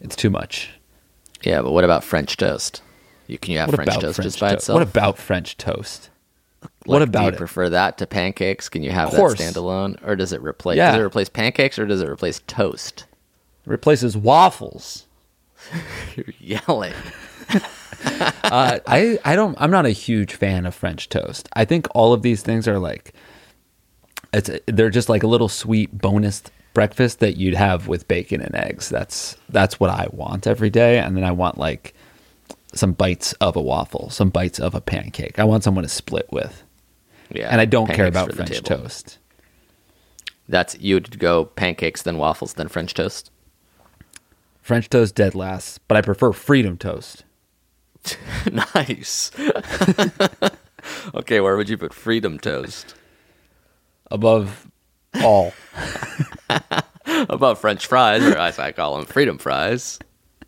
it's 0.00 0.16
too 0.16 0.30
much. 0.30 0.70
Yeah, 1.42 1.60
but 1.62 1.72
what 1.72 1.84
about 1.84 2.04
French 2.04 2.36
toast? 2.36 2.80
You 3.26 3.36
can 3.36 3.52
you 3.52 3.58
have 3.58 3.68
What 3.68 3.76
French 3.76 3.94
toast 3.98 4.16
French 4.16 4.24
just 4.26 4.40
by 4.40 4.48
toast? 4.50 4.58
itself? 4.62 4.74
What 4.78 4.82
about 4.88 5.18
French 5.18 5.56
toast? 5.58 6.08
What 6.88 7.00
Like, 7.00 7.10
do 7.10 7.18
about 7.18 7.24
you 7.24 7.28
it? 7.34 7.36
prefer 7.36 7.68
that 7.70 7.98
to 7.98 8.06
pancakes? 8.06 8.68
Can 8.68 8.82
you 8.82 8.90
have 8.90 9.10
that 9.12 9.20
standalone, 9.20 9.96
or 10.06 10.16
does 10.16 10.32
it 10.32 10.42
replace? 10.42 10.76
Yeah. 10.78 10.92
Does 10.92 11.00
it 11.00 11.04
replace 11.04 11.28
pancakes 11.28 11.78
or 11.78 11.86
does 11.86 12.00
it 12.00 12.08
replace 12.08 12.40
toast? 12.46 13.04
replaces 13.66 14.16
waffles. 14.16 15.06
You're 16.16 16.26
yelling. 16.40 16.94
uh, 18.44 18.78
I 18.86 19.18
I 19.24 19.36
don't. 19.36 19.56
I'm 19.60 19.70
not 19.70 19.86
a 19.86 19.90
huge 19.90 20.34
fan 20.34 20.66
of 20.66 20.74
French 20.74 21.08
toast. 21.08 21.48
I 21.54 21.64
think 21.64 21.86
all 21.94 22.12
of 22.12 22.22
these 22.22 22.42
things 22.42 22.66
are 22.66 22.78
like, 22.78 23.12
it's 24.32 24.50
they're 24.66 24.90
just 24.90 25.08
like 25.08 25.22
a 25.22 25.26
little 25.26 25.48
sweet 25.48 25.96
bonus 25.98 26.42
breakfast 26.74 27.18
that 27.20 27.36
you'd 27.36 27.54
have 27.54 27.88
with 27.88 28.06
bacon 28.08 28.40
and 28.40 28.54
eggs. 28.54 28.88
That's 28.88 29.36
that's 29.48 29.78
what 29.80 29.90
I 29.90 30.08
want 30.12 30.46
every 30.46 30.70
day, 30.70 30.98
and 30.98 31.16
then 31.16 31.24
I 31.24 31.32
want 31.32 31.58
like 31.58 31.94
some 32.74 32.92
bites 32.92 33.32
of 33.34 33.56
a 33.56 33.60
waffle, 33.62 34.10
some 34.10 34.30
bites 34.30 34.58
of 34.60 34.74
a 34.74 34.80
pancake. 34.80 35.38
I 35.38 35.44
want 35.44 35.64
someone 35.64 35.84
to 35.84 35.88
split 35.88 36.28
with, 36.30 36.62
Yeah, 37.30 37.48
and 37.50 37.60
I 37.60 37.64
don't 37.64 37.88
care 37.88 38.06
about 38.06 38.32
French 38.32 38.50
table. 38.50 38.82
toast. 38.82 39.18
That's 40.48 40.78
you 40.80 40.96
would 40.96 41.18
go 41.18 41.44
pancakes, 41.44 42.02
then 42.02 42.16
waffles, 42.16 42.54
then 42.54 42.68
French 42.68 42.94
toast. 42.94 43.30
French 44.62 44.88
toast 44.88 45.14
dead 45.14 45.34
last, 45.34 45.80
but 45.88 45.96
I 45.96 46.02
prefer 46.02 46.32
freedom 46.32 46.76
toast. 46.76 47.24
nice. 48.74 49.30
okay, 51.14 51.40
where 51.40 51.56
would 51.56 51.68
you 51.68 51.76
put 51.76 51.92
freedom 51.92 52.38
toast? 52.38 52.94
above 54.10 54.70
all. 55.22 55.52
About 57.06 57.58
French 57.58 57.86
fries, 57.86 58.22
or 58.22 58.36
as 58.36 58.58
I 58.58 58.72
call 58.72 58.96
them, 58.96 59.06
freedom 59.06 59.38
fries. 59.38 59.98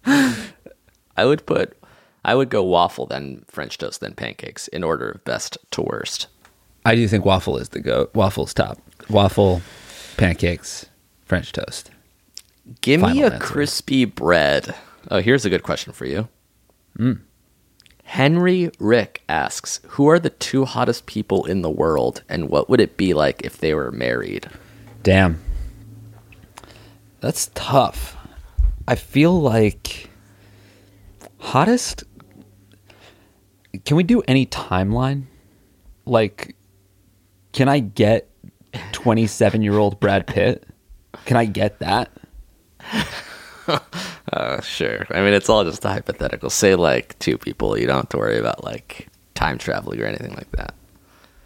I 0.04 1.24
would 1.24 1.46
put, 1.46 1.76
I 2.24 2.34
would 2.34 2.50
go 2.50 2.62
waffle, 2.62 3.06
then 3.06 3.44
French 3.48 3.78
toast, 3.78 4.00
then 4.00 4.14
pancakes 4.14 4.68
in 4.68 4.84
order 4.84 5.10
of 5.10 5.24
best 5.24 5.58
to 5.72 5.82
worst. 5.82 6.28
I 6.84 6.94
do 6.94 7.06
think 7.08 7.24
waffle 7.24 7.58
is 7.58 7.70
the 7.70 7.80
go. 7.80 8.08
Waffle's 8.14 8.54
top. 8.54 8.78
Waffle, 9.08 9.62
pancakes, 10.16 10.86
French 11.24 11.52
toast. 11.52 11.90
Give 12.80 13.00
me 13.00 13.22
a 13.22 13.26
answer. 13.26 13.38
crispy 13.38 14.04
bread. 14.04 14.74
Oh, 15.10 15.20
here's 15.20 15.44
a 15.44 15.50
good 15.50 15.62
question 15.62 15.92
for 15.92 16.06
you. 16.06 16.28
Hmm. 16.96 17.14
Henry 18.04 18.70
Rick 18.78 19.22
asks, 19.28 19.80
"Who 19.90 20.08
are 20.08 20.18
the 20.18 20.30
two 20.30 20.64
hottest 20.64 21.06
people 21.06 21.44
in 21.46 21.62
the 21.62 21.70
world, 21.70 22.22
and 22.28 22.48
what 22.48 22.68
would 22.68 22.80
it 22.80 22.96
be 22.96 23.14
like 23.14 23.42
if 23.44 23.58
they 23.58 23.74
were 23.74 23.92
married?" 23.92 24.48
Damn. 25.02 25.40
That's 27.20 27.50
tough. 27.54 28.16
I 28.88 28.94
feel 28.94 29.40
like 29.40 30.10
hottest. 31.38 32.04
Can 33.84 33.96
we 33.96 34.02
do 34.02 34.22
any 34.26 34.46
timeline? 34.46 35.24
Like, 36.06 36.56
can 37.52 37.68
I 37.68 37.80
get 37.80 38.28
27 38.92 39.62
year 39.62 39.78
old 39.78 40.00
Brad 40.00 40.26
Pitt? 40.26 40.64
Can 41.24 41.36
I 41.36 41.44
get 41.44 41.78
that? 41.80 42.10
Uh, 44.32 44.60
sure. 44.60 45.06
I 45.10 45.20
mean, 45.22 45.34
it's 45.34 45.48
all 45.48 45.64
just 45.64 45.84
a 45.84 45.88
hypothetical. 45.88 46.50
Say 46.50 46.74
like 46.74 47.18
two 47.18 47.36
people. 47.36 47.78
You 47.78 47.86
don't 47.86 47.96
have 47.96 48.08
to 48.10 48.18
worry 48.18 48.38
about 48.38 48.62
like 48.64 49.08
time 49.34 49.58
traveling 49.58 50.00
or 50.00 50.06
anything 50.06 50.34
like 50.34 50.50
that. 50.52 50.74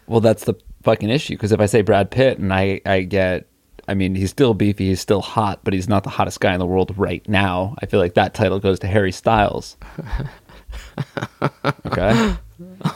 Well, 0.07 0.21
that's 0.21 0.45
the 0.45 0.55
fucking 0.83 1.09
issue. 1.09 1.35
Because 1.35 1.53
if 1.53 1.61
I 1.61 1.67
say 1.67 1.83
Brad 1.83 2.11
Pitt 2.11 2.39
and 2.39 2.53
I, 2.53 2.81
I 2.85 3.03
get, 3.03 3.47
I 3.89 3.95
mean, 3.95 4.15
he's 4.15 4.31
still 4.31 4.55
beefy, 4.55 4.89
he's 4.89 5.01
still 5.01 5.23
hot, 5.23 5.61
but 5.65 5.73
he's 5.73 5.89
not 5.89 6.05
the 6.05 6.11
hottest 6.11 6.41
guy 6.41 6.53
in 6.53 6.59
the 6.59 6.67
world 6.67 6.97
right 6.97 7.27
now. 7.29 7.75
I 7.81 7.87
feel 7.87 8.01
like 8.01 8.15
that 8.15 8.35
title 8.35 8.61
goes 8.61 8.79
to 8.81 8.87
Harry 8.87 9.13
Styles. 9.13 9.77
okay. 11.87 12.37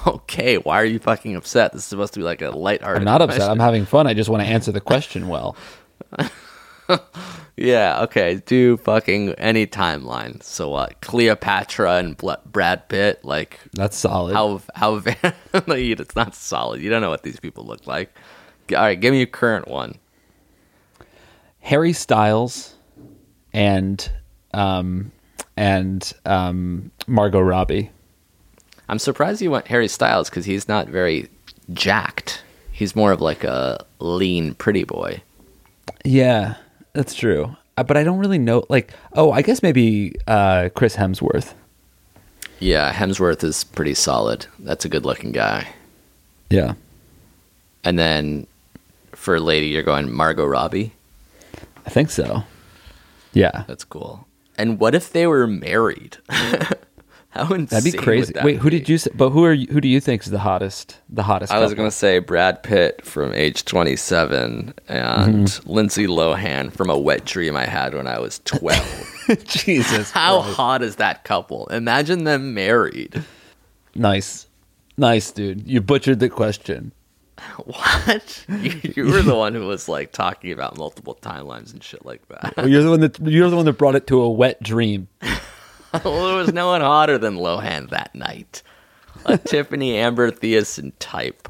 Okay, 0.06 0.56
why 0.58 0.80
are 0.80 0.84
you 0.84 0.98
fucking 0.98 1.34
upset? 1.34 1.72
This 1.72 1.82
is 1.82 1.86
supposed 1.86 2.14
to 2.14 2.20
be 2.20 2.24
like 2.24 2.42
a 2.42 2.50
lighthearted. 2.50 3.00
I'm 3.00 3.04
not 3.04 3.22
upset. 3.22 3.50
I'm 3.50 3.58
having 3.58 3.84
fun. 3.84 4.06
I 4.06 4.14
just 4.14 4.30
want 4.30 4.42
to 4.42 4.48
answer 4.48 4.72
the 4.72 4.80
question 4.80 5.28
well. 5.28 5.56
Yeah, 7.58 8.02
okay. 8.04 8.40
Do 8.46 8.76
fucking 8.76 9.32
any 9.32 9.66
timeline. 9.66 10.40
So 10.44 10.68
what? 10.68 11.00
Cleopatra 11.00 11.96
and 11.96 12.16
Bl- 12.16 12.32
Brad 12.46 12.88
Pitt. 12.88 13.24
Like 13.24 13.58
That's 13.72 13.96
solid. 13.96 14.34
how 14.34 14.60
how 14.76 15.02
it's 15.04 16.16
not 16.16 16.36
solid. 16.36 16.80
You 16.80 16.88
don't 16.88 17.02
know 17.02 17.10
what 17.10 17.24
these 17.24 17.40
people 17.40 17.64
look 17.64 17.86
like. 17.88 18.14
All 18.70 18.76
right, 18.78 18.98
give 18.98 19.12
me 19.12 19.22
a 19.22 19.26
current 19.26 19.66
one. 19.66 19.96
Harry 21.58 21.92
Styles 21.92 22.76
and 23.52 24.08
um 24.54 25.10
and 25.58 26.12
um 26.24 26.90
Margot 27.08 27.40
Robbie. 27.40 27.90
I'm 28.88 28.98
surprised 29.00 29.42
you 29.42 29.50
went 29.50 29.66
Harry 29.66 29.88
Styles 29.88 30.30
because 30.30 30.46
he's 30.46 30.68
not 30.68 30.86
very 30.88 31.28
jacked. 31.74 32.42
He's 32.70 32.94
more 32.96 33.10
of 33.12 33.20
like 33.20 33.42
a 33.44 33.84
lean, 33.98 34.54
pretty 34.54 34.84
boy. 34.84 35.20
Yeah, 36.04 36.54
that's 36.94 37.12
true. 37.12 37.56
Uh, 37.76 37.82
But 37.82 37.96
I 37.96 38.04
don't 38.04 38.20
really 38.20 38.38
know 38.38 38.64
like 38.68 38.92
oh, 39.14 39.32
I 39.32 39.42
guess 39.42 39.62
maybe 39.62 40.14
uh 40.28 40.68
Chris 40.74 40.96
Hemsworth. 40.96 41.54
Yeah, 42.60 42.92
Hemsworth 42.92 43.42
is 43.42 43.64
pretty 43.64 43.94
solid. 43.94 44.46
That's 44.60 44.84
a 44.84 44.88
good 44.88 45.04
looking 45.04 45.32
guy. 45.32 45.68
Yeah. 46.50 46.74
And 47.84 47.98
then 47.98 48.46
for 49.12 49.40
lady, 49.40 49.66
you're 49.66 49.82
going 49.82 50.12
Margot 50.12 50.46
Robbie. 50.46 50.92
I 51.84 51.90
think 51.90 52.10
so. 52.10 52.44
Yeah. 53.32 53.64
That's 53.66 53.84
cool. 53.84 54.26
And 54.58 54.78
what 54.80 54.94
if 54.94 55.12
they 55.12 55.26
were 55.26 55.46
married? 55.46 56.18
How 57.30 57.44
insane 57.52 57.66
That'd 57.66 57.92
be 57.92 57.98
crazy. 57.98 58.32
that 58.32 58.44
Wait, 58.44 58.56
who 58.56 58.70
be? 58.70 58.78
did 58.78 58.88
you 58.88 58.98
say 58.98 59.10
but 59.14 59.30
who 59.30 59.44
are 59.44 59.52
you, 59.52 59.66
who 59.70 59.80
do 59.80 59.86
you 59.88 60.00
think 60.00 60.22
is 60.24 60.30
the 60.30 60.38
hottest 60.38 60.96
the 61.10 61.22
hottest 61.22 61.52
I 61.52 61.58
was 61.60 61.74
going 61.74 61.86
to 61.88 61.94
say 61.94 62.18
Brad 62.20 62.62
Pitt 62.62 63.04
from 63.04 63.32
age 63.34 63.64
27 63.66 64.74
and 64.88 65.46
Mm-hmm. 65.46 65.70
Lindsay 65.70 66.06
Lohan 66.06 66.72
from 66.72 66.88
a 66.90 66.98
wet 66.98 67.24
dream 67.26 67.54
I 67.54 67.66
had 67.66 67.94
when 67.94 68.06
I 68.06 68.18
was 68.18 68.40
12. 68.46 69.14
Jesus. 69.44 70.10
How 70.10 70.40
Christ. 70.40 70.56
hot 70.56 70.82
is 70.82 70.96
that 70.96 71.24
couple? 71.24 71.66
Imagine 71.66 72.24
them 72.24 72.54
married. 72.54 73.22
Nice. 73.94 74.46
Nice, 74.96 75.30
dude. 75.30 75.68
You 75.68 75.80
butchered 75.82 76.18
the 76.20 76.30
question. 76.30 76.92
What? 77.64 78.44
You, 78.48 78.80
you 78.96 79.04
were 79.12 79.22
the 79.22 79.34
one 79.36 79.54
who 79.54 79.66
was 79.66 79.88
like 79.88 80.12
talking 80.12 80.52
about 80.52 80.76
multiple 80.76 81.18
timelines 81.20 81.72
and 81.72 81.82
shit 81.82 82.04
like 82.04 82.26
that. 82.28 82.54
Well, 82.56 82.68
you're 82.68 82.82
the 82.82 82.90
one 82.90 83.00
that 83.00 83.18
you're 83.20 83.50
the 83.50 83.56
one 83.56 83.64
that 83.66 83.74
brought 83.74 83.94
it 83.94 84.06
to 84.08 84.20
a 84.20 84.30
wet 84.30 84.62
dream. 84.62 85.08
well, 86.04 86.26
there 86.26 86.36
was 86.36 86.52
no 86.52 86.68
one 86.68 86.80
hotter 86.80 87.18
than 87.18 87.36
Lohan 87.36 87.90
that 87.90 88.14
night. 88.14 88.62
A 89.24 89.36
Tiffani 89.36 89.94
Amber 89.94 90.30
Thiessen 90.30 90.92
type. 90.98 91.48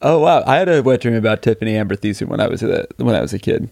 Oh 0.00 0.18
wow, 0.18 0.44
I 0.46 0.56
had 0.56 0.68
a 0.68 0.82
wet 0.82 1.00
dream 1.00 1.14
about 1.14 1.42
Tiffani 1.42 1.72
Amber 1.72 1.96
Thiessen 1.96 2.28
when 2.28 2.40
I 2.40 2.48
was 2.48 2.62
a 2.62 2.86
when 2.96 3.14
I 3.14 3.20
was 3.20 3.32
a 3.32 3.38
kid. 3.38 3.70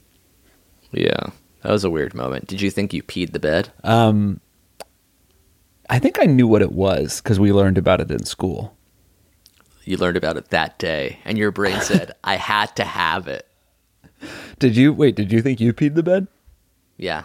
Yeah, 0.93 1.31
that 1.63 1.71
was 1.71 1.85
a 1.85 1.91
weird 1.91 2.15
moment. 2.15 2.47
Did 2.47 2.61
you 2.61 2.71
think 2.71 2.93
you 2.93 3.03
peed 3.03 3.33
the 3.33 3.39
bed? 3.39 3.71
Um, 3.85 4.41
I 5.89 5.99
think 5.99 6.19
I 6.21 6.25
knew 6.25 6.49
what 6.49 6.63
it 6.63 6.73
was 6.73 7.21
because 7.21 7.39
we 7.39 7.53
learned 7.53 7.79
about 7.79 8.01
it 8.01 8.11
in 8.11 8.25
school. 8.25 8.77
You 9.91 9.97
learned 9.97 10.17
about 10.17 10.37
it 10.37 10.51
that 10.51 10.79
day, 10.79 11.19
and 11.25 11.37
your 11.37 11.51
brain 11.51 11.81
said, 11.83 12.13
I 12.23 12.37
had 12.37 12.77
to 12.77 12.85
have 12.85 13.27
it. 13.27 13.45
Did 14.61 14.77
you 14.77 14.93
wait? 14.93 15.17
Did 15.17 15.33
you 15.33 15.43
think 15.43 15.59
you 15.61 15.73
peed 15.73 15.97
the 15.97 16.03
bed? 16.05 16.29
Yeah. 16.97 17.25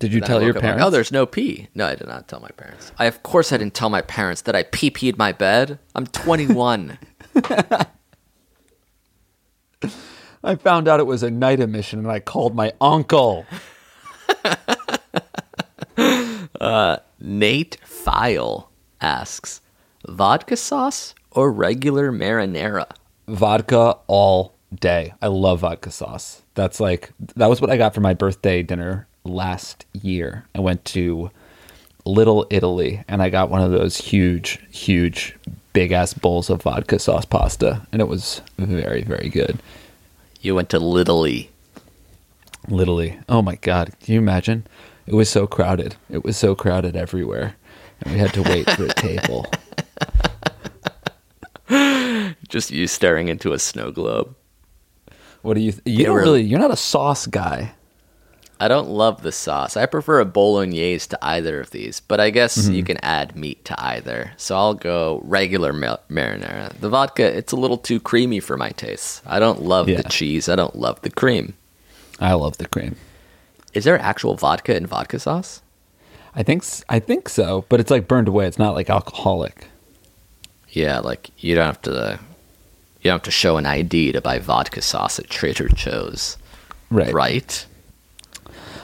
Did 0.00 0.12
you 0.12 0.20
Then 0.20 0.28
tell 0.28 0.42
your 0.42 0.50
up 0.50 0.56
like, 0.56 0.64
oh, 0.64 0.66
parents? 0.66 0.84
oh, 0.84 0.90
there's 0.90 1.12
no 1.12 1.24
pee. 1.24 1.68
No, 1.74 1.86
I 1.86 1.94
did 1.94 2.08
not 2.08 2.28
tell 2.28 2.40
my 2.40 2.50
parents. 2.50 2.92
I, 2.98 3.06
of 3.06 3.22
course, 3.22 3.52
I 3.52 3.56
didn't 3.56 3.72
tell 3.72 3.88
my 3.88 4.02
parents 4.02 4.42
that 4.42 4.54
I 4.54 4.64
pee 4.64 4.90
peed 4.90 5.16
my 5.16 5.32
bed. 5.32 5.78
I'm 5.94 6.06
21. 6.06 6.98
I 10.44 10.56
found 10.56 10.88
out 10.88 11.00
it 11.00 11.06
was 11.06 11.22
a 11.22 11.30
night 11.30 11.60
emission, 11.60 12.00
and 12.00 12.10
I 12.10 12.20
called 12.20 12.54
my 12.54 12.72
uncle. 12.80 13.46
Uh, 16.60 16.98
Nate 17.20 17.76
File 17.84 18.70
asks, 19.00 19.60
vodka 20.08 20.56
sauce 20.56 21.14
or 21.30 21.52
regular 21.52 22.12
marinara? 22.12 22.86
Vodka 23.28 23.96
all 24.06 24.54
day. 24.80 25.14
I 25.22 25.28
love 25.28 25.60
vodka 25.60 25.90
sauce. 25.90 26.42
That's 26.54 26.80
like 26.80 27.12
that 27.36 27.48
was 27.48 27.60
what 27.60 27.70
I 27.70 27.76
got 27.76 27.94
for 27.94 28.00
my 28.00 28.14
birthday 28.14 28.62
dinner 28.62 29.06
last 29.24 29.86
year. 29.92 30.46
I 30.54 30.60
went 30.60 30.84
to 30.86 31.30
Little 32.04 32.46
Italy 32.50 33.02
and 33.08 33.22
I 33.22 33.30
got 33.30 33.50
one 33.50 33.62
of 33.62 33.70
those 33.70 33.96
huge, 33.96 34.60
huge, 34.70 35.36
big 35.72 35.92
ass 35.92 36.14
bowls 36.14 36.50
of 36.50 36.62
vodka 36.62 36.98
sauce 36.98 37.24
pasta, 37.24 37.86
and 37.92 38.00
it 38.00 38.08
was 38.08 38.42
very, 38.58 39.02
very 39.02 39.28
good. 39.28 39.58
You 40.40 40.54
went 40.54 40.70
to 40.70 40.78
Little 40.78 41.26
Literally. 42.68 43.18
Oh 43.28 43.42
my 43.42 43.56
god, 43.56 43.92
can 44.00 44.14
you 44.14 44.20
imagine? 44.20 44.66
It 45.06 45.14
was 45.14 45.28
so 45.28 45.46
crowded. 45.46 45.96
It 46.10 46.24
was 46.24 46.36
so 46.36 46.54
crowded 46.54 46.96
everywhere, 46.96 47.56
and 48.00 48.12
we 48.12 48.18
had 48.18 48.32
to 48.34 48.42
wait 48.42 48.70
for 48.70 48.84
a 48.84 48.88
table. 48.94 49.46
Just 52.48 52.70
you 52.70 52.86
staring 52.86 53.28
into 53.28 53.52
a 53.52 53.58
snow 53.58 53.90
globe. 53.90 54.34
What 55.42 55.54
do 55.54 55.60
you? 55.60 55.72
Th- 55.72 55.82
you 55.98 56.04
don't 56.06 56.14
were, 56.14 56.20
really. 56.20 56.42
You're 56.42 56.60
not 56.60 56.70
a 56.70 56.76
sauce 56.76 57.26
guy. 57.26 57.72
I 58.60 58.68
don't 58.68 58.88
love 58.88 59.22
the 59.22 59.32
sauce. 59.32 59.76
I 59.76 59.84
prefer 59.86 60.20
a 60.20 60.24
bolognese 60.24 61.08
to 61.08 61.18
either 61.22 61.60
of 61.60 61.70
these, 61.70 62.00
but 62.00 62.20
I 62.20 62.30
guess 62.30 62.56
Mm-hmm. 62.56 62.72
you 62.74 62.84
can 62.84 62.98
add 63.04 63.34
meat 63.36 63.64
to 63.66 63.74
either. 63.82 64.32
So 64.36 64.54
I'll 64.56 64.74
go 64.74 65.20
regular 65.24 65.72
ma- 65.72 65.96
marinara. 66.08 66.72
The 66.78 66.88
vodka, 66.88 67.36
it's 67.36 67.52
a 67.52 67.56
little 67.56 67.76
too 67.76 67.98
creamy 67.98 68.40
for 68.40 68.56
my 68.56 68.70
taste. 68.70 69.22
I 69.26 69.38
don't 69.40 69.62
love 69.62 69.88
Yeah. 69.88 69.96
the 70.02 70.08
cheese. 70.08 70.48
I 70.48 70.54
don't 70.56 70.76
love 70.76 71.00
the 71.02 71.10
cream. 71.10 71.54
I 72.20 72.34
love 72.34 72.58
the 72.58 72.68
cream. 72.68 72.94
Is 73.74 73.84
there 73.84 73.98
actual 73.98 74.36
vodka 74.36 74.76
in 74.76 74.86
vodka 74.86 75.18
sauce? 75.18 75.60
I 76.36 76.42
think. 76.44 76.64
I 76.88 77.00
think 77.00 77.28
so, 77.28 77.64
but 77.68 77.80
it's 77.80 77.90
like 77.90 78.06
burned 78.08 78.28
away. 78.28 78.46
It's 78.46 78.58
not 78.58 78.74
like 78.74 78.88
alcoholic. 78.88 79.66
Yeah, 80.74 80.98
like 81.00 81.30
you 81.38 81.54
don't 81.54 81.66
have 81.66 81.82
to 81.82 82.18
you 83.00 83.04
don't 83.10 83.14
have 83.14 83.22
to 83.22 83.30
show 83.30 83.56
an 83.56 83.66
ID 83.66 84.12
to 84.12 84.20
buy 84.20 84.38
vodka 84.38 84.82
sauce 84.82 85.18
at 85.18 85.28
Trader 85.30 85.68
Joe's, 85.68 86.36
Right. 86.90 87.12
right? 87.12 87.66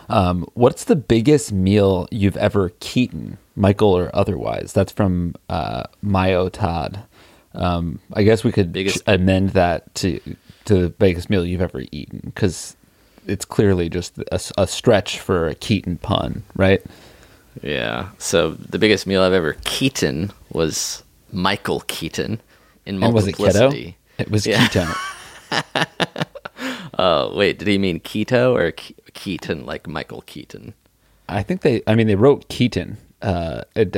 Um, 0.09 0.47
what's 0.55 0.85
the 0.85 0.97
biggest 0.97 1.53
meal 1.53 2.09
you've 2.11 2.37
ever 2.37 2.73
eaten, 2.95 3.39
Michael 3.57 3.97
or 3.97 4.11
otherwise? 4.15 4.73
That's 4.73 4.93
from 4.93 5.35
uh, 5.49 5.85
Mayo 6.03 6.49
Todd. 6.49 7.01
Um, 7.55 8.01
I 8.13 8.23
guess 8.25 8.45
we 8.45 8.53
could 8.53 8.73
Biggest- 8.73 9.03
amend 9.07 9.51
that 9.51 9.93
to 9.97 10.21
to 10.67 10.83
the 10.83 10.89
biggest 10.91 11.31
meal 11.31 11.45
you've 11.45 11.61
ever 11.63 11.83
eaten 11.91 12.21
because 12.25 12.77
it's 13.27 13.45
clearly 13.45 13.89
just 13.89 14.19
a 14.59 14.67
stretch 14.67 15.19
for 15.19 15.49
a 15.49 15.55
Keaton 15.55 15.97
pun, 15.99 16.43
right? 16.57 16.83
Yeah. 17.63 18.11
So 18.19 18.51
the 18.53 18.79
biggest 18.79 19.07
meal 19.07 19.23
I've 19.23 19.33
ever 19.33 19.57
eaten 19.81 20.31
was 20.53 21.03
Michael 21.33 21.81
Keaton 21.87 22.41
in 22.87 23.03
And 23.03 23.15
was 23.15 23.27
it 23.27 23.35
keto? 23.37 23.39
Multiplicity. 23.39 23.97
It 24.19 24.31
was 24.31 24.47
Yeah. 24.47 24.67
keto. 24.67 24.97
Oh 26.99 27.35
wait, 27.37 27.59
did 27.59 27.69
he 27.69 27.79
mean 27.79 28.01
keto 28.01 28.55
or 28.55 28.73
Ke- 28.73 28.95
Keaton 29.15 29.65
like 29.67 29.87
Michael 29.87 30.23
Keaton? 30.23 30.75
I 31.29 31.43
think 31.43 31.61
they. 31.63 31.83
I 31.87 31.95
mean, 31.95 32.07
they 32.09 32.17
wrote 32.17 32.49
Keaton. 32.49 32.97
Uh, 33.23 33.63
it, 33.77 33.95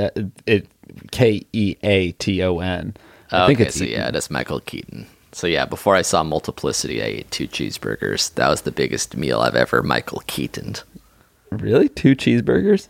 it 0.46 0.66
K 1.10 1.42
E 1.52 1.76
A 1.82 2.12
T 2.12 2.42
O 2.42 2.58
N. 2.58 2.94
I 3.30 3.46
think 3.46 3.60
okay, 3.60 3.68
it's 3.68 3.78
so 3.78 3.84
yeah, 3.84 4.10
that's 4.10 4.30
Michael 4.30 4.60
Keaton. 4.60 5.06
So 5.32 5.46
yeah, 5.46 5.64
before 5.64 5.96
I 5.96 6.02
saw 6.02 6.22
Multiplicity, 6.22 7.00
I 7.02 7.06
ate 7.06 7.30
two 7.30 7.48
cheeseburgers. 7.48 8.34
That 8.34 8.48
was 8.48 8.62
the 8.62 8.70
biggest 8.72 9.16
meal 9.16 9.40
I've 9.40 9.54
ever 9.56 9.82
Michael 9.82 10.22
Keatoned. 10.26 10.82
really 11.50 11.88
two 11.88 12.14
cheeseburgers. 12.14 12.88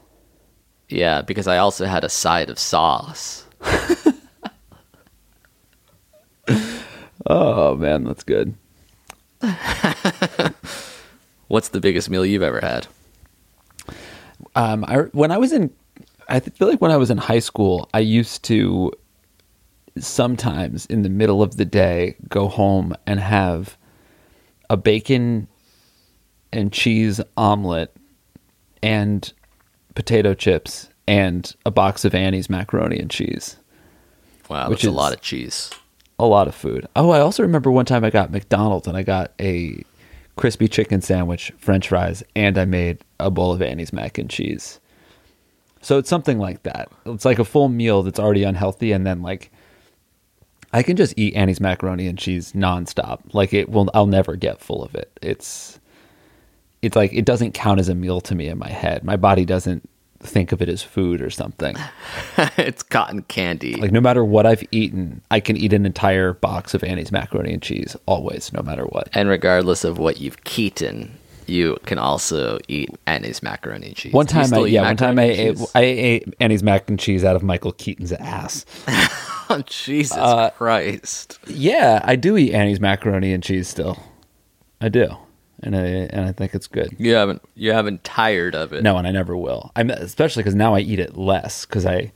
Yeah, 0.88 1.22
because 1.22 1.47
I 1.47 1.59
also 1.59 1.86
had 1.86 2.03
a 2.03 2.09
side 2.09 2.51
of 2.51 2.59
sauce. 2.59 3.47
Oh 7.35 7.74
man, 7.76 8.05
that's 8.05 8.24
good. 8.24 8.55
What's 11.49 11.70
the 11.70 11.80
biggest 11.80 12.11
meal 12.11 12.26
you've 12.26 12.43
ever 12.43 12.61
had? 12.61 12.87
Um, 14.55 14.85
I 14.87 14.99
when 15.12 15.33
I 15.33 15.39
was 15.39 15.51
in, 15.51 15.72
I 16.28 16.41
feel 16.41 16.68
like 16.68 16.83
when 16.83 16.91
I 16.91 16.99
was 16.99 17.11
in 17.11 17.16
high 17.16 17.39
school, 17.39 17.89
I 17.95 18.01
used 18.01 18.43
to 18.45 18.93
sometimes 19.99 20.85
in 20.87 21.01
the 21.03 21.09
middle 21.09 21.43
of 21.43 21.57
the 21.57 21.64
day 21.64 22.16
go 22.28 22.49
home 22.49 22.95
and 23.07 23.18
have 23.18 23.78
a 24.68 24.76
bacon 24.76 25.49
and 26.53 26.70
cheese 26.70 27.18
omelet 27.39 27.97
and 28.83 29.33
potato 29.95 30.35
chips 30.35 30.91
and 31.07 31.57
a 31.64 31.70
box 31.70 32.05
of 32.05 32.14
Annie's 32.14 32.51
macaroni 32.51 32.99
and 32.99 33.11
cheese. 33.11 33.57
Wow, 34.51 34.68
Which 34.68 34.83
that's 34.83 34.93
a 34.93 34.95
lot 34.95 35.14
of 35.14 35.22
cheese. 35.22 35.70
A 36.23 36.27
lot 36.27 36.47
of 36.47 36.55
food. 36.55 36.87
Oh, 36.95 37.11
I 37.11 37.18
also 37.18 37.43
remember 37.43 37.68
one 37.73 37.85
time 37.85 38.05
I 38.05 38.11
got 38.11 38.31
McDonald's 38.31 38.87
and 38.87 38.97
I 38.97 39.03
got 39.03 39.33
a 39.41 39.83
crispy 40.37 40.68
chicken 40.68 41.03
sandwich, 41.03 41.53
french 41.59 41.89
fries, 41.89 42.23
and 42.37 42.57
I 42.57 42.64
made 42.64 42.99
a 43.18 43.29
bowl 43.29 43.53
of 43.53 43.61
Annie's 43.61 43.93
mac 43.93 44.18
and 44.18 44.31
cheese. 44.31 44.79
So 45.81 45.99
it's 45.99 46.09
something 46.09 46.39
like 46.39 46.62
that. 46.62 46.93
It's 47.07 47.25
like 47.25 47.41
a 47.41 47.45
full 47.45 47.68
meal 47.68 48.05
that's 48.05 48.20
already 48.20 48.45
unhealthy 48.45 48.93
and 48.93 49.05
then 49.05 49.20
like 49.20 49.51
I 50.73 50.85
can 50.85 50.97
just 50.97 51.12
eat 51.16 51.35
Annie's 51.35 51.61
macaroni 51.61 52.07
and 52.07 52.16
cheese 52.16 52.53
nonstop. 52.53 53.35
Like 53.35 53.53
it 53.53 53.68
will 53.68 53.91
I'll 53.93 54.07
never 54.07 54.37
get 54.37 54.61
full 54.61 54.85
of 54.85 54.95
it. 54.95 55.11
It's 55.20 55.81
it's 56.83 56.95
like 56.95 57.12
it 57.12 57.25
doesn't 57.25 57.53
count 57.53 57.81
as 57.81 57.89
a 57.89 57.97
meal 57.97 58.20
to 58.20 58.37
me 58.37 58.47
in 58.47 58.59
my 58.59 58.70
head. 58.70 59.03
My 59.03 59.16
body 59.16 59.45
doesn't 59.45 59.89
think 60.23 60.53
of 60.53 60.62
it 60.62 60.68
as 60.68 60.83
food 60.83 61.20
or 61.20 61.31
something. 61.31 61.77
it's 62.57 62.83
cotton 62.83 63.23
candy. 63.23 63.75
Like 63.77 63.93
no 63.93 64.01
matter 64.01 64.25
what 64.25 64.47
I've 64.47 64.62
eaten, 64.70 65.20
I 65.31 65.41
can 65.41 65.57
eat 65.57 65.73
an 65.73 65.85
entire 65.87 66.33
box 66.35 66.75
of 66.75 66.83
Annie's 66.85 67.12
macaroni 67.12 67.53
and 67.53 67.62
cheese 67.62 67.97
always, 68.07 68.53
no 68.53 68.62
matter 68.62 68.85
what. 68.85 69.09
and 69.14 69.29
regardless 69.29 69.85
of 69.85 69.99
what 69.99 70.20
you've 70.20 70.39
eaten, 70.57 71.18
you 71.47 71.77
can 71.87 71.99
also 71.99 72.59
eat 72.68 72.89
Annie's 73.07 73.43
macaroni 73.43 73.89
and 73.89 73.97
cheese. 73.97 74.12
One 74.12 74.27
time, 74.27 74.53
I, 74.55 74.59
yeah, 74.66 74.83
one 74.83 74.97
time 74.97 75.18
I 75.18 75.25
ate. 75.25 75.59
I 75.75 75.83
ate 75.83 76.35
Annie's 76.41 76.62
mac 76.62 76.89
and 76.89 76.99
cheese 76.99 77.25
out 77.25 77.35
of 77.37 77.43
Michael 77.43 77.73
Keaton's 77.73 78.12
ass. 78.12 78.64
Oh, 79.51 79.61
Jesus 79.66 80.16
Uh, 80.16 80.49
Christ. 80.51 81.39
Yeah, 81.47 82.01
I 82.05 82.16
do 82.16 82.39
eat 82.39 82.55
Annie's 82.55 82.81
macaroni 82.81 83.35
and 83.35 83.43
cheese 83.43 83.68
still. 83.68 83.99
I 84.81 84.89
do, 84.89 85.14
and 85.62 85.76
I 85.76 85.80
and 85.80 86.26
I 86.26 86.32
think 86.32 86.54
it's 86.54 86.66
good. 86.66 86.94
You 86.98 87.14
haven't 87.14 87.42
you 87.54 87.72
haven't 87.72 88.04
tired 88.04 88.54
of 88.54 88.72
it. 88.72 88.82
No, 88.82 88.96
and 88.96 89.06
I 89.06 89.10
never 89.10 89.36
will. 89.36 89.70
I'm 89.76 89.90
especially 89.90 90.42
because 90.42 90.54
now 90.54 90.74
I 90.74 90.80
eat 90.80 90.98
it 90.98 91.16
less 91.16 91.64
because 91.66 91.86
I 91.86 92.12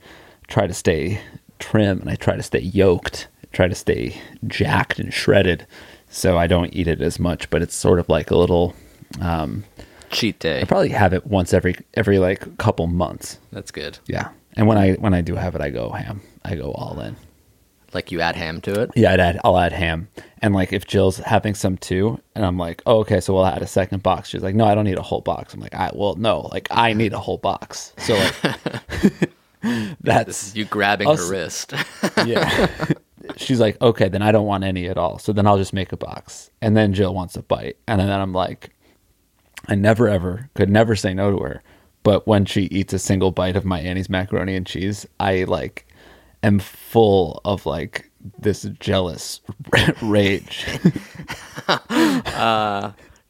try 0.47 0.67
to 0.67 0.73
stay 0.73 1.21
trim 1.59 1.99
and 2.01 2.09
I 2.09 2.15
try 2.15 2.35
to 2.35 2.43
stay 2.43 2.59
yoked, 2.59 3.27
try 3.53 3.67
to 3.67 3.75
stay 3.75 4.19
jacked 4.47 4.99
and 4.99 5.13
shredded, 5.13 5.65
so 6.09 6.37
I 6.37 6.47
don't 6.47 6.73
eat 6.75 6.87
it 6.87 7.01
as 7.01 7.19
much. 7.19 7.49
But 7.49 7.61
it's 7.61 7.75
sort 7.75 7.99
of 7.99 8.09
like 8.09 8.31
a 8.31 8.37
little. 8.37 8.75
Um, 9.21 9.63
Cheat 10.09 10.39
day. 10.39 10.61
I 10.61 10.63
probably 10.63 10.89
have 10.89 11.13
it 11.13 11.27
once 11.27 11.53
every 11.53 11.75
every 11.93 12.17
like 12.17 12.57
couple 12.57 12.87
months. 12.87 13.39
That's 13.51 13.71
good. 13.71 13.99
Yeah, 14.07 14.29
and 14.55 14.67
when 14.67 14.77
I 14.77 14.93
when 14.93 15.13
I 15.13 15.21
do 15.21 15.35
have 15.35 15.53
it, 15.55 15.61
I 15.61 15.69
go 15.69 15.89
ham. 15.89 16.21
I 16.45 16.55
go 16.55 16.71
all 16.71 16.99
in. 17.01 17.17
Like 17.93 18.11
you 18.11 18.21
add 18.21 18.35
ham 18.35 18.61
to 18.61 18.81
it. 18.81 18.91
Yeah, 18.95 19.13
I'd 19.13 19.19
add, 19.19 19.39
I'll 19.43 19.57
add 19.57 19.71
ham. 19.71 20.07
And 20.41 20.53
like 20.53 20.73
if 20.73 20.85
Jill's 20.85 21.17
having 21.17 21.55
some 21.55 21.77
too, 21.77 22.19
and 22.35 22.45
I'm 22.45 22.57
like, 22.57 22.81
oh, 22.85 22.99
okay, 22.99 23.19
so 23.19 23.33
we'll 23.33 23.45
add 23.45 23.61
a 23.61 23.67
second 23.67 24.03
box. 24.03 24.29
She's 24.29 24.43
like, 24.43 24.55
no, 24.55 24.65
I 24.65 24.75
don't 24.75 24.85
need 24.85 24.97
a 24.97 25.01
whole 25.03 25.21
box. 25.21 25.53
I'm 25.53 25.59
like, 25.59 25.73
I 25.73 25.91
well, 25.93 26.15
no, 26.15 26.41
like 26.51 26.67
I 26.71 26.93
need 26.93 27.13
a 27.13 27.19
whole 27.19 27.37
box. 27.37 27.93
So 27.97 28.13
like 28.15 29.29
that's 30.01 30.55
You 30.55 30.65
grabbing 30.65 31.07
Us- 31.07 31.19
her 31.19 31.31
wrist. 31.31 31.73
yeah. 32.25 32.87
She's 33.35 33.59
like, 33.59 33.79
okay, 33.81 34.07
then 34.07 34.21
I 34.21 34.31
don't 34.31 34.45
want 34.45 34.63
any 34.63 34.87
at 34.87 34.97
all. 34.97 35.19
So 35.19 35.33
then 35.33 35.47
I'll 35.47 35.57
just 35.57 35.73
make 35.73 35.91
a 35.91 35.97
box. 35.97 36.49
And 36.61 36.77
then 36.77 36.93
Jill 36.93 37.13
wants 37.13 37.35
a 37.35 37.41
bite. 37.41 37.77
And 37.87 37.99
then 37.99 38.09
I'm 38.09 38.31
like, 38.33 38.69
I 39.67 39.75
never 39.75 40.07
ever 40.07 40.49
could 40.53 40.69
never 40.69 40.95
say 40.95 41.13
no 41.13 41.31
to 41.31 41.43
her. 41.43 41.63
But 42.03 42.25
when 42.25 42.45
she 42.45 42.63
eats 42.65 42.93
a 42.93 42.99
single 42.99 43.31
bite 43.31 43.57
of 43.57 43.65
my 43.65 43.81
Annie's 43.81 44.09
macaroni 44.09 44.55
and 44.55 44.65
cheese, 44.65 45.05
I 45.19 45.43
like 45.43 45.86
am 46.47 46.59
full 46.59 47.41
of 47.45 47.65
like 47.65 48.09
this 48.39 48.63
jealous 48.79 49.41
rage. 50.01 50.65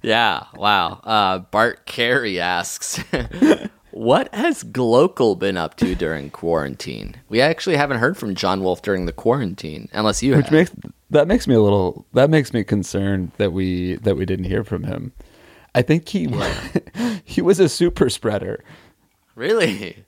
yeah. 0.01 0.43
Wow. 0.55 0.99
Uh, 1.03 1.39
Bart 1.39 1.85
Carey 1.85 2.39
asks, 2.39 2.97
"What 3.91 4.33
has 4.33 4.63
Glocal 4.63 5.37
been 5.37 5.57
up 5.57 5.75
to 5.77 5.95
during 5.95 6.29
quarantine?" 6.29 7.15
We 7.29 7.41
actually 7.41 7.77
haven't 7.77 7.99
heard 7.99 8.17
from 8.17 8.35
John 8.35 8.63
Wolf 8.63 8.81
during 8.81 9.05
the 9.05 9.13
quarantine, 9.13 9.89
unless 9.93 10.23
you 10.23 10.35
Which 10.35 10.45
have. 10.45 10.53
makes 10.53 10.71
that 11.09 11.27
makes 11.27 11.47
me 11.47 11.55
a 11.55 11.61
little 11.61 12.05
that 12.13 12.29
makes 12.29 12.53
me 12.53 12.63
concerned 12.63 13.31
that 13.37 13.51
we 13.53 13.95
that 13.97 14.15
we 14.17 14.25
didn't 14.25 14.45
hear 14.45 14.63
from 14.63 14.83
him. 14.83 15.13
I 15.75 15.81
think 15.81 16.07
he 16.09 16.27
he 17.23 17.41
was 17.41 17.59
a 17.59 17.69
super 17.69 18.09
spreader. 18.09 18.63
really. 19.35 20.05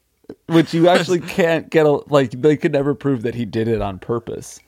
Which 0.48 0.74
you 0.74 0.88
actually 0.88 1.20
can't 1.20 1.70
get 1.70 1.86
a 1.86 1.92
like 2.12 2.32
they 2.32 2.56
could 2.58 2.72
never 2.72 2.94
prove 2.96 3.22
that 3.24 3.36
he 3.36 3.46
did 3.46 3.68
it 3.68 3.82
on 3.82 4.00
purpose 4.00 4.60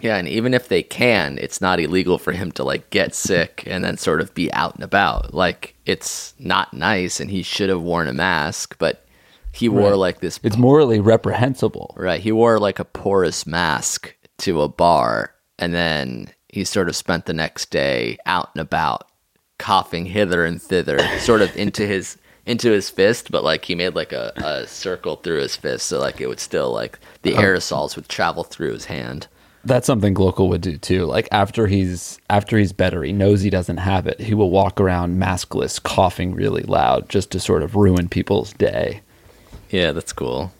Yeah, 0.00 0.16
and 0.16 0.26
even 0.28 0.52
if 0.52 0.66
they 0.68 0.82
can, 0.82 1.38
it's 1.38 1.60
not 1.60 1.78
illegal 1.78 2.18
for 2.18 2.32
him 2.32 2.50
to 2.52 2.64
like 2.64 2.90
get 2.90 3.14
sick 3.14 3.62
and 3.66 3.84
then 3.84 3.96
sort 3.96 4.20
of 4.20 4.34
be 4.34 4.52
out 4.52 4.74
and 4.74 4.82
about. 4.82 5.32
Like 5.32 5.74
it's 5.86 6.34
not 6.40 6.74
nice, 6.74 7.20
and 7.20 7.30
he 7.30 7.42
should 7.44 7.68
have 7.68 7.82
worn 7.82 8.08
a 8.08 8.12
mask, 8.12 8.76
but 8.78 9.06
he 9.52 9.68
wore 9.68 9.90
Right. 9.90 9.98
like 9.98 10.20
this. 10.20 10.40
it's 10.42 10.56
morally 10.56 10.98
reprehensible 10.98 11.94
right, 11.96 12.20
he 12.20 12.32
wore 12.32 12.58
like 12.58 12.78
a 12.80 12.84
porous 12.84 13.46
mask 13.46 14.14
to 14.38 14.62
a 14.62 14.68
bar, 14.68 15.34
and 15.58 15.72
then 15.72 16.28
he 16.48 16.64
sort 16.64 16.88
of 16.88 16.96
spent 16.96 17.26
the 17.26 17.32
next 17.34 17.70
day 17.70 18.18
out 18.26 18.50
and 18.54 18.60
about, 18.60 19.08
coughing 19.58 20.06
hither 20.06 20.44
and 20.44 20.60
thither, 20.60 20.98
sort 21.20 21.42
of 21.42 21.54
into 21.56 21.86
his 21.86 22.16
into 22.46 22.70
his 22.70 22.90
fist, 22.90 23.30
but 23.30 23.44
like 23.44 23.64
he 23.64 23.74
made 23.74 23.94
like 23.94 24.12
a, 24.12 24.32
a 24.36 24.66
circle 24.66 25.16
through 25.16 25.40
his 25.40 25.56
fist, 25.56 25.86
so 25.86 25.98
like 26.00 26.20
it 26.20 26.26
would 26.28 26.40
still 26.40 26.72
like 26.72 26.98
the 27.22 27.32
aerosols 27.32 27.94
would 27.96 28.08
travel 28.08 28.42
through 28.44 28.72
his 28.72 28.86
hand. 28.86 29.28
that's 29.64 29.86
something 29.86 30.12
Glocal 30.12 30.48
would 30.48 30.60
do 30.60 30.76
too 30.76 31.04
like 31.04 31.28
after 31.30 31.68
he's 31.68 32.18
after 32.28 32.58
he's 32.58 32.72
better 32.72 33.04
he 33.04 33.12
knows 33.12 33.42
he 33.42 33.50
doesn't 33.50 33.76
have 33.76 34.08
it 34.08 34.18
he 34.20 34.34
will 34.34 34.50
walk 34.50 34.80
around 34.80 35.20
maskless 35.20 35.80
coughing 35.80 36.34
really 36.34 36.64
loud 36.64 37.08
just 37.08 37.30
to 37.30 37.38
sort 37.38 37.62
of 37.62 37.76
ruin 37.76 38.08
people's 38.08 38.52
day 38.54 39.00
Yeah, 39.70 39.92
that's 39.92 40.12
cool. 40.12 40.50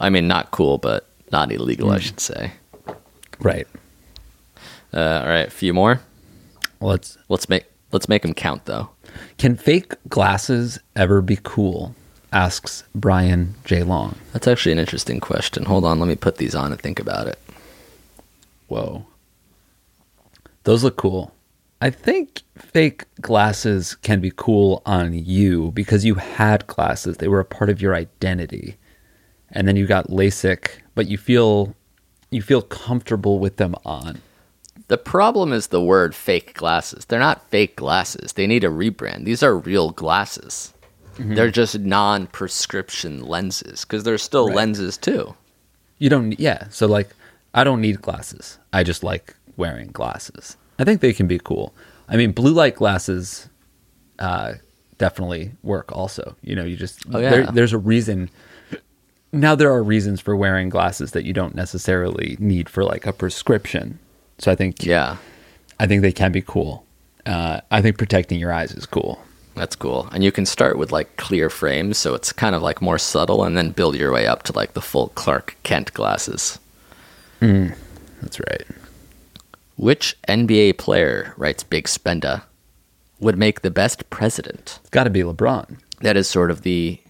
I 0.00 0.08
mean, 0.10 0.26
not 0.26 0.50
cool, 0.50 0.78
but 0.78 1.06
not 1.30 1.52
illegal, 1.52 1.90
I 1.90 1.98
should 1.98 2.20
say. 2.20 2.52
right 3.38 3.66
Uh, 4.94 5.20
all 5.22 5.28
right, 5.28 5.48
a 5.48 5.50
few 5.50 5.74
more. 5.74 6.00
let's 6.80 7.18
Let's 7.28 7.48
make 7.50 7.66
let's 7.94 8.08
make 8.08 8.22
them 8.22 8.34
count, 8.34 8.66
though. 8.66 8.90
can 9.38 9.56
fake 9.56 9.94
glasses 10.08 10.78
ever 10.96 11.22
be 11.22 11.38
cool 11.42 11.94
asks 12.32 12.82
brian 12.94 13.54
j 13.64 13.84
long 13.84 14.16
That's 14.32 14.48
actually 14.48 14.72
an 14.72 14.80
interesting 14.80 15.20
question. 15.20 15.64
Hold 15.64 15.84
on, 15.84 16.00
let 16.00 16.08
me 16.08 16.16
put 16.16 16.36
these 16.36 16.54
on 16.54 16.72
and 16.72 16.80
think 16.80 16.98
about 16.98 17.28
it. 17.28 17.38
Whoa. 18.66 19.06
Those 20.64 20.82
look 20.82 20.96
cool. 20.96 21.32
I 21.80 21.90
think 21.90 22.42
fake 22.56 23.04
glasses 23.20 23.94
can 23.94 24.20
be 24.20 24.32
cool 24.34 24.82
on 24.84 25.12
you 25.12 25.70
because 25.72 26.04
you 26.04 26.14
had 26.14 26.66
glasses. 26.66 27.18
They 27.18 27.28
were 27.28 27.40
a 27.40 27.44
part 27.44 27.70
of 27.70 27.80
your 27.80 27.94
identity. 27.94 28.76
And 29.50 29.68
then 29.68 29.76
you 29.76 29.86
got 29.86 30.08
LASIK, 30.08 30.70
but 30.94 31.06
you 31.06 31.18
feel 31.18 31.76
you 32.30 32.42
feel 32.42 32.62
comfortable 32.62 33.38
with 33.38 33.58
them 33.58 33.76
on. 33.84 34.20
The 34.88 34.98
problem 34.98 35.52
is 35.52 35.68
the 35.68 35.80
word 35.82 36.14
fake 36.14 36.54
glasses. 36.54 37.06
They're 37.06 37.18
not 37.18 37.48
fake 37.50 37.76
glasses. 37.76 38.32
They 38.34 38.46
need 38.46 38.64
a 38.64 38.68
rebrand. 38.68 39.24
These 39.24 39.42
are 39.42 39.56
real 39.56 39.90
glasses. 39.90 40.72
They're 41.18 41.50
just 41.50 41.78
non-prescription 41.78 43.22
lenses 43.24 43.82
because 43.84 44.02
they're 44.04 44.18
still 44.18 44.48
Right. 44.48 44.56
lenses 44.56 44.96
too. 44.98 45.34
You 45.98 46.10
don't 46.10 46.38
yeah, 46.40 46.66
so 46.70 46.86
like 46.86 47.10
I 47.54 47.62
don't 47.64 47.80
need 47.80 48.02
glasses. 48.02 48.58
I 48.72 48.82
just 48.82 49.04
like 49.04 49.34
wearing 49.56 49.88
glasses. 49.92 50.56
I 50.78 50.84
think 50.84 51.00
they 51.00 51.12
can 51.12 51.28
be 51.28 51.38
cool. 51.38 51.72
I 52.08 52.16
mean, 52.16 52.32
blue 52.32 52.52
light 52.52 52.74
glasses 52.74 53.48
uh 54.18 54.54
definitely 54.98 55.52
work 55.62 55.92
also. 55.92 56.36
You 56.42 56.56
know, 56.56 56.64
you 56.64 56.76
just 56.76 57.00
Oh, 57.12 57.18
yeah. 57.20 57.30
there, 57.30 57.46
there's 57.46 57.72
a 57.72 57.78
reason 57.78 58.28
now 59.32 59.54
there 59.54 59.72
are 59.72 59.82
reasons 59.82 60.20
for 60.20 60.36
wearing 60.36 60.68
glasses 60.68 61.12
that 61.12 61.24
you 61.24 61.32
don't 61.32 61.54
necessarily 61.54 62.36
need 62.40 62.68
for 62.68 62.84
like 62.84 63.06
a 63.06 63.12
prescription. 63.12 63.98
So 64.38 64.50
I 64.52 64.54
think 64.54 64.84
Yeah, 64.84 65.16
I 65.78 65.86
think 65.86 66.02
they 66.02 66.12
can 66.12 66.32
be 66.32 66.42
cool. 66.42 66.84
Uh, 67.26 67.60
I 67.70 67.80
think 67.80 67.96
protecting 67.98 68.38
your 68.38 68.52
eyes 68.52 68.72
is 68.72 68.84
cool. 68.86 69.18
that's 69.54 69.76
cool. 69.76 70.08
And 70.12 70.22
you 70.24 70.30
can 70.32 70.44
start 70.46 70.76
with 70.78 70.92
like 70.92 71.16
clear 71.16 71.48
frames, 71.48 71.96
so 71.96 72.14
it's 72.14 72.32
kind 72.32 72.54
of 72.54 72.62
like 72.62 72.82
more 72.82 72.98
subtle, 72.98 73.44
and 73.44 73.56
then 73.56 73.70
build 73.70 73.96
your 73.96 74.12
way 74.12 74.26
up 74.26 74.42
to 74.44 74.52
like 74.52 74.74
the 74.74 74.82
full 74.82 75.08
Clark 75.14 75.56
Kent 75.62 75.92
glasses. 75.94 76.58
That's 77.40 78.40
right. 78.40 78.64
Which 79.76 80.16
NBA 80.28 80.78
player, 80.78 81.34
writes 81.36 81.62
Big 81.62 81.88
Spenda, 81.88 82.44
would 83.20 83.36
make 83.36 83.60
the 83.60 83.70
best 83.70 84.08
president? 84.10 84.78
It's 84.80 84.90
got 84.90 85.04
to 85.04 85.10
be 85.10 85.20
LeBron. 85.22 85.78
That 86.00 86.16
is 86.16 86.28
sort 86.28 86.50
of 86.50 86.62
the 86.62 87.00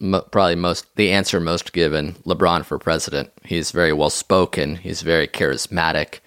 mo- 0.00 0.22
probably 0.30 0.56
most 0.56 0.94
the 0.96 1.10
answer 1.12 1.40
most 1.40 1.72
given. 1.72 2.12
LeBron 2.24 2.64
for 2.64 2.78
president. 2.78 3.30
He's 3.44 3.70
very 3.70 3.92
well 3.92 4.10
spoken. 4.10 4.76
He's 4.76 5.02
very 5.02 5.28
charismatic. 5.28 6.18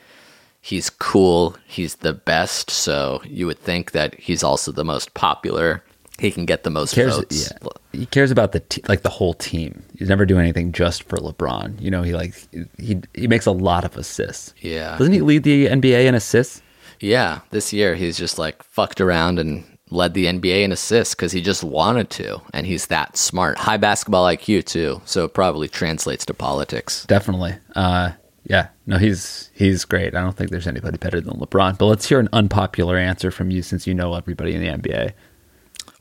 He's 0.61 0.89
cool. 0.89 1.55
He's 1.65 1.95
the 1.95 2.13
best. 2.13 2.69
So 2.69 3.21
you 3.25 3.45
would 3.47 3.59
think 3.59 3.91
that 3.91 4.15
he's 4.15 4.43
also 4.43 4.71
the 4.71 4.83
most 4.83 5.13
popular. 5.13 5.83
He 6.19 6.31
can 6.31 6.45
get 6.45 6.63
the 6.63 6.69
most 6.69 6.93
cares, 6.93 7.15
votes. 7.15 7.49
yeah. 7.61 7.69
He 7.93 8.05
cares 8.05 8.29
about 8.29 8.51
the 8.51 8.59
te- 8.59 8.83
like 8.89 9.03
the 9.03 9.09
whole 9.09 9.33
team. 9.33 9.83
He's 9.97 10.09
never 10.09 10.25
doing 10.25 10.41
anything 10.41 10.73
just 10.73 11.03
for 11.03 11.17
LeBron. 11.17 11.79
You 11.81 11.89
know, 11.89 12.03
he 12.03 12.13
like 12.13 12.35
he 12.77 12.99
he 13.13 13.27
makes 13.27 13.45
a 13.45 13.51
lot 13.51 13.85
of 13.85 13.95
assists. 13.95 14.53
Yeah. 14.59 14.97
Doesn't 14.97 15.13
he 15.13 15.21
lead 15.21 15.43
the 15.43 15.67
NBA 15.67 16.05
in 16.05 16.15
assists? 16.15 16.61
Yeah, 16.99 17.39
this 17.51 17.71
year 17.71 17.95
he's 17.95 18.17
just 18.17 18.37
like 18.37 18.61
fucked 18.63 18.99
around 18.99 19.39
and 19.39 19.63
led 19.91 20.13
the 20.13 20.25
NBA 20.25 20.63
in 20.63 20.71
assists 20.73 21.15
because 21.15 21.31
he 21.31 21.41
just 21.41 21.63
wanted 21.63 22.09
to, 22.11 22.41
and 22.53 22.67
he's 22.67 22.87
that 22.87 23.15
smart. 23.15 23.57
High 23.57 23.77
basketball 23.77 24.25
IQ 24.25 24.65
too, 24.65 25.01
so 25.05 25.23
it 25.23 25.33
probably 25.33 25.69
translates 25.69 26.25
to 26.25 26.33
politics. 26.33 27.05
Definitely. 27.05 27.55
Uh, 27.75 28.11
yeah. 28.49 28.67
No, 28.85 28.97
he's 28.97 29.49
he's 29.53 29.85
great. 29.85 30.13
I 30.15 30.21
don't 30.21 30.35
think 30.35 30.49
there's 30.51 30.67
anybody 30.67 30.97
better 30.97 31.21
than 31.21 31.35
LeBron. 31.39 31.77
But 31.77 31.85
let's 31.85 32.09
hear 32.09 32.19
an 32.19 32.27
unpopular 32.33 32.97
answer 32.97 33.31
from 33.31 33.51
you 33.51 33.61
since 33.61 33.87
you 33.87 33.93
know 33.93 34.13
everybody 34.15 34.53
in 34.55 34.61
the 34.61 34.67
NBA. 34.67 35.13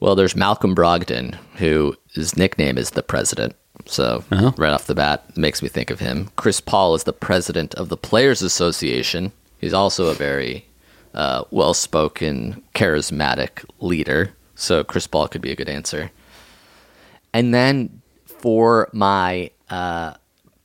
Well, 0.00 0.14
there's 0.16 0.34
Malcolm 0.34 0.74
Brogdon, 0.74 1.34
who 1.56 1.94
his 2.12 2.36
nickname 2.36 2.78
is 2.78 2.90
the 2.90 3.02
President. 3.02 3.54
So 3.86 4.24
Uh-huh. 4.32 4.52
right 4.56 4.72
off 4.72 4.86
the 4.86 4.94
bat, 4.94 5.36
makes 5.36 5.62
me 5.62 5.68
think 5.68 5.90
of 5.90 6.00
him. 6.00 6.30
Chris 6.36 6.60
Paul 6.60 6.94
is 6.96 7.04
the 7.04 7.12
president 7.12 7.74
of 7.76 7.88
the 7.88 7.96
Players 7.96 8.42
Association. 8.42 9.30
He's 9.58 9.72
also 9.74 10.06
a 10.08 10.14
very 10.14 10.66
uh, 11.14 11.44
well-spoken, 11.50 12.62
charismatic 12.74 13.64
leader. 13.80 14.34
So 14.54 14.82
Chris 14.84 15.06
Paul 15.06 15.28
could 15.28 15.40
be 15.42 15.50
a 15.52 15.56
good 15.56 15.68
answer. 15.68 16.10
And 17.32 17.52
then 17.54 18.02
for 18.26 18.88
my 18.92 19.50
uh, 19.70 20.14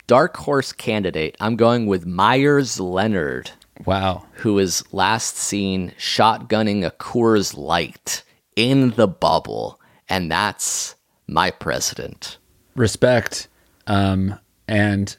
dark 0.07 0.37
horse 0.37 0.71
candidate, 0.71 1.35
I'm 1.39 1.55
going 1.55 1.85
with 1.87 2.05
Meyers 2.05 2.79
Leonard 2.79 3.51
Wow. 3.85 4.25
who 4.33 4.59
is 4.59 4.83
last 4.93 5.35
seen 5.37 5.93
shotgunning 5.97 6.85
a 6.85 6.91
Coors 6.91 7.57
Light 7.57 8.23
in 8.55 8.91
the 8.91 9.07
bubble, 9.07 9.79
and 10.09 10.31
that's 10.31 10.95
my 11.27 11.49
president. 11.51 12.37
Respect. 12.75 13.47
Um, 13.87 14.39
and 14.67 15.15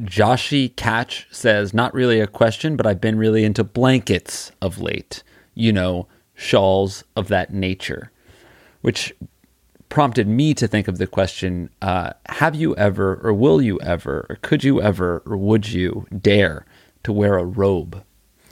Joshi 0.00 0.74
Catch 0.76 1.26
says, 1.30 1.74
not 1.74 1.92
really 1.92 2.20
a 2.20 2.26
question, 2.26 2.76
but 2.76 2.86
I've 2.86 3.00
been 3.00 3.18
really 3.18 3.44
into 3.44 3.64
blankets 3.64 4.52
of 4.62 4.78
late. 4.80 5.22
You 5.54 5.72
know, 5.72 6.06
shawls 6.34 7.02
of 7.16 7.28
that 7.28 7.52
nature, 7.52 8.12
which 8.80 9.12
prompted 9.88 10.28
me 10.28 10.54
to 10.54 10.68
think 10.68 10.88
of 10.88 10.98
the 10.98 11.06
question 11.06 11.70
uh, 11.82 12.12
Have 12.26 12.54
you 12.54 12.76
ever, 12.76 13.20
or 13.22 13.32
will 13.32 13.60
you 13.62 13.80
ever, 13.80 14.26
or 14.28 14.36
could 14.42 14.64
you 14.64 14.80
ever, 14.82 15.22
or 15.26 15.36
would 15.36 15.68
you 15.68 16.06
dare 16.20 16.66
to 17.04 17.12
wear 17.12 17.36
a 17.38 17.44
robe? 17.44 18.04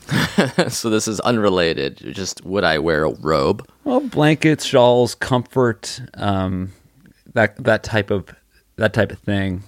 so 0.69 0.89
this 0.89 1.09
is 1.09 1.19
unrelated. 1.21 1.99
Just 2.13 2.45
would 2.45 2.65
I 2.65 2.79
wear 2.79 3.05
a 3.05 3.11
robe? 3.11 3.69
Well, 3.85 4.01
blankets, 4.01 4.65
shawls, 4.65 5.15
comfort, 5.15 6.01
um, 6.15 6.73
that 7.35 7.57
that 7.65 7.83
type 7.83 8.11
of 8.11 8.29
that 8.77 8.93
type 8.93 9.11
of 9.11 9.19
thing. 9.19 9.63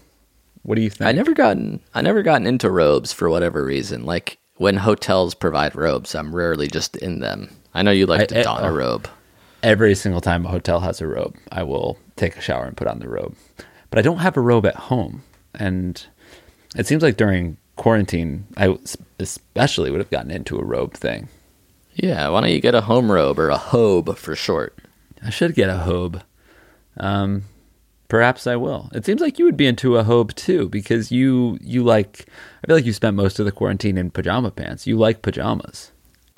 What 0.63 0.77
do 0.77 0.83
you 0.83 0.91
think? 0.91 1.09
I 1.09 1.13
never 1.13 1.35
gotten 1.35 1.81
I 1.95 2.03
never 2.03 2.23
gotten 2.23 2.47
into 2.47 2.71
robes 2.71 3.13
for 3.13 3.29
whatever 3.29 3.65
reason. 3.65 4.05
Like 4.05 4.39
when 4.57 4.77
hotels 4.77 5.35
provide 5.35 5.75
robes, 5.75 6.15
I'm 6.15 6.35
rarely 6.35 6.69
just 6.69 6.97
in 6.97 7.21
them. 7.21 7.51
I 7.75 7.83
know 7.83 7.91
you 7.91 8.07
like 8.07 8.23
I- 8.23 8.27
to 8.27 8.41
I- 8.41 8.43
don 8.43 8.65
a 8.65 8.69
oh. 8.69 8.75
robe. 8.75 9.09
Every 9.63 9.95
single 9.95 10.21
time 10.21 10.47
a 10.47 10.51
hotel 10.51 10.81
has 10.81 11.01
a 11.01 11.07
robe, 11.07 11.37
I 11.51 11.63
will 11.65 11.99
take 12.17 12.37
a 12.37 12.41
shower 12.41 12.65
and 12.65 12.77
put 12.77 12.87
on 12.87 13.01
the 13.01 13.09
robe. 13.09 13.35
But 13.91 13.99
I 13.99 14.03
don't 14.03 14.19
have 14.19 14.37
a 14.37 14.41
robe 14.41 14.67
at 14.67 14.77
home, 14.77 15.23
and 15.55 16.05
it 16.77 16.87
seems 16.87 17.03
like 17.03 17.17
during 17.17 17.57
quarantine, 17.77 18.47
I 18.57 18.77
especially 19.19 19.91
would 19.91 20.01
have 20.01 20.11
gotten 20.11 20.31
into 20.31 20.59
a 20.59 20.65
robe 20.65 20.95
thing. 20.95 21.29
Yeah, 21.95 22.29
why 22.29 22.43
don't 22.43 22.51
you 22.51 22.61
get 22.61 22.75
a 22.75 22.83
home 22.83 23.11
robe 23.11 23.39
or 23.39 23.51
a 23.51 23.57
hobe 23.59 24.17
for 24.17 24.37
short? 24.37 24.79
I 25.25 25.31
should 25.31 25.55
get 25.55 25.69
a 25.69 25.85
hobe. 25.85 26.23
Um, 26.97 27.45
perhaps 28.09 28.47
I 28.47 28.57
will. 28.57 28.91
It 28.95 29.05
seems 29.05 29.21
like 29.21 29.39
you 29.39 29.45
would 29.45 29.57
be 29.57 29.67
into 29.67 29.97
a 29.97 30.05
hobe 30.05 30.35
too, 30.35 30.69
because 30.69 31.11
you 31.11 31.59
you 31.61 31.83
like. 31.83 32.27
I 32.63 32.67
feel 32.67 32.77
like 32.77 32.87
you 32.87 32.93
spent 32.93 33.17
most 33.17 33.39
of 33.39 33.47
the 33.47 33.53
quarantine 33.53 33.99
in 33.99 34.11
pajama 34.11 34.51
pants. 34.51 34.87
You 34.87 34.97
like 34.97 35.23
pajamas. 35.23 35.91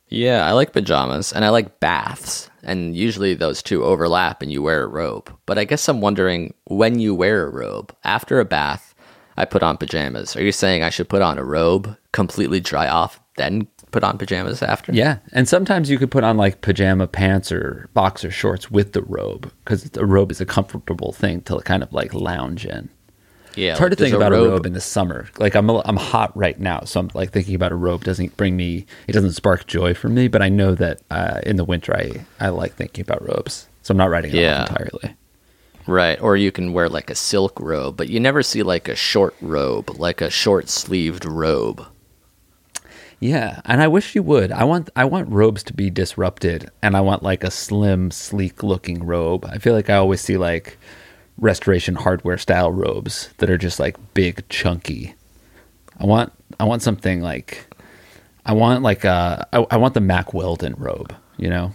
Yeah, 0.09 0.47
I 0.47 0.53
like 0.53 0.73
pajamas 0.73 1.33
and 1.33 1.45
I 1.45 1.51
like 1.51 1.79
baths. 1.81 2.49
And 2.63 2.97
usually 2.97 3.35
those 3.35 3.63
two 3.63 3.85
overlap 3.85 4.43
and 4.43 4.53
you 4.53 4.63
wear 4.63 4.85
a 4.85 4.89
robe. 4.89 5.35
But 5.47 5.59
I 5.59 5.65
guess 5.65 5.89
I'm 5.89 6.01
wondering 6.01 6.55
when 6.65 6.99
you 6.99 7.15
wear 7.15 7.47
a 7.47 7.51
robe. 7.51 7.95
After 8.05 8.41
a 8.41 8.45
bath, 8.45 8.95
I 9.37 9.45
put 9.45 9.63
on 9.63 9.77
pajamas. 9.77 10.37
Are 10.37 10.43
you 10.43 10.53
saying 10.53 10.83
I 10.83 10.91
should 10.91 11.09
put 11.09 11.23
on 11.23 11.39
a 11.39 11.45
robe, 11.45 11.97
completely 12.13 12.61
dry 12.61 12.89
off, 12.89 13.21
then 13.37 13.67
put 13.91 14.05
on 14.05 14.19
pajamas 14.19 14.63
after? 14.63 14.93
Yeah, 14.93 15.19
and 15.33 15.49
sometimes 15.49 15.89
you 15.89 15.99
could 15.99 16.11
put 16.11 16.25
on 16.25 16.37
like 16.37 16.61
pajama 16.61 17.07
pants 17.07 17.51
or 17.51 17.89
boxer 17.95 18.31
shorts 18.31 18.71
with 18.71 18.93
the 18.93 19.03
robe 19.03 19.51
because 19.65 19.85
the 19.85 20.05
robe 20.05 20.31
is 20.31 20.41
a 20.41 20.47
comfortable 20.47 21.13
thing 21.13 21.41
to 21.43 21.59
kind 21.61 21.83
of 21.83 21.93
like 21.93 22.13
lounge 22.13 22.67
in. 22.67 22.91
Yeah. 23.61 23.71
It's 23.71 23.79
hard 23.79 23.93
like, 23.93 23.99
to 23.99 24.05
think 24.05 24.17
about 24.17 24.33
a 24.33 24.37
robe 24.37 24.65
in 24.67 24.73
the 24.73 24.81
summer. 24.81 25.29
Like 25.39 25.55
I'm 25.55 25.69
a, 25.69 25.81
I'm 25.85 25.97
hot 25.97 26.35
right 26.37 26.59
now, 26.59 26.81
so 26.85 26.99
I'm 27.01 27.11
like 27.15 27.31
thinking 27.31 27.55
about 27.55 27.73
a 27.73 27.77
robe 27.77 28.05
doesn't 28.05 28.37
bring 28.37 28.57
me 28.57 28.87
it 29.07 29.13
doesn't 29.13 29.33
spark 29.33 29.67
joy 29.67 29.93
for 29.95 30.09
me. 30.09 30.29
But 30.29 30.43
I 30.43 30.49
know 30.49 30.75
that 30.75 31.03
uh, 31.11 31.41
in 31.45 31.57
the 31.57 31.65
winter 31.65 31.95
I 31.97 32.25
I 32.41 32.49
like 32.49 32.75
thinking 32.75 33.03
about 33.03 33.23
robes, 33.27 33.69
so 33.83 33.93
I'm 33.93 33.99
not 33.99 34.11
writing 34.11 34.31
it 34.33 34.41
Yeah. 34.41 34.63
off 34.63 34.71
entirely. 34.71 35.15
Right. 35.87 36.21
Or 36.21 36.37
you 36.37 36.53
can 36.53 36.73
wear 36.73 36.89
like 36.89 37.11
a 37.11 37.15
silk 37.15 37.59
robe, 37.61 37.97
but 37.97 38.09
you 38.09 38.21
never 38.21 38.43
see 38.43 38.63
like 38.63 38.89
a 38.89 38.95
short 38.95 39.35
robe, 39.41 39.91
like 39.99 40.21
a 40.21 40.31
short 40.31 40.69
sleeved 40.69 41.25
robe. 41.25 41.85
Yeah, 43.23 43.61
and 43.67 43.83
I 43.83 43.89
wish 43.89 44.15
you 44.15 44.23
would. 44.23 44.51
I 44.51 44.65
want 44.65 44.89
I 44.97 45.05
want 45.05 45.29
robes 45.29 45.63
to 45.65 45.75
be 45.75 45.91
disrupted, 45.91 46.71
and 46.81 46.97
I 46.97 47.03
want 47.03 47.23
like 47.23 47.45
a 47.45 47.51
slim, 47.51 48.11
sleek 48.11 48.63
looking 48.63 49.05
robe. 49.05 49.45
I 49.45 49.59
feel 49.59 49.75
like 49.75 49.91
I 49.91 49.97
always 49.97 50.23
see 50.23 50.39
like 50.39 50.79
restoration 51.41 51.95
hardware 51.97 52.38
style 52.38 52.70
robes 52.70 53.30
that 53.38 53.51
are 53.51 53.59
just 53.59 53.80
like 53.80 53.97
big, 54.14 54.49
chunky. 54.49 55.14
I 55.99 56.07
want 56.07 56.32
I 56.59 56.64
want 56.64 56.82
something 56.82 57.20
like 57.20 57.66
I 58.47 58.53
want 58.53 58.82
like 58.82 59.05
uh 59.05 59.45
I, 59.53 59.66
I 59.70 59.76
want 59.76 59.95
the 59.95 60.01
Mack 60.01 60.32
Weldon 60.34 60.74
robe. 60.78 61.14
You 61.36 61.49
know, 61.51 61.72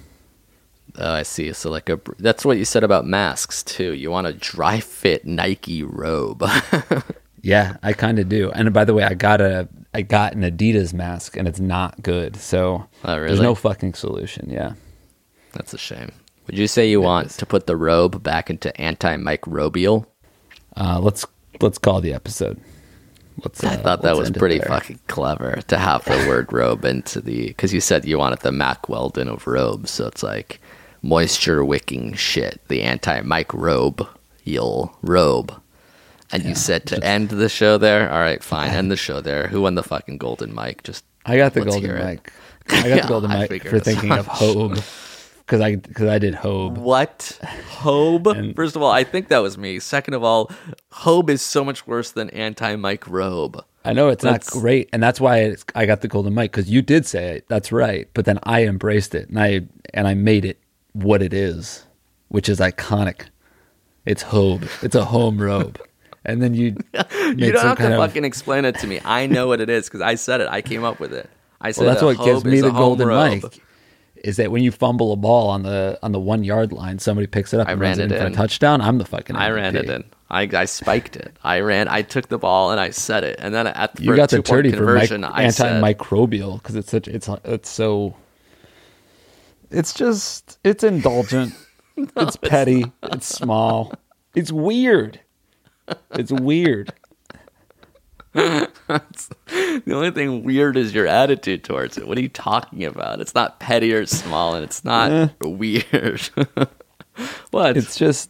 Oh, 0.98 1.12
I 1.12 1.24
see. 1.24 1.52
So 1.54 1.70
like 1.70 1.90
a 1.90 2.00
that's 2.20 2.46
what 2.46 2.58
you 2.58 2.66
said 2.66 2.84
about 2.84 3.06
masks 3.06 3.64
too. 3.64 3.94
You 3.94 4.12
want 4.12 4.28
a 4.28 4.34
dry 4.34 4.80
fit 4.80 5.26
Nike 5.26 5.84
robe. 5.84 6.44
yeah, 7.42 7.78
I 7.84 7.94
kind 7.94 8.18
of 8.20 8.30
do. 8.30 8.52
And 8.52 8.74
by 8.74 8.86
the 8.86 8.94
way, 8.94 9.04
I 9.04 9.14
got 9.14 9.42
a 9.42 9.68
I 9.94 10.02
got 10.02 10.34
an 10.34 10.42
Adidas 10.44 10.94
mask, 10.94 11.38
and 11.38 11.48
it's 11.48 11.60
not 11.60 12.02
good. 12.02 12.36
So 12.38 12.88
Oh, 13.04 13.16
there's 13.16 13.40
no 13.40 13.56
fucking 13.56 13.94
solution. 13.94 14.50
Yeah. 14.50 14.74
That's 15.54 15.74
a 15.74 15.78
shame. 15.78 16.12
Would 16.48 16.58
you 16.58 16.68
say 16.68 16.90
you 16.90 17.02
want 17.02 17.32
to 17.32 17.46
put 17.46 17.68
the 17.68 17.76
robe 17.76 18.22
back 18.22 18.50
into 18.50 18.72
antimicrobial? 18.74 20.06
Uh, 20.76 21.00
let's 21.00 21.26
let's 21.62 21.78
call 21.78 22.02
the 22.02 22.14
episode. 22.14 22.60
Let's. 23.44 23.64
I 23.64 23.76
uh, 23.76 23.78
thought 23.78 24.02
that 24.04 24.16
was 24.16 24.32
pretty 24.32 24.60
fucking 24.60 25.00
clever 25.08 25.62
to 25.68 25.78
have 25.78 26.06
the 26.06 26.12
word 26.28 26.54
robe 26.54 26.86
into 26.86 27.20
the 27.22 27.48
because 27.48 27.74
you 27.74 27.82
said 27.82 28.06
you 28.06 28.20
wanted 28.20 28.40
the 28.40 28.52
Mack 28.52 28.90
Weldon 28.90 29.28
of 29.28 29.46
robes, 29.48 29.92
so 29.92 30.08
it's 30.08 30.24
like 30.24 30.62
moisture 31.02 31.66
wicking 31.66 32.14
shit, 32.14 32.62
the 32.68 32.82
antimicrobial 32.82 34.94
robe. 35.02 35.62
And 36.32 36.44
you 36.44 36.56
said 36.56 36.88
to 36.88 37.04
end 37.04 37.30
the 37.30 37.50
show 37.50 37.78
there. 37.78 38.12
All 38.12 38.20
right, 38.20 38.44
fine, 38.44 38.70
end 38.72 38.90
the 38.92 38.98
show 38.98 39.22
there. 39.22 39.48
Who 39.48 39.62
won 39.62 39.76
the 39.76 39.84
fucking 39.84 40.18
golden 40.18 40.54
mic? 40.54 40.84
Just 40.84 41.06
I 41.26 41.38
got 41.38 41.54
the 41.54 41.62
golden 41.62 41.96
mic. 41.96 42.34
I 42.70 42.90
got 42.90 43.04
the 43.04 43.08
golden 43.08 43.32
mic 43.32 43.66
for 43.68 43.80
thinking 43.80 44.12
of 44.12 44.28
Hobe 44.28 44.84
because 45.46 45.62
I 45.62 45.76
because 45.76 46.08
I 46.08 46.18
did 46.20 46.34
Hobe. 46.36 46.78
What? 46.78 47.40
Hobe? 47.80 48.28
And- 48.38 48.56
First 48.56 48.76
of 48.76 48.82
all, 48.82 48.92
I 48.92 49.04
think 49.04 49.28
that 49.30 49.40
was 49.40 49.58
me. 49.58 49.80
Second 49.80 50.14
of 50.16 50.24
all, 50.24 50.50
Hobe 50.92 51.30
is 51.30 51.42
so 51.42 51.64
much 51.64 51.86
worse 51.88 52.12
than 52.12 52.30
anti-microbe. 52.32 53.64
I 53.84 53.94
know 53.94 54.10
it's 54.10 54.24
That's- 54.24 54.54
not 54.54 54.62
great, 54.62 54.90
and 54.92 55.02
that's 55.04 55.22
why 55.22 55.38
it's, 55.42 55.64
I 55.76 55.86
got 55.86 56.02
the 56.02 56.08
golden 56.08 56.34
mic 56.34 56.52
because 56.52 56.70
you 56.70 56.82
did 56.82 57.06
say 57.06 57.36
it. 57.38 57.46
That's 57.48 57.72
right, 57.72 58.10
but 58.16 58.26
then 58.26 58.40
I 58.44 58.64
embraced 58.66 59.14
it 59.14 59.30
and 59.30 59.40
I 59.40 59.62
and 59.94 60.08
I 60.08 60.14
made 60.16 60.44
it 60.46 60.60
what 60.94 61.22
it 61.22 61.34
is, 61.34 61.86
which 62.30 62.50
is 62.50 62.60
iconic. 62.60 63.28
It's 64.06 64.24
Hobe. 64.24 64.68
It's 64.84 64.96
a 64.96 65.06
home 65.06 65.40
robe, 65.40 65.80
and 66.26 66.42
then 66.42 66.56
you 66.56 66.76
You 67.36 67.52
don't 67.52 67.62
have 67.64 67.78
to 67.78 67.92
of- 67.94 67.98
fucking 68.10 68.26
explain 68.26 68.66
it 68.66 68.80
to 68.80 68.88
me. 68.88 69.00
I 69.06 69.28
know 69.28 69.48
what 69.48 69.62
it 69.62 69.70
is 69.70 69.86
because 69.86 70.02
I 70.02 70.16
said 70.16 70.42
it. 70.42 70.48
I 70.50 70.62
came 70.64 70.84
up 70.84 71.00
with 71.00 71.14
it. 71.14 71.30
I 71.62 71.72
said 71.72 71.86
Well, 71.86 71.94
that's 71.94 72.04
what 72.04 72.24
gives 72.26 72.44
me 72.44 72.62
the 72.62 72.72
golden 72.72 73.08
robe. 73.08 73.44
mic. 73.44 73.62
Is 74.26 74.38
that 74.38 74.50
when 74.52 74.64
you 74.64 74.72
fumble 74.72 75.14
a 75.14 75.16
ball 75.16 75.50
on 75.50 75.62
the 75.62 76.00
on 76.02 76.12
the 76.12 76.20
one 76.20 76.44
yard 76.44 76.72
line, 76.74 76.98
somebody 76.98 77.28
picks 77.28 77.54
it 77.54 77.60
up 77.60 77.68
I 77.68 77.74
and 77.74 77.82
runs 77.82 78.00
it 78.00 78.06
in 78.06 78.12
it 78.12 78.18
for 78.18 78.24
a 78.24 78.28
in. 78.28 78.34
touchdown? 78.34 78.82
I'm 78.82 78.98
the 78.98 79.06
fucking. 79.06 79.36
I 79.36 79.50
ran 79.52 79.76
it 79.76 79.88
in. 79.88 80.04
I, 80.32 80.50
I 80.52 80.66
spiked 80.66 81.16
it. 81.16 81.38
I 81.44 81.60
ran. 81.60 81.88
I 81.88 82.02
took 82.02 82.30
the 82.30 82.40
ball 82.40 82.72
and 82.72 82.80
I 82.80 82.90
set 82.90 83.24
it. 83.24 83.36
And 83.38 83.54
then 83.54 83.68
at 83.68 83.96
the 83.96 84.04
You 84.04 84.16
got 84.16 84.32
the 84.32 84.38
two-point 84.38 84.66
turdy 84.66 84.76
for 84.76 84.94
mic- 84.94 85.10
conversion, 85.10 85.24
I 85.24 85.50
said, 85.50 85.84
antimicrobial 85.84 86.56
because 86.56 86.76
it's 86.76 86.90
such 86.90 87.08
it's 87.08 87.30
it's 87.44 87.70
so. 87.70 88.16
It's 89.70 89.94
just 89.94 90.58
it's 90.64 90.84
indulgent. 90.84 91.54
it's 91.98 92.36
petty. 92.38 92.92
It's 93.04 93.28
small. 93.28 93.94
It's 94.34 94.52
weird. 94.52 95.20
It's 96.14 96.32
weird. 96.32 96.92
The 98.36 99.94
only 99.94 100.12
thing 100.12 100.44
weird 100.44 100.76
is 100.76 100.94
your 100.94 101.08
attitude 101.08 101.64
towards 101.64 101.98
it. 101.98 102.06
What 102.06 102.18
are 102.18 102.22
you 102.22 102.28
talking 102.28 102.84
about? 102.84 103.22
It's 103.22 103.34
not 103.34 103.62
petty 103.62 103.94
or 103.94 104.06
small, 104.06 104.56
and 104.56 104.64
it's 104.64 104.84
not 104.84 105.10
eh. 105.10 105.28
weird. 105.42 106.22
what? 107.52 107.78
It's 107.78 107.96
just 107.96 108.30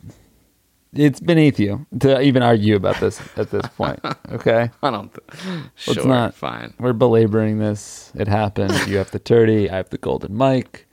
it's 0.93 1.19
beneath 1.19 1.59
you 1.59 1.87
to 2.01 2.21
even 2.21 2.43
argue 2.43 2.75
about 2.75 2.99
this 2.99 3.19
at 3.35 3.49
this 3.49 3.67
point. 3.69 3.99
Okay, 4.29 4.69
I 4.83 4.91
don't. 4.91 5.11
Th- 5.11 5.63
sure, 5.73 5.95
Let's 5.95 6.05
not. 6.05 6.35
fine. 6.35 6.75
We're 6.79 6.93
belaboring 6.93 7.57
this. 7.57 8.11
It 8.15 8.27
happened. 8.27 8.73
You 8.87 8.97
have 8.97 9.09
the 9.09 9.19
turdy. 9.19 9.71
I 9.71 9.77
have 9.77 9.89
the 9.89 9.97
golden 9.97 10.37
mic. 10.37 10.87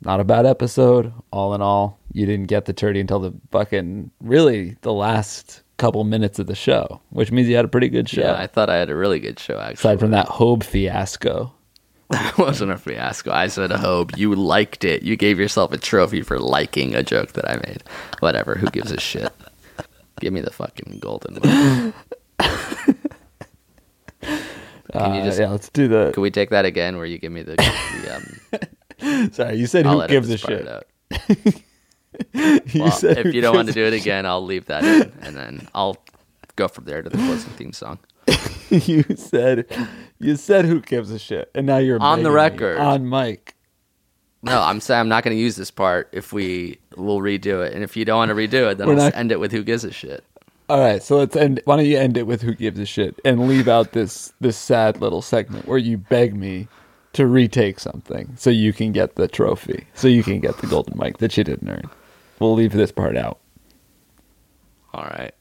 Not 0.00 0.20
a 0.20 0.24
bad 0.24 0.46
episode. 0.46 1.12
All 1.30 1.54
in 1.54 1.60
all, 1.60 1.98
you 2.12 2.24
didn't 2.24 2.46
get 2.46 2.64
the 2.64 2.72
turdy 2.72 3.00
until 3.00 3.18
the 3.18 3.34
fucking 3.50 4.10
really 4.20 4.76
the 4.80 4.94
last 4.94 5.62
couple 5.78 6.04
minutes 6.04 6.38
of 6.38 6.46
the 6.46 6.54
show, 6.54 7.00
which 7.10 7.32
means 7.32 7.48
you 7.48 7.56
had 7.56 7.64
a 7.64 7.68
pretty 7.68 7.88
good 7.88 8.08
show. 8.08 8.20
Yeah, 8.20 8.34
I 8.34 8.46
thought 8.46 8.68
I 8.68 8.76
had 8.76 8.90
a 8.90 8.94
really 8.96 9.18
good 9.20 9.38
show. 9.38 9.58
Actually, 9.58 9.72
Aside 9.74 10.00
from 10.00 10.10
that 10.10 10.26
Hobe 10.28 10.62
fiasco. 10.64 11.52
That 12.10 12.38
wasn't 12.38 12.70
a 12.72 12.78
fiasco. 12.78 13.30
I 13.32 13.48
said, 13.48 13.70
"Hope 13.70 14.16
you 14.16 14.34
liked 14.34 14.82
it. 14.84 15.02
You 15.02 15.14
gave 15.14 15.38
yourself 15.38 15.72
a 15.72 15.76
trophy 15.78 16.22
for 16.22 16.38
liking 16.38 16.94
a 16.94 17.02
joke 17.02 17.32
that 17.34 17.46
I 17.46 17.56
made. 17.66 17.82
Whatever. 18.20 18.54
Who 18.54 18.66
gives 18.70 18.90
a 18.90 18.98
shit? 18.98 19.30
Give 20.18 20.32
me 20.32 20.40
the 20.40 20.50
fucking 20.50 21.00
golden 21.00 21.34
one. 21.36 21.92
Can 24.22 25.14
you 25.14 25.20
Uh, 25.20 25.24
just? 25.24 25.38
yeah, 25.38 25.50
let's 25.50 25.68
do 25.68 25.86
the. 25.86 26.10
Can 26.14 26.22
we 26.22 26.30
take 26.30 26.48
that 26.48 26.64
again? 26.64 26.96
Where 26.96 27.04
you 27.04 27.18
give 27.18 27.30
me 27.30 27.42
the? 27.42 27.56
the 27.56 28.16
um, 29.02 29.30
Sorry, 29.32 29.56
you 29.56 29.66
said 29.66 29.86
I'll 29.86 30.00
who 30.00 30.08
gives 30.08 30.30
a 30.30 30.38
shit. 30.38 30.66
Well, 32.74 32.90
said 32.90 33.18
if 33.26 33.34
you 33.34 33.40
don't 33.40 33.54
want 33.56 33.68
to 33.68 33.74
do 33.74 33.84
it 33.86 33.92
again, 34.00 34.26
I'll 34.26 34.44
leave 34.44 34.66
that 34.66 34.84
in, 34.84 35.12
and 35.22 35.36
then 35.36 35.68
I'll 35.74 35.96
go 36.56 36.68
from 36.68 36.84
there 36.84 37.02
to 37.02 37.08
the 37.08 37.16
closing 37.16 37.50
theme 37.52 37.72
song. 37.72 37.98
you 38.70 39.04
said 39.16 39.66
you 40.18 40.36
said 40.36 40.64
who 40.66 40.80
gives 40.80 41.10
a 41.10 41.18
shit, 41.18 41.50
and 41.54 41.66
now 41.66 41.78
you're 41.78 42.00
On 42.02 42.22
the 42.22 42.30
record. 42.30 42.78
on 42.78 43.08
mic. 43.08 43.54
No, 44.42 44.60
I'm 44.62 44.80
saying 44.80 45.00
I'm 45.00 45.08
not 45.08 45.24
going 45.24 45.36
to 45.36 45.40
use 45.42 45.56
this 45.56 45.70
part 45.70 46.08
if 46.12 46.32
we 46.32 46.78
will 46.96 47.18
redo 47.20 47.66
it, 47.66 47.72
and 47.74 47.82
if 47.82 47.96
you 47.96 48.04
don't 48.04 48.18
want 48.18 48.28
to 48.28 48.34
redo 48.34 48.70
it, 48.70 48.78
then 48.78 48.86
We're 48.86 48.92
I'll 48.94 48.98
not- 49.00 49.16
end 49.16 49.32
it 49.32 49.40
with 49.40 49.50
"Who 49.52 49.62
gives 49.64 49.84
a 49.84 49.90
shit." 49.92 50.24
All 50.68 50.78
right, 50.80 51.02
so 51.02 51.16
let's 51.16 51.34
end. 51.34 51.62
Why 51.64 51.76
don't 51.76 51.86
you 51.86 51.96
end 51.98 52.18
it 52.18 52.26
with 52.26 52.42
who 52.42 52.54
gives 52.54 52.78
a 52.78 52.84
shit 52.84 53.18
and 53.24 53.48
leave 53.48 53.68
out 53.68 53.92
this 53.92 54.32
this 54.40 54.56
sad 54.58 55.00
little 55.00 55.22
segment 55.22 55.66
where 55.66 55.78
you 55.78 55.96
beg 55.96 56.36
me 56.36 56.68
to 57.14 57.26
retake 57.26 57.80
something 57.80 58.34
so 58.36 58.50
you 58.50 58.72
can 58.74 58.92
get 58.92 59.14
the 59.16 59.26
trophy, 59.26 59.86
so 59.94 60.06
you 60.08 60.22
can 60.22 60.40
get 60.40 60.58
the 60.58 60.66
golden 60.66 60.98
mic 60.98 61.18
that 61.18 61.36
you 61.38 61.42
didn't 61.44 61.68
earn. 61.70 61.88
We'll 62.40 62.54
leave 62.54 62.72
this 62.72 62.92
part 62.92 63.16
out. 63.16 63.38
All 64.94 65.04
right. 65.04 65.34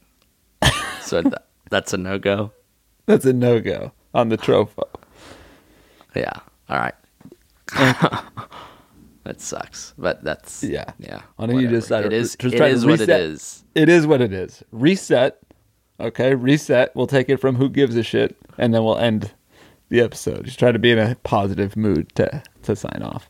So 1.02 1.22
th- 1.22 1.34
that's 1.70 1.94
a 1.94 1.98
no 1.98 2.20
go. 2.20 2.52
That's 3.06 3.26
a 3.26 3.34
no 3.34 3.60
go 3.60 3.92
on 4.14 4.30
the 4.30 4.38
trophy. 4.38 4.82
Yeah. 6.16 6.34
All 6.70 6.78
right. 6.78 6.96
that 9.24 9.40
sucks, 9.40 9.94
but 9.98 10.24
that's 10.24 10.64
Yeah. 10.64 10.86
yeah. 11.00 11.22
Why 11.36 11.48
don't 11.48 11.60
you 11.60 11.70
just 11.70 11.88
try 11.90 12.02
it 12.02 12.14
is 12.14 12.36
just 12.36 12.56
it 12.56 12.58
try 12.58 12.74
to 12.74 12.88
what 12.88 13.02
it 13.02 13.10
is. 13.10 13.64
It 13.76 13.90
is 13.90 14.08
what 14.08 14.22
it 14.22 14.34
is. 14.34 14.64
Reset. 14.72 15.38
Okay, 16.00 16.36
reset. 16.36 16.96
We'll 16.96 17.08
take 17.08 17.28
it 17.30 17.38
from 17.38 17.56
who 17.56 17.70
gives 17.70 17.96
a 17.96 18.04
shit, 18.04 18.36
and 18.58 18.74
then 18.74 18.84
we'll 18.84 18.98
end 19.00 19.32
the 19.90 20.00
episode. 20.02 20.46
Just 20.46 20.60
try 20.60 20.72
to 20.72 20.78
be 20.80 20.92
in 20.92 21.00
a 21.00 21.16
positive 21.24 21.76
mood 21.76 22.14
to 22.16 22.44
to 22.64 22.76
sign 22.76 23.02
off. 23.02 23.30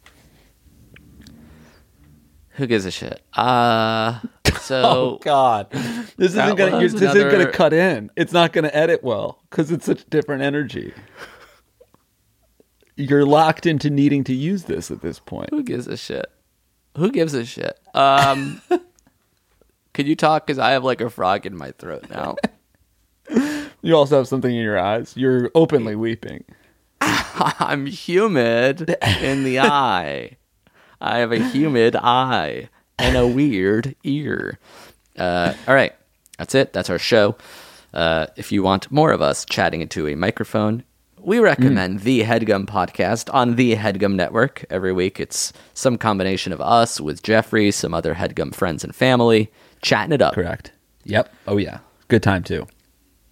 Who 2.57 2.65
gives 2.67 2.85
a 2.85 2.91
shit? 2.91 3.21
Uh 3.33 4.19
so 4.59 4.81
Oh 4.83 5.19
God, 5.21 5.69
this 5.71 6.31
isn't 6.31 6.55
gonna. 6.57 6.79
This 6.79 6.93
isn't 6.95 7.31
gonna 7.31 7.51
cut 7.51 7.71
in. 7.71 8.09
It's 8.15 8.33
not 8.33 8.51
gonna 8.51 8.71
edit 8.73 9.03
well 9.03 9.43
because 9.49 9.71
it's 9.71 9.85
such 9.85 10.01
a 10.01 10.05
different 10.05 10.41
energy. 10.41 10.93
You're 12.95 13.25
locked 13.25 13.67
into 13.67 13.91
needing 13.91 14.23
to 14.23 14.33
use 14.33 14.63
this 14.63 14.89
at 14.89 15.01
this 15.01 15.19
point. 15.19 15.51
who 15.51 15.61
gives 15.63 15.87
a 15.87 15.95
shit? 15.95 16.25
Who 16.97 17.11
gives 17.11 17.35
a 17.35 17.45
shit? 17.45 17.79
Um 17.93 18.61
Could 19.93 20.07
you 20.07 20.15
talk 20.15 20.47
cuz 20.47 20.57
I 20.57 20.71
have 20.71 20.83
like 20.83 21.01
a 21.01 21.09
frog 21.09 21.45
in 21.45 21.55
my 21.55 21.71
throat 21.71 22.09
now. 22.09 22.35
You 23.83 23.95
also 23.95 24.17
have 24.17 24.27
something 24.27 24.49
in 24.53 24.63
your 24.63 24.79
eyes. 24.79 25.13
You're 25.15 25.51
openly 25.53 25.95
weeping. 25.95 26.43
I'm 26.99 27.85
humid 27.85 28.97
in 29.21 29.43
the 29.43 29.59
eye. 29.59 30.36
I 31.01 31.19
have 31.19 31.31
a 31.31 31.39
humid 31.49 31.95
eye 31.95 32.69
and 32.97 33.15
a 33.17 33.27
weird 33.27 33.95
ear. 34.03 34.59
Uh, 35.17 35.53
all 35.67 35.73
right, 35.75 35.93
that's 36.37 36.55
it. 36.55 36.73
That's 36.73 36.89
our 36.89 36.99
show. 36.99 37.35
Uh, 37.93 38.27
if 38.35 38.51
you 38.51 38.63
want 38.63 38.91
more 38.91 39.11
of 39.11 39.21
us 39.21 39.45
chatting 39.45 39.81
into 39.81 40.07
a 40.07 40.15
microphone, 40.15 40.83
we 41.19 41.39
recommend 41.39 42.01
the 42.01 42.21
Headgum 42.23 42.65
podcast 42.65 43.33
on 43.33 43.55
the 43.55 43.75
Headgum 43.75 44.13
Network. 44.15 44.65
Every 44.69 44.93
week, 44.93 45.19
it's 45.19 45.51
some 45.73 45.97
combination 45.97 46.53
of 46.53 46.61
us 46.61 47.01
with 47.01 47.23
Jeffrey, 47.23 47.71
some 47.71 47.93
other 47.93 48.15
Headgum 48.15 48.53
friends 48.53 48.83
and 48.83 48.95
family, 48.95 49.51
chatting 49.81 50.13
it 50.13 50.21
up. 50.21 50.33
Correct. 50.35 50.71
Yep. 51.05 51.33
Oh 51.47 51.57
yeah. 51.57 51.79
Good 52.07 52.23
time 52.23 52.43
too. 52.43 52.67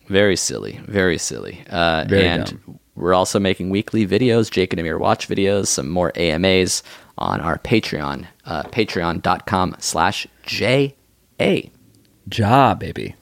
Very 0.08 0.36
silly, 0.36 0.80
very 0.86 1.18
silly. 1.18 1.64
Uh, 1.70 2.06
Very 2.08 2.28
and 2.28 2.46
dumb. 2.46 2.80
we're 2.96 3.14
also 3.16 3.40
making 3.40 3.72
weekly 3.72 4.06
videos, 4.06 4.52
Jake 4.52 4.72
and 4.72 4.80
Amir 4.80 5.00
watch 5.00 5.28
videos, 5.28 5.68
some 5.68 5.90
more 5.90 6.12
AMAs 6.16 6.84
on 7.18 7.40
our 7.42 7.58
Patreon, 7.60 8.28
uh, 8.46 8.64
patreon.com 8.64 9.76
slash 9.80 10.28
JA. 10.44 10.92
Ja, 12.32 12.74
baby. 12.76 13.16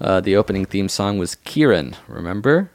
Uh, 0.00 0.20
the 0.20 0.36
opening 0.36 0.64
theme 0.66 0.88
song 0.88 1.18
was 1.18 1.36
Kieran, 1.36 1.96
remember? 2.08 2.70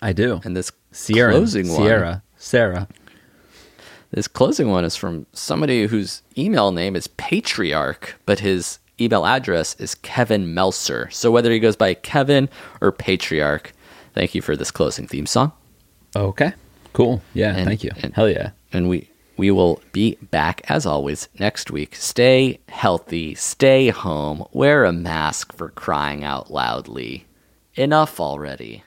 I 0.00 0.12
do. 0.12 0.40
And 0.44 0.56
this 0.56 0.72
Sierra. 0.92 1.32
closing 1.32 1.68
one, 1.68 1.76
Sierra. 1.82 2.22
Sarah. 2.36 2.88
this 4.10 4.28
closing 4.28 4.68
one 4.70 4.84
is 4.84 4.96
from 4.96 5.26
somebody 5.32 5.86
whose 5.86 6.22
email 6.38 6.72
name 6.72 6.94
is 6.96 7.06
Patriarch, 7.06 8.18
but 8.26 8.40
his 8.40 8.78
email 9.00 9.26
address 9.26 9.74
is 9.80 9.94
Kevin 9.96 10.54
Melser. 10.54 11.12
So 11.12 11.30
whether 11.30 11.50
he 11.50 11.58
goes 11.58 11.76
by 11.76 11.94
Kevin 11.94 12.48
or 12.80 12.92
Patriarch, 12.92 13.72
thank 14.14 14.34
you 14.34 14.40
for 14.42 14.56
this 14.56 14.70
closing 14.70 15.06
theme 15.06 15.26
song. 15.26 15.52
Okay. 16.14 16.52
Cool. 16.92 17.22
Yeah. 17.34 17.54
And- 17.56 17.66
thank 17.66 17.82
you. 17.82 17.90
and- 18.02 18.14
Hell 18.14 18.28
yeah. 18.28 18.50
And 18.74 18.88
we 18.88 19.08
we 19.36 19.50
will 19.50 19.80
be 19.92 20.16
back 20.30 20.62
as 20.70 20.86
always 20.86 21.28
next 21.38 21.70
week. 21.70 21.96
Stay 21.96 22.60
healthy, 22.68 23.34
stay 23.34 23.88
home, 23.88 24.44
wear 24.52 24.84
a 24.84 24.92
mask 24.92 25.52
for 25.52 25.70
crying 25.70 26.22
out 26.22 26.50
loudly. 26.50 27.26
Enough 27.74 28.20
already. 28.20 28.84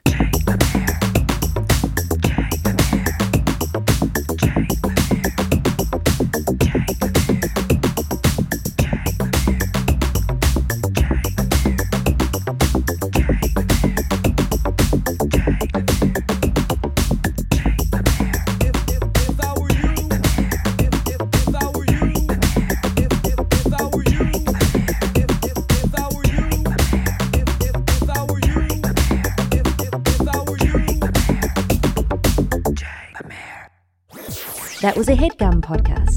That 34.88 34.96
was 34.96 35.10
a 35.10 35.16
headgum 35.16 35.60
podcast. 35.60 36.16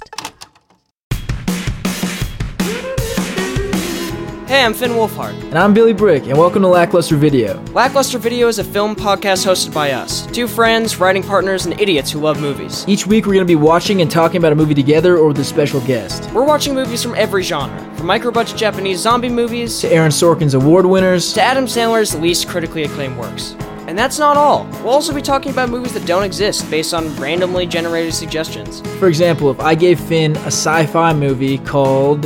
Hey, 4.46 4.64
I'm 4.64 4.74
Finn 4.74 4.92
Wolfhard. 4.92 5.32
And 5.42 5.58
I'm 5.58 5.74
Billy 5.74 5.92
Bryk, 5.92 6.28
and 6.28 6.38
welcome 6.38 6.62
to 6.62 6.68
Lackluster 6.68 7.16
Video. 7.16 7.60
Lackluster 7.72 8.18
Video 8.18 8.46
is 8.46 8.60
a 8.60 8.64
film 8.64 8.94
podcast 8.94 9.44
hosted 9.44 9.74
by 9.74 9.90
us, 9.90 10.24
two 10.28 10.46
friends, 10.46 11.00
writing 11.00 11.24
partners, 11.24 11.66
and 11.66 11.80
idiots 11.80 12.12
who 12.12 12.20
love 12.20 12.40
movies. 12.40 12.84
Each 12.86 13.08
week 13.08 13.26
we're 13.26 13.34
going 13.34 13.44
to 13.44 13.50
be 13.50 13.56
watching 13.56 14.02
and 14.02 14.08
talking 14.08 14.36
about 14.36 14.52
a 14.52 14.54
movie 14.54 14.74
together 14.74 15.16
or 15.16 15.26
with 15.26 15.40
a 15.40 15.44
special 15.44 15.80
guest. 15.80 16.30
We're 16.32 16.44
watching 16.44 16.72
movies 16.72 17.02
from 17.02 17.16
every 17.16 17.42
genre, 17.42 17.76
from 17.96 18.06
micro-budget 18.06 18.56
Japanese 18.56 19.00
zombie 19.00 19.30
movies 19.30 19.80
To 19.80 19.88
Aaron 19.88 20.12
Sorkin's 20.12 20.54
award 20.54 20.86
winners, 20.86 21.32
to 21.32 21.42
Adam 21.42 21.64
Sandler's 21.64 22.14
least 22.14 22.46
critically 22.46 22.84
acclaimed 22.84 23.18
works. 23.18 23.56
And 23.91 23.99
that's 23.99 24.20
not 24.20 24.36
all. 24.36 24.66
We'll 24.84 24.91
also 24.91 25.12
be 25.12 25.20
talking 25.20 25.51
about 25.51 25.68
movies 25.68 25.95
that 25.95 26.07
don't 26.07 26.22
exist 26.22 26.70
based 26.70 26.95
on 26.95 27.12
randomly 27.16 27.66
generated 27.66 28.14
suggestions. 28.14 28.82
for 29.01 29.09
example, 29.09 29.51
if 29.51 29.59
I 29.59 29.74
gave 29.74 29.99
Finn 29.99 30.36
a 30.36 30.47
sci 30.47 30.86
fi 30.86 31.12
movie 31.12 31.59
called 31.59 32.22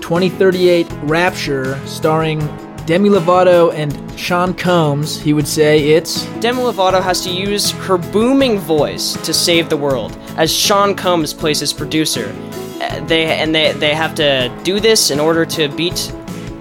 2038 0.00 0.86
Rapture, 1.02 1.76
starring 1.86 2.38
Demi 2.86 3.08
Lovato 3.08 3.74
and 3.74 3.90
Sean 4.16 4.54
Combs, 4.54 5.20
he 5.20 5.32
would 5.32 5.48
say 5.48 5.88
it's. 5.90 6.24
Demi 6.38 6.62
Lovato 6.62 7.02
has 7.02 7.20
to 7.24 7.30
use 7.32 7.72
her 7.72 7.98
booming 7.98 8.56
voice 8.60 9.14
to 9.24 9.34
save 9.34 9.68
the 9.70 9.76
world, 9.76 10.16
as 10.36 10.54
Sean 10.54 10.94
Combs 10.94 11.34
plays 11.34 11.58
his 11.58 11.72
producer. 11.72 12.32
Uh, 12.80 13.00
They 13.06 13.24
and 13.26 13.52
they 13.52 13.72
they 13.72 13.92
have 13.92 14.14
to 14.14 14.48
do 14.62 14.78
this 14.78 15.10
in 15.10 15.18
order 15.18 15.44
to 15.46 15.68
beat 15.68 16.12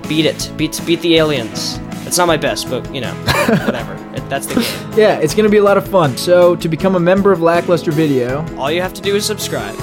beat 0.07 0.26
it, 0.26 0.51
beat 0.57 0.82
beat 0.86 1.01
the 1.01 1.18
aliens. 1.18 1.80
It's 2.07 2.18
not 2.18 2.28
my 2.28 2.38
best, 2.38 2.70
but 2.72 2.82
you 2.93 3.01
know, 3.01 3.14
whatever. 3.66 3.95
That's 4.28 4.47
the 4.47 4.55
game. 4.55 4.86
Yeah, 4.97 5.20
it's 5.20 5.34
going 5.34 5.45
to 5.45 5.49
be 5.51 5.57
a 5.57 5.63
lot 5.63 5.78
of 5.78 5.88
fun. 5.88 6.17
So, 6.17 6.55
to 6.57 6.67
become 6.67 6.95
a 6.95 6.99
member 6.99 7.32
of 7.32 7.41
Lackluster 7.41 7.91
Video, 7.91 8.45
All 8.57 8.72
you 8.72 8.82
have 8.82 8.93
to 8.95 9.01
do 9.01 9.15
is 9.15 9.26
subscribe. 9.26 9.76